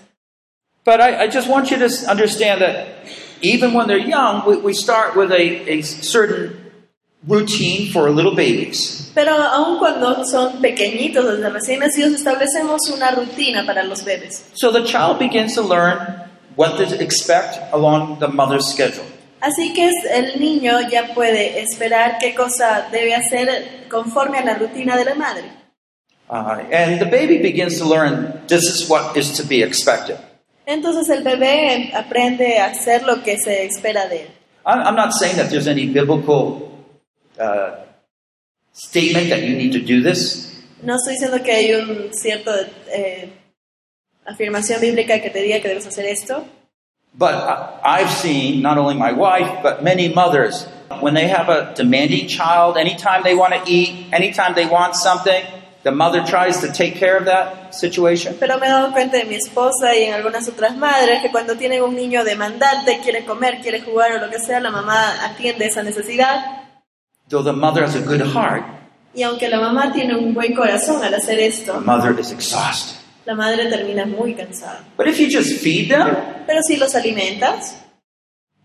But 0.84 1.00
I, 1.00 1.24
I 1.24 1.26
just 1.28 1.48
want 1.48 1.72
you 1.72 1.78
to 1.78 1.88
understand 2.08 2.61
that 2.62 2.87
even 3.42 3.74
when 3.74 3.88
they're 3.88 3.98
young, 3.98 4.44
we, 4.46 4.56
we 4.58 4.72
start 4.72 5.16
with 5.16 5.32
a, 5.32 5.68
a 5.68 5.82
certain 5.82 6.67
routine 7.26 7.90
for 7.92 8.11
little 8.11 8.35
babies. 8.35 9.11
Pero 9.14 9.33
aun 9.33 9.78
cuando 9.78 10.24
son 10.24 10.61
pequeñitos, 10.61 11.24
desde 11.24 11.50
recién 11.50 11.81
nacidos, 11.81 12.12
establecemos 12.12 12.88
una 12.90 13.11
rutina 13.11 13.66
para 13.66 13.83
los 13.83 14.04
bebés. 14.04 14.44
So 14.54 14.70
the 14.70 14.85
child 14.85 15.18
begins 15.18 15.54
to 15.54 15.62
learn 15.62 15.98
what 16.57 16.76
to 16.76 17.02
expect 17.02 17.59
along 17.72 18.18
the 18.20 18.28
mother's 18.28 18.66
schedule. 18.66 19.04
Así 19.40 19.72
que 19.72 19.90
el 20.11 20.40
niño 20.40 20.81
ya 20.90 21.14
puede 21.14 21.61
esperar 21.61 22.18
qué 22.18 22.35
cosa 22.35 22.88
debe 22.90 23.14
hacer 23.14 23.87
conforme 23.88 24.38
a 24.38 24.44
la 24.44 24.54
rutina 24.54 24.96
de 24.96 25.04
la 25.04 25.14
madre. 25.14 25.44
Uh, 26.31 26.61
and 26.70 27.00
the 27.00 27.07
baby 27.07 27.38
begins 27.38 27.78
to 27.78 27.87
learn 27.87 28.42
this 28.48 28.64
is 28.64 28.88
what 28.88 29.16
is 29.16 29.33
to 29.33 29.42
be 29.42 29.62
expected. 29.62 30.18
Entonces 30.66 31.09
el 31.09 31.22
bebé 31.22 31.90
aprende 31.94 32.59
a 32.59 32.66
hacer 32.66 33.04
lo 33.04 33.22
que 33.22 33.38
se 33.38 33.64
espera 33.64 34.09
de 34.09 34.22
él. 34.22 34.28
I'm 34.66 34.81
I'm 34.81 34.96
not 34.96 35.14
saying 35.14 35.37
that 35.37 35.48
there's 35.50 35.66
any 35.66 35.87
biblical 35.87 36.67
uh, 37.38 37.85
statement 38.72 39.29
that 39.31 39.42
you 39.42 39.57
need 39.57 39.72
to 39.72 39.81
do 39.81 40.03
this, 40.03 40.46
No 40.83 40.94
estoy 40.96 41.14
diciendo 41.14 41.42
que 41.42 41.53
hay 41.53 41.74
un 41.74 42.12
cierto 42.12 42.53
eh, 42.92 43.29
afirmación 44.24 44.81
bíblica 44.81 45.20
que 45.20 45.31
te 45.31 45.42
diga 45.42 45.61
que 45.61 45.68
debes 45.68 45.87
hacer 45.87 46.07
esto, 46.07 46.44
but 47.14 47.33
I- 47.35 48.01
I've 48.03 48.11
seen 48.11 48.62
not 48.62 48.79
only 48.79 48.94
my 48.94 49.12
wife, 49.12 49.51
but 49.62 49.83
many 49.83 50.09
mothers, 50.09 50.68
when 51.01 51.14
they 51.14 51.27
have 51.29 51.48
a 51.48 51.74
demanding 51.74 52.29
child, 52.29 52.77
anytime 52.77 53.22
they 53.24 53.35
want 53.35 53.55
to 53.55 53.61
eat, 53.66 54.07
anytime 54.12 54.55
they 54.55 54.66
want 54.66 54.94
something, 54.94 55.42
the 55.83 55.90
mother 55.90 56.22
tries 56.24 56.61
to 56.61 56.68
take 56.72 56.94
care 56.98 57.16
of 57.16 57.24
that 57.24 57.72
situation. 57.74 58.37
pero 58.38 58.59
me 58.59 58.66
he 58.66 58.70
dado 58.70 58.92
cuenta 58.92 59.16
de 59.16 59.24
mi 59.24 59.35
esposa 59.37 59.96
y 59.96 60.05
en 60.05 60.14
algunas 60.14 60.46
otras 60.48 60.77
madres 60.77 61.22
que 61.22 61.31
cuando 61.31 61.57
tienen 61.57 61.83
un 61.83 61.96
niño 61.96 62.22
demandante, 62.24 63.01
quiere 63.03 63.25
comer, 63.25 63.58
quiere 63.62 63.81
jugar 63.81 64.12
o 64.12 64.19
lo 64.19 64.31
que 64.31 64.38
sea, 64.38 64.60
la 64.60 64.71
mamá 64.71 65.25
atiende 65.25 65.67
esa 65.67 65.83
necesidad. 65.83 66.67
Though 67.29 67.42
the 67.42 67.52
mother 67.52 67.83
has 67.85 67.94
a 67.94 68.00
good 68.00 68.22
heart, 68.22 68.64
Y 69.14 69.22
aunque 69.22 69.48
la 69.48 69.58
mamá 69.60 69.92
tiene 69.92 70.14
un 70.16 70.33
buen 70.35 70.54
corazón 70.54 71.02
al 71.02 71.12
hacer 71.14 71.37
the 71.37 71.46
esto, 71.46 71.81
mother 71.81 72.18
is 72.18 72.31
exhausted. 72.31 72.96
la 73.26 73.35
madre 73.35 73.66
termina 73.68 74.06
muy 74.06 74.35
cansada. 74.35 74.81
But 74.96 75.08
if 75.08 75.18
you 75.18 75.29
just 75.29 75.60
feed 75.60 75.90
them, 75.90 76.08
Pero 76.46 76.62
si 76.62 76.76
los 76.76 76.94
alimentas, 76.94 77.76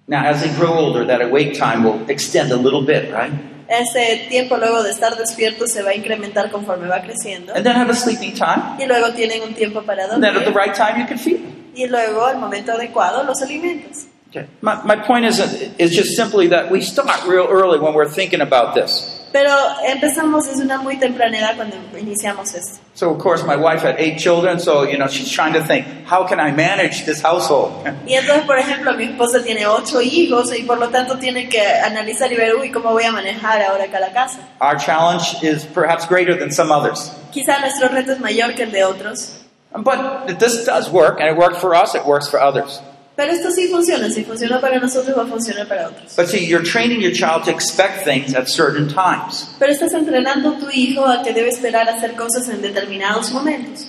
now 0.07 0.25
as 0.25 0.41
they 0.41 0.49
grow 0.57 0.73
older, 0.73 1.05
that 1.07 1.21
awake 1.21 1.53
time 1.57 1.83
will 1.83 1.99
extend 2.09 2.51
a 2.51 2.55
little 2.57 2.81
bit, 2.85 3.11
right? 3.13 3.31
Ese 3.67 4.27
tiempo 4.29 4.57
luego 4.57 4.83
de 4.83 4.91
estar 4.91 5.15
despierto 5.17 5.65
se 5.67 5.81
va 5.81 5.91
a 5.91 5.95
incrementar 5.95 6.51
conforme 6.51 6.87
va 6.87 7.01
creciendo. 7.01 7.53
and 7.55 7.65
then 7.65 7.75
have 7.75 7.89
a 7.89 7.95
sleeping 7.95 8.33
time, 8.33 8.77
Y 8.79 8.85
luego 8.85 9.11
tienen 9.13 9.41
un 9.41 9.53
tiempo 9.53 9.81
para 9.83 10.03
and 10.13 10.21
then 10.23 10.35
at 10.35 10.43
the 10.45 10.51
dormir. 10.51 10.67
right 10.67 10.75
time 10.75 10.99
you 11.01 11.07
can 11.07 11.17
feed 11.17 11.37
them. 11.41 11.53
Y 11.75 11.87
luego, 11.87 12.25
al 12.25 12.37
momento 12.37 12.73
adecuado, 12.73 13.23
los 13.23 13.41
alimentos. 13.41 14.05
Okay. 14.35 14.47
My, 14.61 14.83
my 14.83 14.95
point 14.95 15.25
is, 15.25 15.39
is 15.77 15.91
just 15.91 16.15
simply 16.15 16.47
that 16.47 16.71
we 16.71 16.81
start 16.81 17.27
real 17.27 17.45
early 17.47 17.77
when 17.77 17.93
we're 17.93 18.09
thinking 18.09 18.41
about 18.41 18.73
this. 18.73 19.19
Pero 19.31 19.51
empezamos 19.87 20.47
desde 20.47 20.63
una 20.63 20.79
muy 20.79 20.97
temprana 20.97 21.37
edad 21.37 21.55
cuando 21.55 21.75
iniciamos 21.97 22.53
esto. 22.55 22.79
So, 22.95 23.11
of 23.11 23.19
course, 23.19 23.43
my 23.43 23.55
wife 23.55 23.81
had 23.81 23.99
eight 23.99 24.17
children, 24.19 24.59
so, 24.59 24.83
you 24.83 24.97
know, 24.97 25.07
she's 25.07 25.31
trying 25.31 25.53
to 25.53 25.63
think, 25.63 25.85
how 26.05 26.25
can 26.25 26.39
I 26.39 26.51
manage 26.51 27.05
this 27.05 27.21
household? 27.21 27.83
Y 28.07 28.13
entonces, 28.13 28.45
por 28.45 28.57
ejemplo, 28.57 28.95
mi 28.95 29.05
esposa 29.05 29.43
tiene 29.43 29.65
ocho 29.67 30.01
hijos 30.01 30.51
y 30.57 30.63
por 30.63 30.79
lo 30.79 30.89
tanto 30.89 31.17
tiene 31.19 31.47
que 31.47 31.61
analizar 31.61 32.31
y 32.31 32.35
ver, 32.35 32.55
uy, 32.55 32.71
¿cómo 32.71 32.91
voy 32.91 33.03
a 33.03 33.11
manejar 33.11 33.61
ahora 33.61 33.85
acá 33.85 33.99
la 33.99 34.13
casa? 34.13 34.39
Our 34.61 34.77
challenge 34.77 35.43
is 35.43 35.63
perhaps 35.63 36.07
greater 36.07 36.35
than 36.37 36.51
some 36.51 36.71
others. 36.71 37.11
Quizá 37.31 37.59
nuestro 37.59 37.89
reto 37.89 38.13
es 38.13 38.19
mayor 38.19 38.53
que 38.55 38.63
el 38.63 38.71
de 38.71 38.83
otros. 38.83 39.39
But 39.75 40.39
this 40.39 40.65
does 40.65 40.91
work, 40.91 41.19
and 41.19 41.29
it 41.29 41.37
worked 41.37 41.57
for 41.57 41.73
us, 41.75 41.95
it 41.95 42.05
works 42.05 42.29
for 42.29 42.39
others. 42.39 42.79
Pero 43.15 43.31
esto 43.31 43.51
sí 43.51 43.67
funciona. 43.67 44.09
Si 44.09 44.23
funciona 44.23 44.59
para 44.59 44.79
nosotros, 44.79 45.15
va 45.15 45.23
a 45.23 45.27
funcionar 45.27 45.67
para 45.67 45.87
otros. 45.87 46.15
But 46.15 46.27
see, 46.27 46.45
you're 46.45 46.63
training 46.63 46.99
your 46.99 47.13
child 47.13 47.43
to 47.45 47.51
expect 47.51 48.03
things 48.03 48.33
at 48.33 48.47
certain 48.47 48.87
times. 48.87 49.55
Pero 49.59 49.71
estás 49.71 49.93
entrenando 49.93 50.49
a 50.49 50.59
tu 50.59 50.69
hijo 50.71 51.05
a 51.05 51.21
que 51.21 51.31
debe 51.31 51.49
esperar 51.49 51.87
hacer 51.87 52.15
cosas 52.15 52.49
en 52.49 52.61
determinados 52.61 53.31
momentos. 53.31 53.87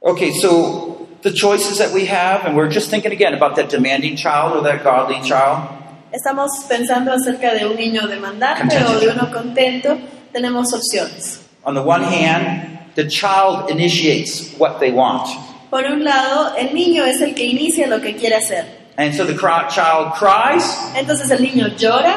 Okay, 0.00 0.32
so 0.32 1.06
the 1.20 1.30
choices 1.30 1.78
that 1.78 1.92
we 1.92 2.06
have, 2.06 2.46
and 2.46 2.56
we're 2.56 2.70
just 2.70 2.90
thinking 2.90 3.12
again 3.12 3.34
about 3.34 3.56
that 3.56 3.68
demanding 3.68 4.16
child 4.16 4.56
or 4.56 4.62
that 4.62 4.82
godly 4.82 5.20
child. 5.22 5.68
Estamos 6.12 6.50
pensando 6.68 7.12
acerca 7.12 7.54
de 7.54 7.66
un 7.66 7.76
niño 7.76 8.06
demandante 8.08 8.76
o 8.84 8.98
de 8.98 9.08
uno 9.08 9.30
contento. 9.30 9.98
Tenemos 10.32 10.72
opciones. 10.72 11.40
On 11.64 11.74
the 11.74 11.82
one 11.82 12.02
hand, 12.02 12.78
the 12.96 13.06
child 13.06 13.70
initiates 13.70 14.54
what 14.58 14.80
they 14.80 14.90
want. 14.90 15.28
Por 15.72 15.84
un 15.86 16.04
lado, 16.04 16.54
el 16.58 16.74
niño 16.74 17.02
es 17.06 17.22
el 17.22 17.34
que 17.34 17.44
inicia 17.44 17.86
lo 17.86 17.98
que 18.02 18.14
quiere 18.14 18.36
hacer. 18.36 18.66
And 18.98 19.14
so 19.14 19.24
the 19.24 19.32
child 19.34 20.12
cries 20.18 20.62
Entonces 20.94 21.30
el 21.30 21.40
niño 21.42 21.68
llora 21.78 22.14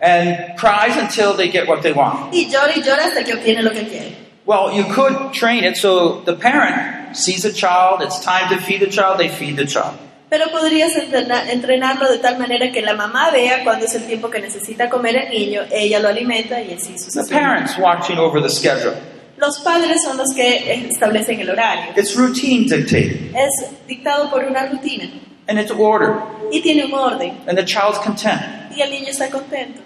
and 0.00 0.56
cries 0.56 0.96
until 0.96 1.34
they 1.36 1.50
get 1.50 1.68
what 1.68 1.82
they 1.82 1.92
want. 1.92 2.32
y 2.34 2.48
llora 2.48 2.72
y 2.74 2.80
llora 2.82 3.04
hasta 3.04 3.22
que 3.22 3.34
obtiene 3.34 3.62
lo 3.62 3.70
que 3.70 3.82
quiere. 3.86 4.16
Well, 4.46 4.72
you 4.74 4.84
could 4.94 5.32
train 5.34 5.62
it 5.64 5.76
so 5.76 6.22
the 6.24 6.32
parent 6.34 7.14
sees 7.14 7.44
a 7.44 7.52
child, 7.52 8.00
it's 8.00 8.18
time 8.24 8.48
to 8.48 8.56
feed 8.64 8.80
the 8.80 8.88
child, 8.88 9.18
they 9.18 9.28
feed 9.28 9.56
the 9.56 9.66
child. 9.66 9.98
Pero 10.30 10.46
podrías 10.50 10.96
entrena- 10.96 11.50
entrenarlo 11.52 12.08
de 12.10 12.18
tal 12.18 12.38
manera 12.38 12.72
que 12.72 12.80
la 12.80 12.94
mamá 12.94 13.30
vea 13.30 13.62
cuando 13.62 13.84
es 13.84 13.94
el 13.94 14.06
tiempo 14.06 14.30
que 14.30 14.40
necesita 14.40 14.88
comer 14.88 15.16
el 15.16 15.30
niño, 15.30 15.62
ella 15.70 15.98
lo 16.00 16.08
alimenta 16.08 16.60
y 16.62 16.72
así 16.72 16.92
The 16.94 16.98
sucesivamente. 16.98 17.34
parent's 17.34 17.78
watching 17.78 18.18
over 18.18 18.40
the 18.42 18.48
schedule. 18.48 18.94
Los 19.38 19.60
padres 19.60 20.02
son 20.02 20.16
los 20.16 20.32
que 20.34 20.88
establecen 20.90 21.40
el 21.40 21.50
horario. 21.50 21.92
It's 21.96 22.16
routine 22.16 22.66
dictated, 22.68 23.34
Es 23.34 23.86
dictado 23.86 24.30
por 24.30 24.44
una 24.44 24.66
rutina 24.66 25.10
and 25.48 25.58
it's 25.58 25.70
ordered, 25.70 26.20
y 26.50 26.60
tiene 26.62 26.84
un 26.86 26.94
orden 26.94 27.36
and 27.46 27.56
the 27.58 27.64
child's 27.64 27.98
content. 27.98 28.42
y 28.74 28.80
el 28.82 28.90
niño 28.90 29.08
está 29.10 29.30
contento. 29.30 29.80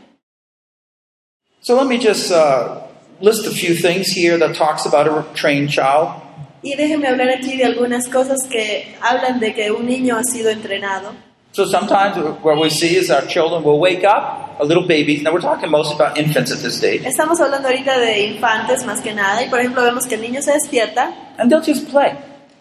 So 1.63 1.77
let 1.77 1.87
me 1.87 1.99
just 1.99 2.31
uh, 2.33 2.81
list 3.21 3.47
a 3.47 3.51
few 3.51 3.75
things 3.75 4.09
here 4.09 4.39
that 4.39 4.55
talks 4.55 4.87
about 4.87 5.07
a 5.09 5.25
trained 5.35 5.71
child. 5.71 6.23
Y 6.63 6.75
déjenme 6.77 7.09
hablar 7.09 7.29
aquí 7.31 7.57
de 7.57 7.65
algunas 7.65 8.09
cosas 8.09 8.39
que 8.51 8.95
hablan 9.01 9.41
de 9.41 9.55
que 9.55 9.71
un 9.71 9.87
niño 9.87 10.17
ha 10.17 10.25
sido 10.25 10.51
entrenado. 10.51 11.13
So 11.53 11.65
sometimes 11.67 12.17
what 12.43 12.59
we 12.61 12.71
see 12.71 12.95
is 12.97 13.11
our 13.11 13.23
children 13.27 13.65
will 13.65 13.81
wake 13.81 14.05
up, 14.05 14.61
a 14.61 14.65
little 14.65 14.87
babies. 14.87 15.23
Now 15.23 15.33
we're 15.33 15.41
talking 15.41 15.69
mostly 15.71 15.97
about 15.97 16.17
infants 16.17 16.53
at 16.53 16.59
this 16.63 16.77
stage, 16.77 17.03
Estamos 17.05 17.41
hablando 17.41 17.67
ahorita 17.69 17.99
de 17.99 18.27
infantes 18.29 18.85
más 18.85 19.01
que 19.03 19.13
nada 19.13 19.43
y 19.43 19.49
por 19.49 19.59
ejemplo 19.59 19.83
vemos 19.83 20.07
que 20.07 20.15
el 20.15 20.21
niño 20.23 20.41
se 20.43 20.53
despierta 20.53 21.13
and 21.39 21.51
they'll 21.51 21.61
just 21.65 21.89
play. 21.91 22.13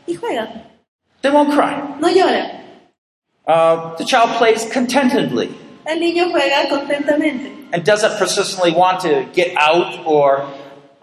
y 0.08 0.16
juega, 0.16 0.48
They 1.22 1.30
won't 1.32 1.54
cry. 1.54 1.98
no 2.00 2.08
llora. 2.10 2.56
Uh, 3.46 3.96
the 3.98 4.06
child 4.06 4.30
plays 4.38 4.66
contentedly 4.72 5.50
El 5.86 6.00
niño 6.00 6.32
juega 6.32 6.68
contentamente 6.70 7.52
and 7.72 7.84
doesn't 7.86 8.18
persistently 8.18 8.72
want 8.72 9.02
to 9.02 9.26
get 9.34 9.56
out 9.58 10.04
or 10.06 10.48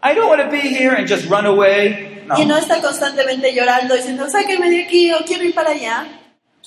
I 0.03 0.13
don't 0.15 0.29
want 0.29 0.41
to 0.43 0.51
be 0.51 0.61
here 0.61 0.93
and 0.95 1.07
just 1.07 1.29
run 1.31 1.47
away. 1.47 2.25
y 2.37 2.45
no 2.45 2.55
No. 2.55 2.57
está 2.59 2.81
constantemente 2.81 3.53
llorando 3.55 3.95
diciendo 3.95 4.27
sáquenme 4.29 4.71
de 4.71 4.83
aquí 4.85 5.13
o 5.13 5.19
quiero 5.25 5.45
ir 5.45 5.55
para 5.55 5.71
allá. 5.71 6.05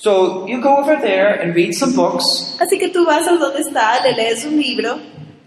So 0.02 0.48
you 0.48 0.62
go 0.62 0.78
over 0.78 0.96
there 0.96 1.34
and 1.42 1.54
read 1.54 1.74
some 1.74 1.94
books. 1.94 2.24
Así 2.60 2.80
que 2.80 2.88
tú 2.90 3.06
vas 3.06 3.28
a 3.28 3.36
donde 3.38 3.60
está, 3.60 4.02
le 4.02 4.14
lees 4.16 4.46
un 4.46 4.56
libro, 4.58 4.98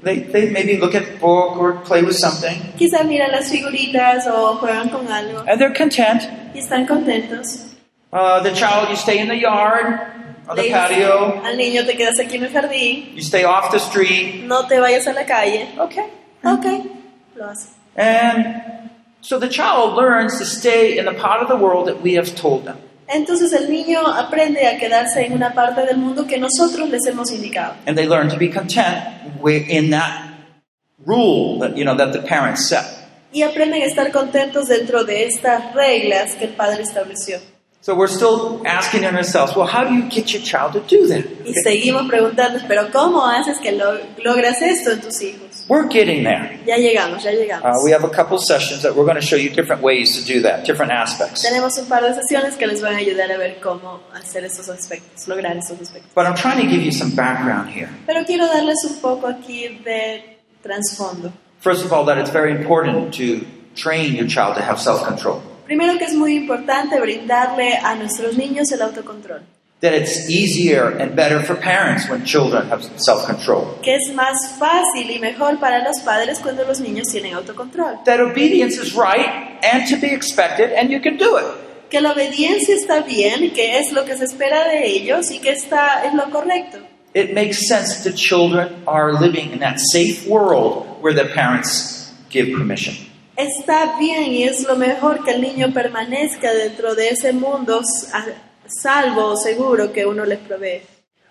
They, 0.02 0.18
they 0.18 0.50
maybe 0.50 0.76
look 0.78 0.94
at 0.94 1.04
a 1.08 1.16
book 1.18 1.56
or 1.56 1.74
play 1.84 2.02
with 2.02 2.16
something, 2.16 2.60
quizá 2.76 3.02
miran 3.04 3.30
las 3.30 3.50
figuritas 3.50 4.26
o 4.26 4.56
juegan 4.56 4.90
con 4.90 5.06
algo 5.06 5.44
and 5.48 5.58
they're 5.58 5.72
content. 5.72 6.22
y 6.54 6.58
están 6.58 6.86
contentos. 6.86 7.72
Uh, 8.12 8.42
the 8.42 8.52
child, 8.52 8.90
you 8.90 8.96
stay 8.96 9.20
in 9.20 9.28
the 9.28 9.36
yard, 9.36 9.86
on 10.48 10.56
the 10.56 10.70
patio, 10.70 11.40
al 11.42 11.56
niño 11.56 11.86
te 11.86 11.94
quedas 11.96 12.18
aquí 12.20 12.34
en 12.34 12.44
el 12.44 12.50
jardín, 12.50 13.14
you 13.14 13.22
stay 13.22 13.44
off 13.44 13.70
the 13.70 13.78
street. 13.78 14.44
no 14.44 14.66
te 14.66 14.78
vayas 14.80 15.06
a 15.06 15.14
la 15.14 15.24
calle. 15.24 15.68
Okay. 15.78 16.10
Ok, 16.44 16.66
lo 17.36 17.48
hace. 17.48 17.70
And 17.96 18.90
so 19.22 19.38
the 19.38 19.48
child 19.48 19.94
learns 19.94 20.36
to 20.38 20.44
stay 20.44 20.98
in 20.98 21.06
the 21.06 21.14
part 21.14 21.40
of 21.40 21.48
the 21.48 21.56
world 21.56 21.86
that 21.86 22.02
we 22.02 22.14
have 22.14 22.34
told 22.34 22.66
them. 22.66 22.76
Entonces 23.14 23.52
el 23.52 23.70
niño 23.70 24.06
aprende 24.06 24.66
a 24.66 24.78
quedarse 24.78 25.26
en 25.26 25.32
una 25.34 25.52
parte 25.52 25.84
del 25.84 25.98
mundo 25.98 26.26
que 26.26 26.38
nosotros 26.38 26.88
les 26.88 27.04
hemos 27.06 27.30
indicado. 27.30 27.74
And 27.86 27.96
they 27.96 28.06
learn 28.06 28.28
to 28.30 28.36
be 28.36 28.48
content 28.50 29.04
wi- 29.42 29.66
in 29.68 29.90
that 29.90 30.30
rule 31.04 31.58
that, 31.60 31.76
you 31.76 31.84
know, 31.84 31.96
that 31.96 32.12
the 32.12 32.20
parents 32.20 32.68
set. 32.68 32.84
Y 33.32 33.42
aprenden 33.42 33.82
a 33.82 33.86
estar 33.86 34.10
contentos 34.12 34.68
dentro 34.68 35.04
de 35.04 35.24
estas 35.24 35.74
reglas 35.74 36.34
que 36.34 36.44
el 36.44 36.52
padre 36.54 36.82
estableció. 36.82 37.38
So 37.80 37.94
we're 37.96 38.06
still 38.12 38.62
asking 38.64 39.04
ourselves, 39.04 39.56
well, 39.56 39.66
how 39.66 39.82
do 39.82 39.92
you 39.92 40.08
get 40.08 40.32
your 40.32 40.40
child 40.42 40.72
to 40.74 40.80
do 40.80 41.08
that? 41.08 41.24
Y 41.44 41.52
seguimos 41.64 42.06
preguntando, 42.08 42.60
pero 42.68 42.90
¿cómo 42.92 43.26
haces 43.26 43.58
que 43.58 43.72
lo- 43.72 43.98
logras 44.22 44.62
esto 44.62 44.92
en 44.92 45.00
tus 45.00 45.20
hijos? 45.22 45.48
We're 45.72 45.88
getting 45.88 46.22
there. 46.22 46.58
Ya 46.66 46.76
llegamos, 46.76 47.22
ya 47.24 47.30
Uh, 47.30 47.34
llegamos. 47.34 47.82
we 47.82 47.92
have 47.92 48.04
a 48.04 48.10
couple 48.10 48.36
sessions 48.38 48.82
that 48.82 48.94
we're 48.94 49.06
going 49.06 49.18
to 49.20 49.26
show 49.26 49.36
you 49.36 49.48
different 49.48 49.80
ways 49.80 50.08
to 50.18 50.22
do 50.22 50.42
that, 50.42 50.66
different 50.66 50.92
aspects. 50.92 51.42
Tenemos 51.42 51.78
un 51.78 51.86
par 51.86 52.02
de 52.02 52.12
sesiones 52.12 52.56
que 52.58 52.66
les 52.66 52.82
van 52.82 52.94
a 52.94 52.98
ayudar 52.98 53.32
a 53.32 53.38
ver 53.38 53.58
cómo 53.58 54.00
hacer 54.12 54.44
estos 54.44 54.68
aspectos, 54.68 55.26
lograr 55.28 55.56
estos 55.56 55.80
aspectos. 55.80 56.12
But 56.14 56.26
I'm 56.26 56.34
trying 56.34 56.60
to 56.62 56.68
give 56.70 56.82
you 56.84 56.92
some 56.92 57.12
background 57.16 57.70
here. 57.70 57.88
Pero 58.06 58.22
quiero 58.26 58.46
darles 58.48 58.84
un 58.84 59.00
poco 59.00 59.26
aquí 59.28 59.80
de 59.82 60.38
trasfondo. 60.62 61.32
First 61.60 61.86
of 61.86 61.92
all, 61.94 62.04
that 62.04 62.18
it's 62.18 62.30
very 62.30 62.50
important 62.52 63.14
to 63.14 63.40
train 63.74 64.14
your 64.14 64.26
child 64.28 64.56
to 64.56 64.62
have 64.62 64.78
self 64.78 65.02
control. 65.06 65.40
Primero 65.64 65.96
que 65.96 66.04
es 66.04 66.14
muy 66.14 66.36
importante 66.36 67.00
brindarle 67.00 67.78
a 67.82 67.94
nuestros 67.94 68.36
niños 68.36 68.70
el 68.72 68.82
autocontrol. 68.82 69.40
That 69.82 69.94
it's 69.94 70.30
easier 70.30 70.88
and 70.88 71.16
better 71.16 71.42
for 71.42 71.56
parents 71.56 72.08
when 72.08 72.24
children 72.24 72.68
have 72.68 72.84
self 72.98 73.26
control. 73.26 73.80
Que 73.82 73.96
es 73.96 74.14
más 74.14 74.56
fácil 74.56 75.10
y 75.10 75.18
mejor 75.18 75.58
para 75.58 75.82
los 75.82 75.98
padres 76.04 76.38
cuando 76.38 76.64
los 76.64 76.78
niños 76.78 77.08
tienen 77.08 77.34
autocontrol. 77.34 78.04
That 78.04 78.20
obedience 78.20 78.78
is 78.78 78.94
right 78.94 79.58
and 79.64 79.88
to 79.88 79.96
be 79.96 80.14
expected, 80.14 80.70
and 80.72 80.90
you 80.90 81.00
can 81.00 81.16
do 81.16 81.36
it. 81.36 81.44
Que 81.90 82.00
la 82.00 82.12
obediencia 82.12 82.76
está 82.76 83.00
bien, 83.00 83.50
que 83.52 83.80
es 83.80 83.90
lo 83.90 84.04
que 84.04 84.16
se 84.16 84.24
espera 84.24 84.68
de 84.68 84.86
ellos 84.86 85.32
y 85.32 85.40
que 85.40 85.50
está 85.50 86.04
es 86.04 86.14
lo 86.14 86.30
correcto. 86.30 86.78
It 87.12 87.34
makes 87.34 87.66
sense 87.66 88.04
that 88.04 88.16
children 88.16 88.84
are 88.86 89.12
living 89.12 89.50
in 89.50 89.58
that 89.58 89.80
safe 89.80 90.28
world 90.28 90.86
where 91.02 91.12
their 91.12 91.34
parents 91.34 92.14
give 92.30 92.56
permission. 92.56 92.94
Está 93.36 93.98
bien 93.98 94.32
y 94.32 94.44
es 94.44 94.62
lo 94.62 94.76
mejor 94.76 95.24
que 95.24 95.32
el 95.32 95.40
niño 95.40 95.72
permanezca 95.74 96.52
dentro 96.52 96.94
de 96.94 97.08
ese 97.08 97.32
mundo 97.32 97.82
salvo 98.66 99.32
o 99.32 99.36
seguro 99.36 99.92
que 99.92 100.04
uno 100.06 100.24
les 100.24 100.38
provee. 100.38 100.82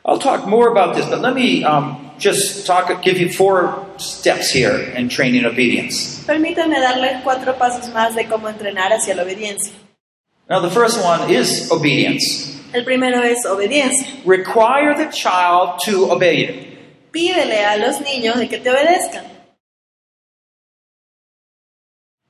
I'll 0.04 0.18
talk 0.18 0.48
more 0.48 0.70
about 0.70 0.96
this, 0.96 1.06
but 1.06 1.22
let 1.22 1.36
me 1.36 1.64
um, 1.64 2.12
just 2.18 2.66
talk, 2.66 2.90
give 3.04 3.20
you 3.20 3.30
four 3.32 3.86
steps 3.98 4.50
here 4.50 4.76
in 4.96 5.10
training 5.10 5.46
obedience. 5.46 6.24
Permítanme 6.26 6.80
darles 6.80 7.22
cuatro 7.24 7.54
pasos 7.54 7.90
más 7.94 8.16
de 8.16 8.26
cómo 8.26 8.50
entrenar 8.50 8.92
hacia 8.92 9.14
la 9.14 9.24
obediencia. 9.24 9.74
Now, 10.50 10.60
the 10.60 10.72
first 10.72 11.04
one 11.04 11.30
is 11.30 11.72
obedience. 11.72 12.60
El 12.74 12.84
primero 12.84 13.22
es 13.22 13.46
obediencia. 13.46 14.08
Require 14.26 14.96
the 14.96 15.12
child 15.12 15.80
to 15.86 16.12
obey 16.12 16.46
you. 16.46 16.68
Pídele 17.12 17.64
a 17.66 17.78
los 17.78 18.02
niños 18.02 18.38
de 18.38 18.48
que 18.48 18.58
te 18.58 18.70
obedezcan. 18.70 19.26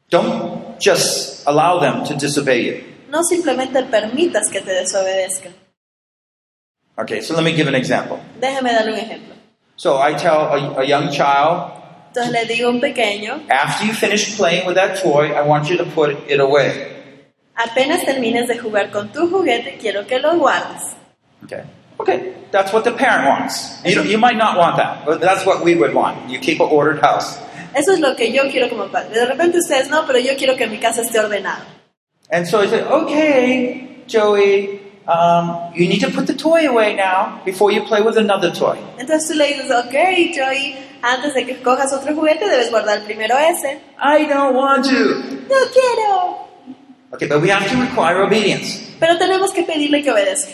Don't 0.10 0.78
just 0.80 1.48
allow 1.48 1.80
them 1.80 2.04
to 2.06 2.16
disobey 2.16 2.66
you. 2.66 2.91
No 3.12 3.24
simplemente 3.24 3.84
permitas 3.84 4.50
que 4.50 4.62
te 4.62 4.72
desobedezcan. 4.72 5.54
Okay, 6.98 7.22
so 7.22 7.36
let 7.36 7.44
me 7.44 7.52
give 7.52 7.68
an 7.68 7.76
example. 7.76 8.18
Déjame 8.40 8.72
darle 8.72 8.94
un 8.94 9.00
ejemplo. 9.00 9.36
So 9.76 10.00
I 10.02 10.14
tell 10.14 10.48
a, 10.48 10.82
a 10.82 10.86
young 10.86 11.10
child, 11.12 11.74
Entonces 12.08 12.32
le 12.32 12.46
digo 12.46 12.70
a 12.70 12.72
un 12.72 12.80
pequeño, 12.80 13.42
after 13.50 13.86
you 13.86 13.94
finish 13.94 14.38
playing 14.38 14.66
with 14.66 14.76
that 14.76 15.02
toy, 15.02 15.34
I 15.34 15.42
want 15.42 15.70
you 15.70 15.78
to 15.78 15.86
put 15.86 16.12
it 16.30 16.40
away. 16.40 16.88
apenas 17.56 18.04
termines 18.06 18.48
de 18.48 18.58
jugar 18.58 18.92
con 18.92 19.10
tu 19.12 19.30
juguete, 19.30 19.78
quiero 19.80 20.06
que 20.08 20.20
lo 20.20 20.38
guardes. 20.38 20.96
Okay. 21.44 21.64
Okay, 22.00 22.34
that's 22.52 22.74
what 22.74 22.84
the 22.84 22.92
parent 22.92 23.28
wants. 23.28 23.80
You, 23.86 24.02
you 24.04 24.18
might 24.18 24.38
not 24.38 24.58
want 24.58 24.78
that, 24.78 25.06
but 25.06 25.22
that's 25.22 25.46
what 25.46 25.64
we 25.64 25.76
would 25.76 25.94
want. 25.94 26.30
You 26.30 26.40
keep 26.40 26.60
an 26.60 26.70
ordered 26.72 27.00
house. 27.00 27.38
Eso 27.76 27.94
es 27.94 28.00
lo 28.00 28.16
que 28.16 28.32
yo 28.32 28.50
quiero 28.50 28.70
como 28.70 28.88
padre. 28.88 29.14
De 29.14 29.26
repente 29.26 29.58
ustedes 29.60 29.90
no, 29.90 30.06
pero 30.08 30.18
yo 30.20 30.36
quiero 30.36 30.56
que 30.56 30.68
mi 30.68 30.78
casa 30.78 31.02
esté 31.02 31.20
ordenada. 31.20 31.66
And 32.32 32.48
so 32.48 32.62
I 32.62 32.68
said, 32.68 32.88
okay, 32.88 34.04
Joey, 34.08 34.80
um, 35.08 35.72
you 35.76 35.88
need 35.90 36.00
to 36.00 36.10
put 36.12 36.28
the 36.28 36.34
toy 36.34 36.66
away 36.68 36.96
now 36.96 37.42
before 37.44 37.72
you 37.72 37.82
play 37.84 38.02
with 38.02 38.18
another 38.18 38.52
toy. 38.52 38.78
Entonces 38.98 39.28
tú 39.30 39.36
le 39.38 39.48
dices, 39.48 39.70
ok, 39.70 40.34
Joey, 40.34 40.76
antes 41.04 41.34
de 41.34 41.44
que 41.46 41.56
cojas 41.62 41.92
otro 41.92 42.14
juguete 42.16 42.48
debes 42.48 42.72
guardar 42.72 43.04
primero 43.04 43.36
ese. 43.38 43.82
I 44.00 44.26
don't 44.26 44.56
want 44.56 44.86
to. 44.86 45.24
No 45.50 45.66
quiero. 45.74 46.48
Okay, 47.14 47.28
but 47.28 47.42
we 47.42 47.50
have 47.50 47.68
to 47.70 47.76
require 47.78 48.22
obedience. 48.24 48.80
Pero 49.00 49.18
tenemos 49.18 49.52
que 49.54 49.64
pedirle 49.64 50.02
que 50.02 50.12
obedezca. 50.12 50.54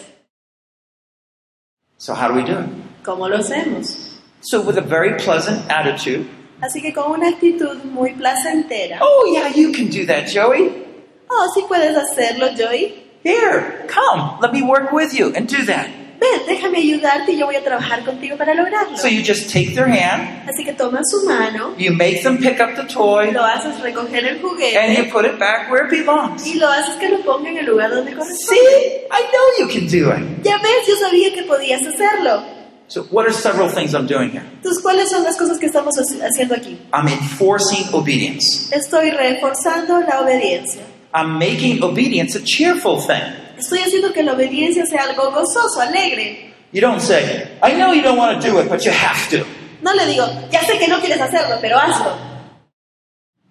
So 1.97 2.13
how 2.15 2.28
do 2.30 2.34
we 2.36 2.43
do 2.43 2.57
it? 2.59 2.69
¿Cómo 3.03 3.30
lo 3.30 3.38
hacemos? 3.38 4.15
So 4.41 4.61
with 4.61 4.78
a 4.78 4.82
very 4.82 5.17
pleasant 5.19 5.69
attitude, 5.69 6.25
Así 6.61 6.82
que 6.82 6.91
con 6.91 7.11
una 7.11 7.30
actitud 7.30 7.84
muy 7.84 8.13
placentera. 8.13 8.97
oh 9.01 9.32
yeah, 9.32 9.49
you 9.49 9.71
can 9.71 9.89
do 9.89 10.05
that, 10.07 10.28
Joey. 10.28 10.86
Oh, 11.30 11.47
sí 11.53 11.63
puedes 11.67 11.95
hacerlo, 11.95 12.47
Joey. 12.57 13.03
Here, 13.23 13.86
come, 13.88 14.38
let 14.41 14.53
me 14.53 14.61
work 14.61 14.91
with 14.93 15.13
you 15.13 15.34
and 15.36 15.47
do 15.47 15.65
that. 15.65 15.88
Ven, 16.19 16.47
déjame 16.47 16.80
ayudarte 16.80 17.34
y 17.34 17.38
yo 17.38 17.45
voy 17.45 17.55
a 17.57 17.63
trabajar 17.63 18.03
contigo 18.03 18.38
para 18.38 18.55
lograrlo. 18.55 18.97
So 18.97 19.07
you 19.07 19.21
just 19.21 19.51
take 19.51 19.75
their 19.75 19.86
hand, 19.88 20.49
Así 20.49 20.63
que 20.65 20.73
toma 20.73 21.01
su 21.03 21.25
mano, 21.28 21.75
you 21.78 21.91
make 21.93 22.23
them 22.23 22.38
pick 22.39 22.59
up 22.59 22.75
the 22.75 22.86
toy, 22.91 23.32
lo 23.32 23.43
haces 23.45 23.80
recoger 23.82 24.23
el 24.25 24.30
and 24.30 24.41
you 24.41 24.49
juguete 24.49 25.11
put 25.11 25.25
it 25.25 25.38
back 25.38 25.69
where 25.69 25.86
it 25.86 25.91
belongs. 25.91 26.47
y 26.47 26.55
lo 26.55 26.67
haces 26.71 26.95
que 26.95 27.09
lo 27.09 27.19
ponga 27.19 27.49
en 27.51 27.57
el 27.59 27.65
lugar 27.67 27.91
donde 27.91 28.13
corresponde. 28.15 28.36
See, 28.47 29.05
I 29.11 29.21
know 29.32 29.59
you 29.59 29.67
can 29.67 29.86
do 29.88 30.09
it. 30.11 30.43
Ya 30.43 30.57
ves, 30.57 30.88
yo 30.88 30.95
sabía 30.95 31.32
que 31.36 31.43
podías 31.43 31.82
hacerlo. 31.86 32.41
So 32.88 33.03
what 33.11 33.25
are 33.28 33.34
several 33.34 33.69
things 33.69 33.93
I'm 33.93 34.07
doing 34.07 34.32
here? 34.32 34.43
Entonces, 34.55 34.82
¿cuáles 34.82 35.09
son 35.11 35.23
las 35.23 35.36
cosas 35.38 35.59
que 35.59 35.67
estamos 35.67 35.93
haci- 35.99 36.21
haciendo 36.23 36.55
aquí? 36.55 36.80
I'm 36.93 37.07
enforcing 37.09 37.86
obedience. 37.93 38.73
Estoy 38.75 39.11
reforzando 39.11 39.99
la 39.99 40.21
obediencia. 40.21 40.82
I'm 41.18 41.39
making 41.39 41.84
obedience 41.84 42.36
a 42.36 42.43
cheerful 42.43 42.99
thing. 43.01 43.24
Estoy 43.57 43.80
haciendo 43.80 44.13
que 44.13 44.22
la 44.24 44.34
obediencia 44.34 44.86
sea 44.86 45.03
algo 45.09 45.32
gozoso, 45.32 45.82
alegre. 45.82 46.53
You 46.72 46.82
don't 46.82 46.99
say, 47.01 47.47
I 47.63 47.74
know 47.74 47.91
you 47.93 48.03
don't 48.03 48.18
want 48.18 48.39
to 48.41 48.47
do 48.47 48.59
it, 48.59 48.70
but 48.70 48.86
you 48.86 48.91
have 48.91 49.28
to. 49.30 49.43
No 49.82 49.93
le 49.93 50.05
digo, 50.05 50.26
ya 50.51 50.59
sé 50.61 50.78
que 50.78 50.88
no 50.88 50.99
quieres 50.99 51.20
hacerlo, 51.20 51.57
pero 51.61 51.78
hazlo. 51.78 52.15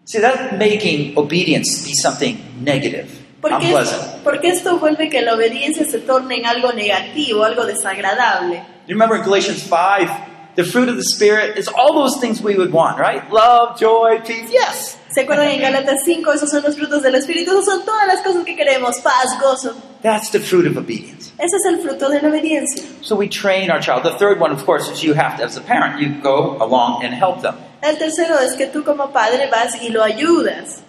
See, 0.05 0.21
that's 0.21 0.53
making 0.57 1.14
obedience 1.19 1.85
be 1.85 1.93
something 1.95 2.37
negative, 2.62 3.09
Porque, 3.41 3.67
unpleasant. 3.67 4.23
porque 4.23 4.49
esto 4.51 4.79
vuelve 4.79 5.09
que 5.11 5.21
la 5.23 5.35
obediencia 5.35 5.85
se 5.85 5.99
torne 5.99 6.37
en 6.37 6.47
algo 6.47 6.73
negativo, 6.73 7.43
algo 7.45 7.64
desagradable. 7.67 8.62
You 8.87 8.95
remember 8.95 9.17
in 9.17 9.25
Galatians 9.25 9.62
5, 9.64 10.55
the 10.55 10.62
fruit 10.62 10.89
of 10.89 10.97
the 10.97 11.03
Spirit 11.05 11.59
is 11.59 11.67
all 11.69 11.95
those 11.95 12.21
things 12.21 12.41
we 12.41 12.55
would 12.55 12.73
want, 12.73 12.99
right? 13.01 13.29
Love, 13.33 13.77
joy, 13.81 14.21
peace, 14.25 14.51
yes. 14.53 14.95
¿Se 15.17 15.23
acuerdan 15.23 15.49
en 15.49 15.62
Gálatas 15.62 16.01
5? 16.05 16.31
Esos 16.31 16.51
son 16.51 16.62
los 16.62 16.77
frutos 16.77 17.03
del 17.03 17.14
Espíritu. 17.14 17.53
Esas 17.53 17.64
son 17.64 17.87
todas 17.87 18.07
las 18.07 18.21
cosas 18.21 18.45
que 18.45 18.55
queremos. 18.55 18.99
Paz, 18.99 19.39
gozo. 19.41 19.75
That's 20.03 20.31
the 20.31 20.39
fruit 20.39 20.67
of 20.67 20.77
obedience. 20.77 21.33
Ese 21.39 21.57
es 21.57 21.64
el 21.64 21.79
fruto 21.81 22.11
de 22.11 22.21
la 22.21 22.29
obediencia. 22.29 22.83
So 23.01 23.17
we 23.17 23.27
train 23.27 23.71
our 23.71 23.81
child. 23.81 24.03
The 24.03 24.19
third 24.19 24.39
one, 24.39 24.53
of 24.53 24.67
course, 24.67 24.93
is 24.93 25.03
you 25.03 25.14
have 25.14 25.39
to, 25.39 25.45
as 25.45 25.57
a 25.57 25.62
parent, 25.62 26.03
you 26.03 26.21
go 26.21 26.59
along 26.61 27.03
and 27.03 27.14
help 27.14 27.41
them. 27.41 27.55
El 27.81 27.97
tercero 27.97 28.39
es 28.41 28.57
que 28.59 28.67
tú 28.67 28.85
como 28.85 29.11
padre 29.11 29.49
vas 29.51 29.81
y 29.81 29.89
lo 29.89 30.03
ayudas. 30.03 30.83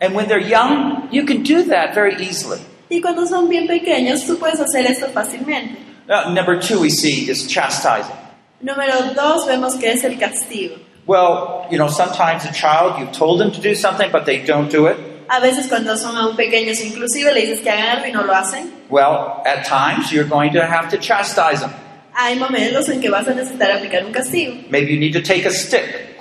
And 0.00 0.14
when 0.14 0.28
they're 0.28 0.40
young, 0.40 1.10
you 1.12 1.26
can 1.26 1.42
do 1.42 1.64
that 1.64 1.94
very 1.94 2.14
easily. 2.24 2.60
Y 2.88 3.02
cuando 3.02 3.26
son 3.26 3.50
bien 3.50 3.66
pequeños, 3.66 4.24
tú 4.24 4.38
puedes 4.38 4.60
hacer 4.60 4.86
esto 4.86 5.08
fácilmente. 5.08 5.76
Now, 6.08 6.32
number 6.32 6.58
two 6.58 6.80
we 6.80 6.88
see 6.88 7.28
is 7.28 7.46
chastising. 7.46 8.16
Número 8.62 9.12
dos, 9.14 9.46
vemos 9.46 9.74
que 9.74 9.92
es 9.92 10.04
el 10.04 10.18
castigo. 10.18 10.76
Well, 11.06 11.66
you 11.70 11.78
know, 11.78 11.88
sometimes 11.88 12.44
a 12.44 12.52
child, 12.52 12.98
you've 12.98 13.12
told 13.12 13.40
them 13.40 13.50
to 13.52 13.60
do 13.60 13.74
something, 13.74 14.10
but 14.10 14.24
they 14.24 14.42
don't 14.44 14.70
do 14.70 14.86
it. 14.86 14.96
A 15.28 15.40
veces 15.40 15.68
cuando 15.68 15.96
son 15.96 16.16
aún 16.16 16.36
pequeños, 16.36 16.80
inclusive 16.80 17.32
le 17.32 17.40
dices 17.40 17.60
que 17.60 17.70
hagan 17.70 17.98
algo 17.98 18.06
y 18.06 18.12
no 18.12 18.22
lo 18.24 18.32
hacen. 18.34 18.70
Well, 18.88 19.42
at 19.46 19.64
times, 19.64 20.12
you're 20.12 20.28
going 20.28 20.52
to 20.52 20.66
have 20.66 20.90
to 20.90 20.98
chastise 20.98 21.60
them. 21.60 21.72
Hay 22.14 22.36
momentos 22.38 22.88
en 22.88 23.00
que 23.00 23.10
vas 23.10 23.26
a 23.26 23.34
necesitar 23.34 23.70
aplicar 23.72 24.04
un 24.04 24.12
castigo. 24.12 24.70
Maybe 24.70 24.92
you 24.92 25.00
need 25.00 25.12
to 25.14 25.22
take 25.22 25.44
a 25.44 25.50
stick. 25.50 26.16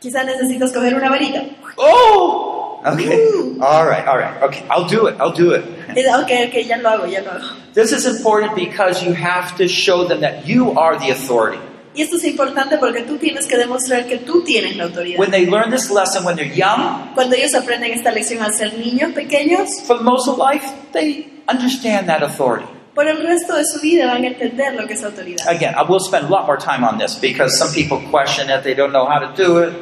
Quizás 0.00 0.26
necesitas 0.26 0.72
coger 0.72 0.94
una 0.94 1.08
varita. 1.08 1.44
Oh! 1.78 2.80
Okay. 2.84 3.56
All 3.62 3.86
right, 3.86 4.06
all 4.06 4.18
right. 4.18 4.42
Okay, 4.42 4.62
I'll 4.68 4.86
do 4.86 5.06
it. 5.06 5.16
I'll 5.18 5.32
do 5.32 5.52
it. 5.54 5.64
Ok, 5.96 6.30
ok, 6.48 6.66
ya 6.66 6.76
lo 6.76 6.90
hago, 6.90 7.10
ya 7.10 7.20
lo 7.22 7.30
hago. 7.30 7.56
This 7.72 7.92
is 7.92 8.04
important 8.04 8.54
because 8.54 9.02
you 9.02 9.14
have 9.14 9.56
to 9.56 9.66
show 9.66 10.04
them 10.04 10.20
that 10.20 10.46
you 10.46 10.72
are 10.78 10.98
the 10.98 11.08
authority. 11.10 11.58
Y 11.94 12.02
esto 12.02 12.16
es 12.16 12.24
importante 12.24 12.76
porque 12.78 13.02
tú 13.02 13.16
tienes 13.18 13.46
que 13.46 13.56
demostrar 13.56 14.06
que 14.06 14.18
tú 14.18 14.42
tienes 14.42 14.76
la 14.76 14.84
autoridad. 14.84 15.18
When 15.18 15.30
they 15.30 15.46
learn 15.46 15.70
this 15.70 15.90
lesson 15.90 16.24
when 16.24 16.36
they're 16.36 16.52
young, 16.54 17.14
Cuando 17.14 17.36
ellos 17.36 17.54
aprenden 17.54 17.92
esta 17.92 18.10
lección 18.10 18.42
al 18.42 18.52
ser 18.54 18.76
niños 18.78 19.12
pequeños, 19.12 19.68
for 19.86 20.02
most 20.02 20.28
of 20.28 20.38
life, 20.38 20.64
they 20.92 21.28
understand 21.48 22.08
that 22.08 22.22
authority. 22.22 22.66
por 22.94 23.08
el 23.08 23.18
resto 23.22 23.56
de 23.56 23.64
su 23.64 23.80
vida 23.80 24.06
van 24.06 24.24
a 24.24 24.28
entender 24.28 24.74
lo 24.74 24.86
que 24.86 24.94
es 24.94 25.02
autoridad. 25.04 25.48
Again, 25.48 25.74
I 25.76 25.82
will 25.88 26.00
spend 26.00 26.26
a 26.26 26.28
lot 26.28 26.46
more 26.46 26.56
time 26.58 26.84
on 26.84 26.98
this 26.98 27.16
because 27.16 27.56
some 27.58 27.72
people 27.72 27.98
question 28.10 28.50
it, 28.50 28.62
they 28.62 28.74
don't 28.74 28.92
know 28.92 29.06
how 29.06 29.18
to 29.18 29.32
do 29.36 29.58
it. 29.58 29.72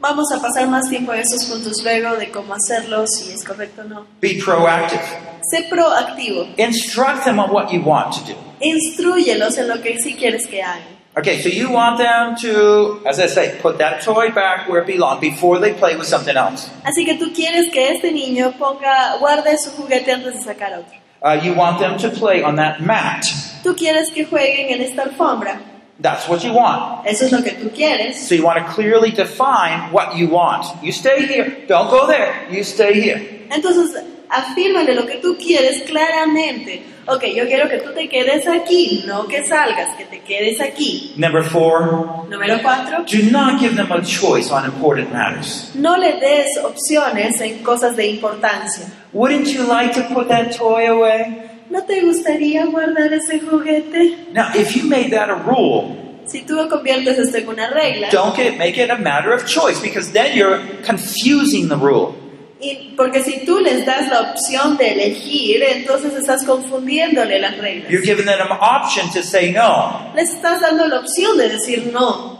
Vamos 0.00 0.32
a 0.32 0.40
pasar 0.40 0.66
más 0.66 0.88
tiempo 0.88 1.12
en 1.12 1.20
estos 1.20 1.44
puntos 1.44 1.82
luego 1.84 2.16
de 2.16 2.30
cómo 2.30 2.54
hacerlo, 2.54 3.06
si 3.06 3.32
es 3.32 3.44
correcto 3.44 3.82
o 3.82 3.84
no. 3.84 4.06
Be 4.20 4.38
proactive. 4.42 5.02
Sé 5.50 5.68
proactivo. 5.68 6.48
Instruct 6.56 7.24
them 7.24 7.38
on 7.38 7.50
what 7.50 7.70
you 7.70 7.82
want 7.82 8.14
to 8.14 8.20
do. 8.32 8.34
Instruyelos 8.60 9.58
en 9.58 9.68
lo 9.68 9.80
que 9.82 9.96
sí 10.02 10.14
quieres 10.14 10.46
que 10.46 10.62
hagan. 10.62 10.99
Okay, 11.16 11.42
so 11.42 11.48
you 11.48 11.70
want 11.72 11.98
them 11.98 12.36
to, 12.36 13.02
as 13.04 13.18
I 13.18 13.26
say, 13.26 13.58
put 13.60 13.78
that 13.78 14.02
toy 14.02 14.30
back 14.30 14.68
where 14.68 14.82
it 14.82 14.86
belongs 14.86 15.20
before 15.20 15.58
they 15.58 15.74
play 15.74 15.96
with 15.96 16.06
something 16.06 16.36
else. 16.36 16.70
Así 16.84 17.04
que 17.04 17.18
tú 17.18 17.34
quieres 17.34 17.68
que 17.72 17.90
este 17.90 18.12
niño 18.12 18.52
ponga, 18.56 19.18
guarde 19.18 19.58
su 19.58 19.70
juguete 19.72 20.12
antes 20.12 20.34
de 20.34 20.40
sacar 20.40 20.72
otro. 20.78 20.96
Uh, 21.22 21.40
you 21.42 21.52
want 21.52 21.80
them 21.80 21.98
to 21.98 22.10
play 22.10 22.42
on 22.42 22.54
that 22.56 22.80
mat. 22.80 23.24
Tú 23.64 23.74
quieres 23.76 24.10
que 24.10 24.24
jueguen 24.24 24.70
en 24.70 24.82
esta 24.82 25.02
alfombra. 25.02 25.60
That's 25.98 26.28
what 26.28 26.44
you 26.44 26.52
want. 26.52 27.06
Eso 27.06 27.26
es 27.26 27.32
lo 27.32 27.42
que 27.42 27.52
tú 27.52 27.74
quieres. 27.74 28.28
So 28.28 28.36
you 28.36 28.44
want 28.44 28.64
to 28.64 28.72
clearly 28.72 29.10
define 29.10 29.92
what 29.92 30.16
you 30.16 30.28
want. 30.28 30.64
You 30.80 30.92
stay 30.92 31.26
here. 31.26 31.66
Don't 31.66 31.90
go 31.90 32.06
there. 32.06 32.32
You 32.50 32.62
stay 32.62 32.94
here. 33.00 33.46
Entonces, 33.50 34.00
afírmale 34.30 34.94
lo 34.94 35.06
que 35.06 35.16
tú 35.16 35.36
quieres 35.36 35.82
claramente. 35.82 36.82
Ok, 37.06 37.24
yo 37.34 37.46
quiero 37.46 37.68
que 37.68 37.78
tú 37.78 37.92
te 37.92 38.08
quedes 38.08 38.46
aquí, 38.46 39.02
no 39.06 39.26
que 39.26 39.44
salgas, 39.44 39.96
que 39.96 40.04
te 40.04 40.20
quedes 40.20 40.60
aquí. 40.60 41.12
Number 41.16 41.42
four, 41.42 42.26
Número 42.28 42.60
cuatro, 42.62 43.04
do 43.10 43.30
not 43.32 43.58
give 43.58 43.74
them 43.74 43.90
a 43.90 44.00
choice 44.02 44.50
on 44.52 44.64
important 44.64 45.12
matters. 45.12 45.72
no 45.74 45.96
le 45.96 46.20
des 46.20 46.46
opciones 46.62 47.40
en 47.40 47.58
cosas 47.64 47.96
de 47.96 48.06
importancia. 48.06 48.86
Wouldn't 49.12 49.48
you 49.48 49.64
like 49.64 49.92
to 49.94 50.02
put 50.14 50.28
that 50.28 50.56
toy 50.56 50.86
away? 50.86 51.48
¿No 51.68 51.82
te 51.84 52.00
gustaría 52.02 52.64
guardar 52.66 53.12
ese 53.12 53.40
juguete? 53.40 54.16
Now, 54.32 54.50
if 54.54 54.76
you 54.76 54.84
made 54.88 55.10
that 55.10 55.30
a 55.30 55.34
rule, 55.34 55.96
Si 56.26 56.42
tú 56.42 56.68
conviertes 56.68 57.18
esto 57.18 57.38
en 57.38 57.48
una 57.48 57.70
regla, 57.70 58.08
don't 58.12 58.36
get, 58.36 58.56
make 58.56 58.78
it 58.80 58.88
a 58.90 58.96
matter 58.96 59.32
of 59.32 59.44
choice 59.46 59.80
because 59.80 60.12
then 60.12 60.36
you're 60.36 60.60
confusing 60.84 61.68
the 61.68 61.76
rule. 61.76 62.14
Y 62.60 62.94
porque 62.96 63.22
si 63.22 63.44
tú 63.44 63.58
les 63.60 63.84
das 63.86 64.08
la 64.08 64.32
opción 64.32 64.76
de 64.76 64.92
elegir, 64.92 65.62
entonces 65.62 66.14
estás 66.14 66.44
confundiéndole 66.44 67.38
las 67.40 67.56
reglas. 67.58 67.90
You're 67.90 68.04
giving 68.04 68.26
them 68.26 68.40
an 68.40 68.58
option 68.60 69.10
to 69.12 69.22
say 69.22 69.50
no. 69.52 70.12
Les 70.14 70.30
estás 70.34 70.60
dando 70.60 70.86
la 70.88 70.98
opción 71.00 71.36
de 71.38 71.48
decir 71.48 71.90
no. 71.92 72.38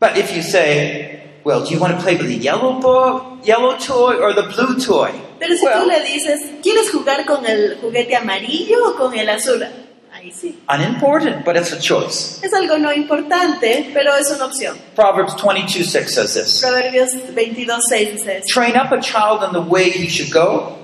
But 0.00 0.16
if 0.16 0.34
you 0.34 0.42
say, 0.42 1.40
well, 1.44 1.62
do 1.62 1.70
you 1.70 1.78
want 1.78 1.94
to 1.96 2.02
play 2.02 2.16
with 2.16 2.28
the 2.28 2.38
yellow 2.38 2.80
book, 2.80 3.44
yellow 3.44 3.76
toy 3.76 4.16
or 4.16 4.32
the 4.34 4.42
blue 4.42 4.78
toy? 4.78 5.10
Pero 5.38 5.54
si 5.56 5.64
Well- 5.64 5.82
tú 5.82 5.86
le 5.88 6.00
dices, 6.02 6.40
¿quieres 6.62 6.90
jugar 6.90 7.24
con 7.26 7.44
el 7.46 7.78
juguete 7.80 8.16
amarillo 8.16 8.76
o 8.90 8.96
con 8.96 9.14
el 9.18 9.28
azul? 9.28 9.64
Ahí 10.20 10.30
sí. 10.32 10.58
Unimportant, 10.68 11.44
but 11.46 11.56
it's 11.56 11.72
a 11.72 11.80
choice. 11.80 12.40
Es 12.42 12.52
algo 12.52 12.78
no 12.78 12.92
importante, 12.92 13.90
pero 13.94 14.14
es 14.16 14.30
una 14.30 14.44
opción. 14.46 14.76
Proverbs 14.94 15.34
22 15.36 15.90
6 15.90 16.14
says 16.14 16.34
this 16.34 16.60
Proverbios 16.62 17.14
22.6 17.34 18.12
dice 18.12 18.36
esto. 18.38 18.46
Train 18.52 18.76
up 18.76 18.92
a 18.92 19.00
child 19.00 19.42
in 19.42 19.52
the 19.52 19.60
way 19.60 19.90
he 19.90 20.08
should 20.08 20.30
go, 20.30 20.76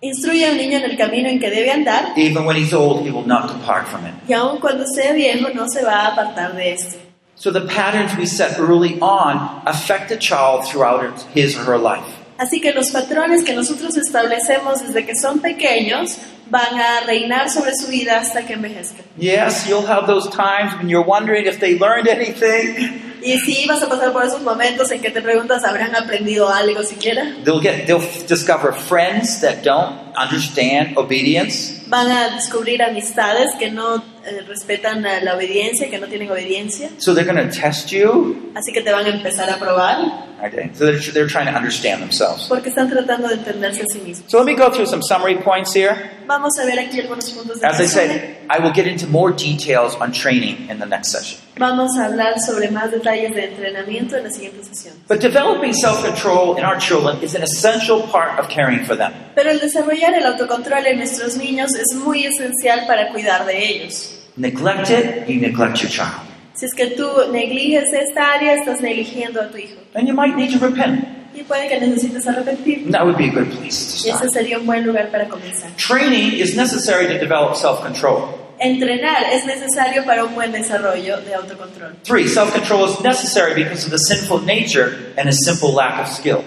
Instruye 0.00 0.46
a 0.48 0.50
un 0.52 0.56
niño 0.56 0.78
en 0.78 0.84
el 0.90 0.96
camino 0.96 1.28
en 1.28 1.38
que 1.38 1.48
debe 1.50 1.70
andar, 1.70 2.12
even 2.16 2.44
when 2.44 2.56
he's 2.56 2.72
old, 2.72 3.06
he 3.06 3.10
will 3.12 3.26
not 3.26 3.46
depart 3.52 3.86
from 3.86 4.04
it. 4.06 4.14
y 4.26 4.32
aun 4.32 4.58
cuando 4.58 4.84
sea 4.86 5.12
viejo 5.12 5.50
no 5.54 5.66
se 5.68 5.84
va 5.84 6.06
a 6.06 6.12
apartar 6.14 6.54
de 6.56 6.72
esto. 6.72 6.98
So 7.36 7.50
the 7.52 7.60
patterns 7.66 8.16
we 8.16 8.26
set 8.26 8.58
early 8.58 8.98
on 9.00 9.62
affect 9.66 10.10
a 10.10 10.16
child 10.16 10.64
throughout 10.64 11.02
his 11.34 11.56
or 11.56 11.64
her 11.64 11.78
life. 11.78 12.21
Así 12.38 12.60
que 12.60 12.72
los 12.72 12.90
patrones 12.90 13.44
que 13.44 13.52
nosotros 13.52 13.96
establecemos 13.96 14.82
desde 14.86 15.06
que 15.06 15.14
son 15.14 15.40
pequeños 15.40 16.18
van 16.50 16.78
a 16.78 17.00
reinar 17.06 17.48
sobre 17.48 17.74
su 17.74 17.88
vida 17.88 18.18
hasta 18.18 18.44
que 18.44 18.54
envejezcan. 18.54 19.04
Yes, 19.16 19.66
you'll 19.66 19.86
have 19.86 20.06
those 20.06 20.28
times 20.28 20.74
when 20.76 20.88
you're 20.88 21.06
wondering 21.06 21.46
if 21.46 21.58
they 21.60 21.78
learned 21.78 22.08
anything. 22.08 23.12
Y 23.24 23.38
sí, 23.38 23.66
vas 23.68 23.82
a 23.82 23.88
pasar 23.88 24.12
por 24.12 24.24
esos 24.24 24.42
momentos 24.42 24.90
en 24.90 25.00
que 25.00 25.10
te 25.10 25.22
preguntas, 25.22 25.64
¿habrán 25.64 25.94
aprendido 25.94 26.48
algo 26.48 26.82
siquiera? 26.82 27.36
They'll 27.44 27.60
get 27.60 27.86
they'll 27.86 28.02
discover 28.28 28.72
friends 28.74 29.40
that 29.40 29.62
don't 29.62 30.12
understand 30.16 30.98
obedience. 30.98 31.80
Van 31.86 32.10
a 32.10 32.30
descubrir 32.30 32.82
amistades 32.82 33.54
que 33.58 33.70
no 33.70 34.02
eh, 34.24 34.40
respetan 34.46 35.02
la 35.02 35.36
obediencia, 35.36 35.88
que 35.88 35.98
no 35.98 36.08
tienen 36.08 36.30
obediencia. 36.30 36.90
So 36.98 37.14
they're 37.14 37.24
going 37.24 37.48
to 37.48 37.54
test 37.54 37.90
you. 37.92 38.50
Así 38.54 38.72
que 38.72 38.82
te 38.82 38.90
van 38.90 39.06
a 39.06 39.10
empezar 39.10 39.48
a 39.50 39.58
probar 39.58 40.31
Okay. 40.42 40.70
So 40.74 40.86
they're, 40.86 40.98
they're 41.12 41.28
trying 41.28 41.46
to 41.46 41.54
understand 41.54 42.02
themselves. 42.02 42.48
porque 42.48 42.68
están 42.68 42.90
tratando 42.90 43.28
de 43.28 43.34
entenderse 43.34 43.82
a 43.82 43.86
sí 43.92 44.00
mismos. 44.00 44.28
So 44.30 44.38
let 44.38 44.46
me 44.46 44.54
go 44.54 44.70
through 44.72 44.86
some 44.86 45.02
summary 45.02 45.36
points 45.36 45.72
here. 45.72 46.10
Vamos 46.26 46.58
a 46.58 46.64
ver 46.64 46.78
aquí 46.80 47.00
algunos 47.00 47.30
puntos 47.30 47.60
de 47.60 47.66
As 47.66 47.80
I 47.80 47.86
said, 47.86 48.36
I 48.50 48.58
will 48.60 48.72
get 48.72 48.86
into 48.86 49.06
more 49.06 49.30
details 49.32 49.94
on 50.00 50.10
training 50.12 50.68
in 50.68 50.78
the 50.80 50.86
next 50.86 51.10
session. 51.12 51.38
Vamos 51.58 51.96
a 51.98 52.06
hablar 52.06 52.40
sobre 52.40 52.70
más 52.70 52.90
detalles 52.90 53.34
de 53.34 53.44
entrenamiento 53.44 54.16
en 54.16 54.24
la 54.24 54.30
siguiente 54.30 54.64
sesión. 54.64 54.94
But 55.06 55.20
developing 55.20 55.72
self 55.74 56.02
control 56.04 56.56
in 56.58 56.64
our 56.64 56.78
children 56.78 57.22
is 57.22 57.34
an 57.36 57.42
essential 57.42 58.02
part 58.10 58.38
of 58.40 58.48
caring 58.48 58.84
for 58.84 58.96
them. 58.96 59.12
Pero 59.36 59.50
el 59.50 59.60
desarrollar 59.60 60.14
el 60.14 60.26
autocontrol 60.26 60.86
en 60.86 60.98
nuestros 60.98 61.36
niños 61.36 61.74
es 61.74 61.94
muy 61.94 62.24
esencial 62.26 62.86
para 62.86 63.10
cuidar 63.12 63.46
de 63.46 63.64
ellos. 63.68 64.18
Neglect 64.36 64.90
it, 64.90 65.28
you 65.28 65.40
neglect 65.40 65.82
your 65.82 65.90
child. 65.90 66.31
Si 66.62 66.66
es 66.66 66.74
que 66.74 66.94
tú 66.94 67.08
negliges 67.32 67.92
esta 67.92 68.34
área, 68.34 68.54
estás 68.54 68.80
negligiendo 68.80 69.40
a 69.40 69.48
tu 69.48 69.58
hijo. 69.58 69.80
And 69.96 70.06
you 70.06 70.14
might 70.14 70.36
need 70.36 70.56
to 70.56 70.64
repent. 70.64 71.04
Y 71.34 71.42
puede 71.42 71.66
que 71.68 71.80
necesites 71.80 72.24
arrepentir. 72.28 72.84
And 72.84 72.94
that 72.94 73.04
would 73.04 73.16
be 73.16 73.30
a 73.30 73.32
good 73.32 73.50
place 73.50 74.00
to 74.00 74.06
Y 74.06 74.10
ese 74.10 74.28
start. 74.28 74.32
sería 74.32 74.58
un 74.58 74.66
buen 74.66 74.86
lugar 74.86 75.10
para 75.10 75.26
comenzar. 75.26 75.72
Training 75.76 76.38
is 76.38 76.54
necessary 76.54 77.08
to 77.08 77.18
develop 77.18 77.56
self 77.56 77.82
control. 77.82 78.28
Entrenar 78.60 79.24
es 79.32 79.44
necesario 79.44 80.04
para 80.04 80.24
un 80.24 80.36
buen 80.36 80.52
desarrollo 80.52 81.20
de 81.22 81.34
autocontrol. 81.34 81.96
Three, 82.04 82.28
self 82.28 82.52
control 82.52 82.88
is 82.88 83.00
necessary 83.00 83.54
because 83.54 83.84
of 83.84 83.90
the 83.90 83.98
sinful 83.98 84.38
nature 84.42 85.12
and 85.18 85.28
a 85.28 85.32
simple 85.32 85.72
lack 85.72 86.00
of 86.00 86.06
skill. 86.06 86.44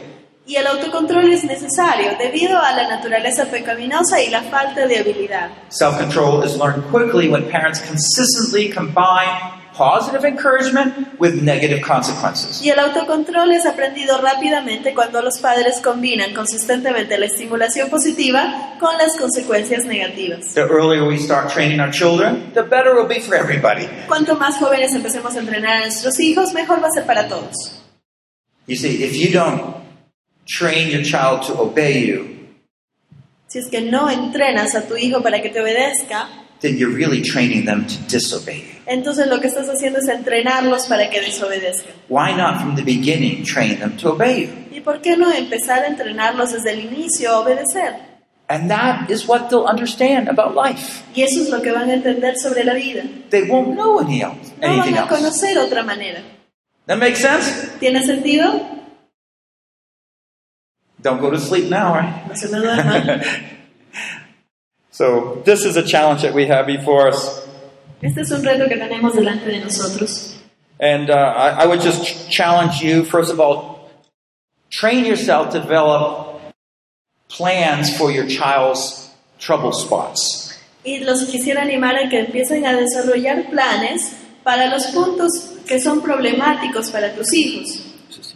Y 0.47 0.55
el 0.55 0.65
autocontrol 0.65 1.29
es 1.29 1.43
necesario 1.43 2.15
debido 2.17 2.57
a 2.57 2.71
la 2.71 2.87
naturaleza 2.87 3.51
pecaminosa 3.51 4.23
y 4.23 4.29
la 4.29 4.43
falta 4.43 4.87
de 4.87 4.97
habilidad. 4.97 5.49
Self 5.67 5.97
control 5.97 6.45
is 6.45 6.55
learned 6.55 6.85
quickly 6.89 7.27
when 7.27 7.49
parents 7.51 7.81
consistently 7.81 8.69
combine 8.69 9.64
positive 9.75 10.25
encouragement 10.25 11.19
with 11.19 11.41
negative 11.41 11.81
consequences. 11.81 12.61
Y 12.63 12.69
el 12.69 12.79
autocontrol 12.79 13.51
es 13.51 13.65
aprendido 13.65 14.19
rápidamente 14.21 14.93
cuando 14.93 15.21
los 15.21 15.39
padres 15.39 15.81
combinan 15.81 16.33
consistentemente 16.33 17.17
la 17.17 17.25
estimulación 17.25 17.89
positiva 17.89 18.75
con 18.79 18.97
las 18.97 19.17
consecuencias 19.17 19.85
negativas. 19.85 20.53
The 20.53 20.61
earlier 20.61 21.03
we 21.05 21.17
start 21.17 21.51
training 21.51 21.79
our 21.79 21.91
children, 21.91 22.51
the 22.53 22.63
better 22.63 22.91
it 22.91 22.95
will 22.95 23.07
be 23.07 23.19
for 23.19 23.35
everybody. 23.35 23.87
Cuanto 24.07 24.35
más 24.35 24.57
jóvenes 24.57 24.93
empecemos 24.93 25.35
a 25.35 25.39
entrenar 25.39 25.77
a 25.77 25.79
nuestros 25.81 26.19
hijos, 26.19 26.53
mejor 26.53 26.81
va 26.81 26.87
a 26.87 26.91
ser 26.91 27.05
para 27.05 27.27
todos. 27.27 27.81
You 28.67 28.75
see, 28.75 29.03
if 29.03 29.15
you 29.15 29.31
don't 29.31 29.75
train 30.47 30.89
your 30.89 31.03
child 31.03 31.45
to 31.47 31.53
obey 31.61 32.07
you, 32.07 32.35
Si 33.47 33.59
es 33.59 33.69
que 33.69 33.79
no 33.79 34.09
entrenas 34.09 34.75
a 34.75 34.85
tu 34.85 34.97
hijo 34.97 35.21
para 35.21 35.41
que 35.41 35.49
te 35.49 35.61
obedezca, 35.61 36.27
then 36.61 36.77
you're 36.77 36.93
really 36.95 37.21
training 37.21 37.65
them 37.65 37.85
to 37.87 37.95
disobey 38.07 38.59
you. 38.59 38.75
entonces 38.87 39.27
lo 39.27 39.39
que 39.39 39.47
estás 39.47 39.67
haciendo 39.67 39.99
es 39.99 40.07
entrenarlos 40.07 40.85
para 40.87 41.09
que 41.09 41.21
desobedezcan. 41.21 41.93
Why 42.09 42.33
not 42.35 42.59
from 42.61 42.75
the 42.75 42.83
beginning 42.83 43.43
train 43.43 43.79
them 43.79 43.97
to 43.97 44.11
obey 44.13 44.45
you? 44.47 44.77
¿Y 44.77 44.81
por 44.81 45.01
qué 45.01 45.15
no 45.17 45.31
empezar 45.31 45.83
a 45.83 45.87
entrenarlos 45.87 46.51
desde 46.53 46.71
el 46.73 46.81
inicio 46.81 47.31
a 47.31 47.39
obedecer? 47.39 48.15
And 48.47 48.69
that 48.69 49.09
is 49.09 49.27
what 49.27 49.49
they'll 49.49 49.65
understand 49.67 50.29
about 50.29 50.53
life. 50.55 51.01
Y 51.15 51.23
eso 51.23 51.41
es 51.41 51.49
lo 51.49 51.61
que 51.63 51.71
van 51.71 51.89
a 51.89 51.93
entender 51.95 52.35
sobre 52.37 52.63
la 52.63 52.75
vida. 52.75 53.03
They 53.31 53.49
won't 53.49 53.73
know 53.75 53.99
any 53.99 54.21
else, 54.21 54.53
No 54.61 54.67
anything 54.67 54.93
van 54.93 54.97
a 54.97 55.01
else. 55.01 55.09
conocer 55.15 55.57
otra 55.57 55.81
manera. 55.83 56.21
That 56.85 56.99
makes 56.99 57.19
sense? 57.21 57.71
¿Tiene 57.79 58.03
sentido? 58.03 58.61
Don't 61.01 61.19
go 61.21 61.31
to 61.31 61.39
sleep 61.39 61.69
now, 61.71 61.95
right? 61.95 62.25
No 62.27 62.35
se 62.35 62.47
me 62.49 62.59
duerman. 62.59 63.21
So, 64.95 65.41
this 65.43 65.65
is 65.65 65.75
a 65.75 65.83
challenge 65.83 66.21
that 66.21 66.33
we 66.33 66.47
have 66.47 66.67
before 66.67 67.09
us. 67.09 67.45
Este 68.01 68.21
es 68.21 68.31
un 68.31 68.41
reto 68.45 68.65
que 68.69 68.77
tenemos 68.77 69.13
delante 69.13 69.45
de 69.45 69.59
nosotros. 69.59 70.37
And 70.79 71.09
uh, 71.09 71.13
I, 71.13 71.63
I 71.63 71.65
would 71.65 71.81
just 71.81 72.05
ch- 72.05 72.29
challenge 72.29 72.81
you, 72.81 73.03
first 73.03 73.29
of 73.29 73.41
all, 73.41 73.89
train 74.69 75.03
yourself 75.03 75.51
to 75.51 75.59
develop 75.59 76.39
plans 77.27 77.89
for 77.97 78.09
your 78.09 78.25
child's 78.25 79.09
trouble 79.37 79.73
spots. 79.73 80.57
Y 80.85 80.99
los 81.03 81.25
quisiera 81.25 81.63
animar 81.63 81.97
a 81.97 82.07
que 82.07 82.19
empiecen 82.25 82.65
a 82.65 82.71
desarrollar 82.77 83.49
planes 83.49 84.15
para 84.45 84.69
los 84.69 84.85
puntos 84.93 85.57
que 85.67 85.77
son 85.81 86.01
problemáticos 86.01 86.89
para 86.89 87.13
tus 87.13 87.33
hijos. 87.33 87.81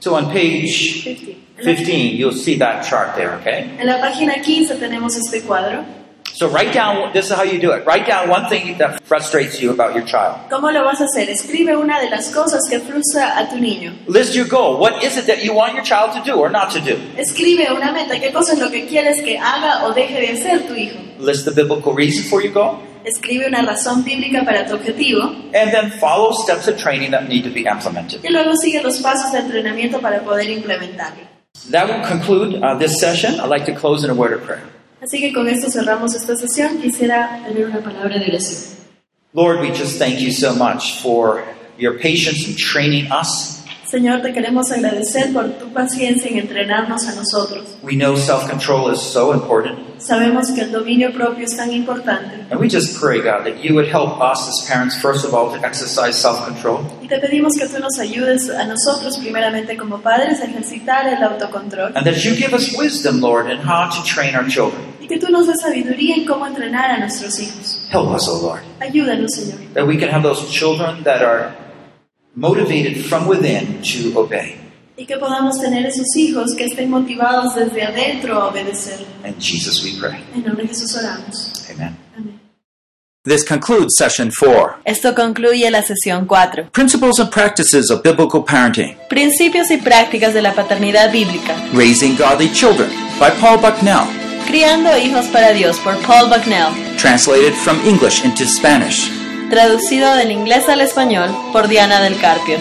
So, 0.01 0.13
on 0.13 0.25
page 0.33 1.03
15. 1.05 1.37
15, 1.63 2.17
you'll 2.17 2.33
see 2.33 2.57
that 2.57 2.83
chart 2.83 3.15
there, 3.15 3.35
okay? 3.35 3.77
En 3.79 3.87
la 3.87 4.01
página 4.01 4.41
15 4.41 4.75
tenemos 4.75 5.15
este 5.15 5.41
cuadro. 5.47 5.98
So, 6.39 6.47
write 6.47 6.73
down, 6.73 7.11
this 7.11 7.29
is 7.29 7.35
how 7.35 7.43
you 7.43 7.59
do 7.59 7.73
it. 7.73 7.85
Write 7.85 8.07
down 8.07 8.29
one 8.29 8.47
thing 8.47 8.77
that 8.77 9.03
frustrates 9.03 9.59
you 9.59 9.71
about 9.71 9.93
your 9.93 10.05
child. 10.05 10.39
¿Cómo 10.49 10.71
lo 10.71 10.85
vas 10.85 11.01
a 11.01 11.03
hacer? 11.03 11.29
Escribe 11.29 11.75
una 11.75 11.99
de 11.99 12.09
las 12.09 12.33
cosas 12.33 12.61
que 12.69 12.79
frustra 12.79 13.37
a 13.37 13.49
tu 13.49 13.57
niño. 13.57 13.93
List 14.07 14.33
your 14.33 14.47
goal. 14.47 14.79
What 14.79 15.03
is 15.03 15.17
it 15.17 15.27
that 15.27 15.43
you 15.43 15.53
want 15.53 15.73
your 15.73 15.83
child 15.83 16.13
to 16.13 16.23
do 16.23 16.39
or 16.39 16.49
not 16.49 16.71
to 16.71 16.79
do? 16.79 16.95
Escribe 17.17 17.69
una 17.75 17.91
meta. 17.91 18.17
¿Qué 18.21 18.31
cosa 18.31 18.53
es 18.53 18.59
lo 18.59 18.71
que 18.71 18.87
quieres 18.87 19.21
que 19.21 19.37
haga 19.37 19.85
o 19.85 19.93
deje 19.93 20.17
de 20.21 20.27
hacer 20.29 20.65
tu 20.65 20.75
hijo? 20.75 20.97
List 21.19 21.43
the 21.43 21.51
biblical 21.51 21.93
reason 21.93 22.23
for 22.29 22.41
your 22.41 22.53
goal. 22.53 22.79
Escribe 23.03 23.45
una 23.45 23.61
razón 23.63 24.05
bíblica 24.05 24.45
para 24.45 24.65
tu 24.65 24.75
objetivo 24.75 25.23
And 25.53 25.73
then 25.73 25.91
follow 25.99 26.31
steps 26.31 26.69
of 26.69 26.77
training 26.77 27.11
that 27.11 27.27
need 27.27 27.43
to 27.43 27.49
be 27.49 27.65
implemented. 27.65 28.23
y 28.23 28.29
luego 28.31 28.55
sigue 28.55 28.81
los 28.81 29.01
pasos 29.01 29.33
de 29.33 29.39
entrenamiento 29.39 29.99
para 29.99 30.21
poder 30.21 30.49
implementarlo. 30.49 31.27
That 31.71 31.89
will 31.89 32.07
conclude 32.07 32.63
uh, 32.63 32.77
this 32.79 32.97
session. 32.97 33.41
I'd 33.41 33.49
like 33.49 33.65
to 33.65 33.75
close 33.77 34.05
in 34.05 34.09
a 34.09 34.13
word 34.15 34.31
of 34.31 34.45
prayer. 34.45 34.63
Así 35.01 35.19
que 35.19 35.33
con 35.33 35.47
esto 35.47 35.69
cerramos 35.69 36.13
esta 36.15 36.35
sesión. 36.35 36.81
Quisiera 36.81 37.41
tener 37.47 37.65
una 37.67 37.79
palabra 37.79 38.17
de 38.19 38.25
oración. 38.25 38.77
Lord, 39.33 39.61
we 39.61 39.69
just 39.69 39.99
thank 39.99 40.19
you 40.19 40.31
so 40.31 40.55
much 40.55 41.01
for 41.01 41.43
your 41.77 41.99
patience 41.99 42.47
in 42.47 42.55
training 42.55 43.11
us. 43.11 43.58
Señor, 43.89 44.21
te 44.21 44.31
queremos 44.31 44.71
agradecer 44.71 45.33
por 45.33 45.49
tu 45.53 45.73
paciencia 45.73 46.29
en 46.29 46.37
entrenarnos 46.37 47.07
a 47.07 47.15
nosotros. 47.15 47.63
We 47.81 47.95
know 47.95 48.15
self 48.15 48.47
control 48.47 48.91
is 48.93 48.99
so 49.01 49.33
important. 49.33 49.79
Sabemos 49.99 50.51
que 50.51 50.61
el 50.61 50.71
dominio 50.71 51.11
propio 51.11 51.43
es 51.43 51.57
tan 51.57 51.73
importante 51.73 52.45
And 52.51 52.59
we 52.59 52.69
just 52.69 52.99
pray, 53.01 53.17
God, 53.19 53.43
that 53.45 53.63
you 53.63 53.73
would 53.73 53.87
help 53.91 54.21
us 54.21 54.47
as 54.47 54.63
parents, 54.69 54.95
first 54.95 55.25
of 55.25 55.33
all, 55.33 55.49
to 55.57 55.65
exercise 55.65 56.13
self 56.13 56.45
control. 56.45 56.81
y 57.01 57.07
te 57.07 57.17
pedimos 57.17 57.55
que 57.57 57.67
tú 57.67 57.79
nos 57.79 57.97
ayudes 57.97 58.49
a 58.51 58.65
nosotros, 58.65 59.17
primeramente 59.17 59.75
como 59.75 59.97
padres, 60.01 60.39
a 60.41 60.45
ejercitar 60.45 61.07
el 61.07 61.23
autocontrol 61.23 61.91
And 61.95 62.05
that 62.05 62.23
you 62.23 62.35
give 62.35 62.53
us 62.53 62.77
wisdom, 62.77 63.19
Lord, 63.21 63.49
in 63.49 63.57
how 63.57 63.89
to 63.89 64.03
train 64.03 64.35
our 64.35 64.47
children. 64.47 64.81
y 65.01 65.07
que 65.07 65.17
tú 65.17 65.31
nos 65.31 65.47
des 65.47 65.59
sabiduría 65.61 66.15
en 66.15 66.25
cómo 66.25 66.45
entrenar 66.45 66.91
a 66.91 66.99
nuestros 66.99 67.39
hijos. 67.39 67.87
Help 67.91 68.11
us, 68.15 68.27
O 68.29 68.39
Lord, 68.39 68.61
Ayúdanos, 68.81 69.31
Señor, 69.33 69.57
that 69.73 69.87
we 69.87 69.97
can 69.97 70.09
have 70.09 70.21
those 70.21 70.47
children 70.51 71.03
that 71.03 71.23
are 71.23 71.55
motivated 72.39 73.05
from 73.05 73.27
within 73.27 73.81
to 73.81 74.17
obey. 74.19 74.55
y 74.97 75.05
que 75.05 75.15
podamos 75.17 75.57
tener 75.59 75.85
esos 75.85 76.07
hijos 76.17 76.53
que 76.57 76.65
estén 76.65 76.89
motivados 76.89 77.55
desde 77.55 77.83
adentro 77.83 78.41
a 78.41 78.47
obedecer. 78.49 78.99
In 79.25 79.35
Jesus 79.39 79.81
we 79.83 79.91
pray. 79.99 80.21
En 80.35 80.43
nombre 80.43 80.63
de 80.63 80.69
Jesús 80.69 80.93
oramos. 80.97 81.53
Amen. 81.73 81.95
Amén. 82.17 82.39
This 83.23 83.43
concludes 83.43 83.95
session 83.97 84.31
four 84.31 84.77
Esto 84.85 85.13
concluye 85.13 85.69
la 85.69 85.83
sesión 85.83 86.25
4. 86.25 86.69
Principles 86.71 87.19
and 87.19 87.29
Practices 87.29 87.91
of 87.91 88.01
Biblical 88.01 88.43
Parenting 88.43 88.95
Principios 89.09 89.69
y 89.71 89.77
prácticas 89.77 90.33
de 90.33 90.41
la 90.41 90.53
paternidad 90.53 91.11
bíblica. 91.11 91.55
Raising 91.73 92.17
Godly 92.17 92.49
Children 92.51 92.89
by 93.19 93.29
Paul 93.39 93.57
Bucknell. 93.57 94.05
Criando 94.47 94.97
hijos 94.97 95.27
para 95.27 95.51
Dios 95.53 95.77
por 95.79 95.95
Paul 96.01 96.29
Bucknell. 96.29 96.73
Translated 96.97 97.53
from 97.53 97.79
English 97.85 98.25
into 98.25 98.45
Spanish. 98.45 99.18
Traducido 99.49 100.13
del 100.15 100.31
inglés 100.31 100.69
al 100.69 100.79
español 100.81 101.29
por 101.51 101.67
Diana 101.67 101.99
del 102.01 102.15
Carpio. 102.19 102.57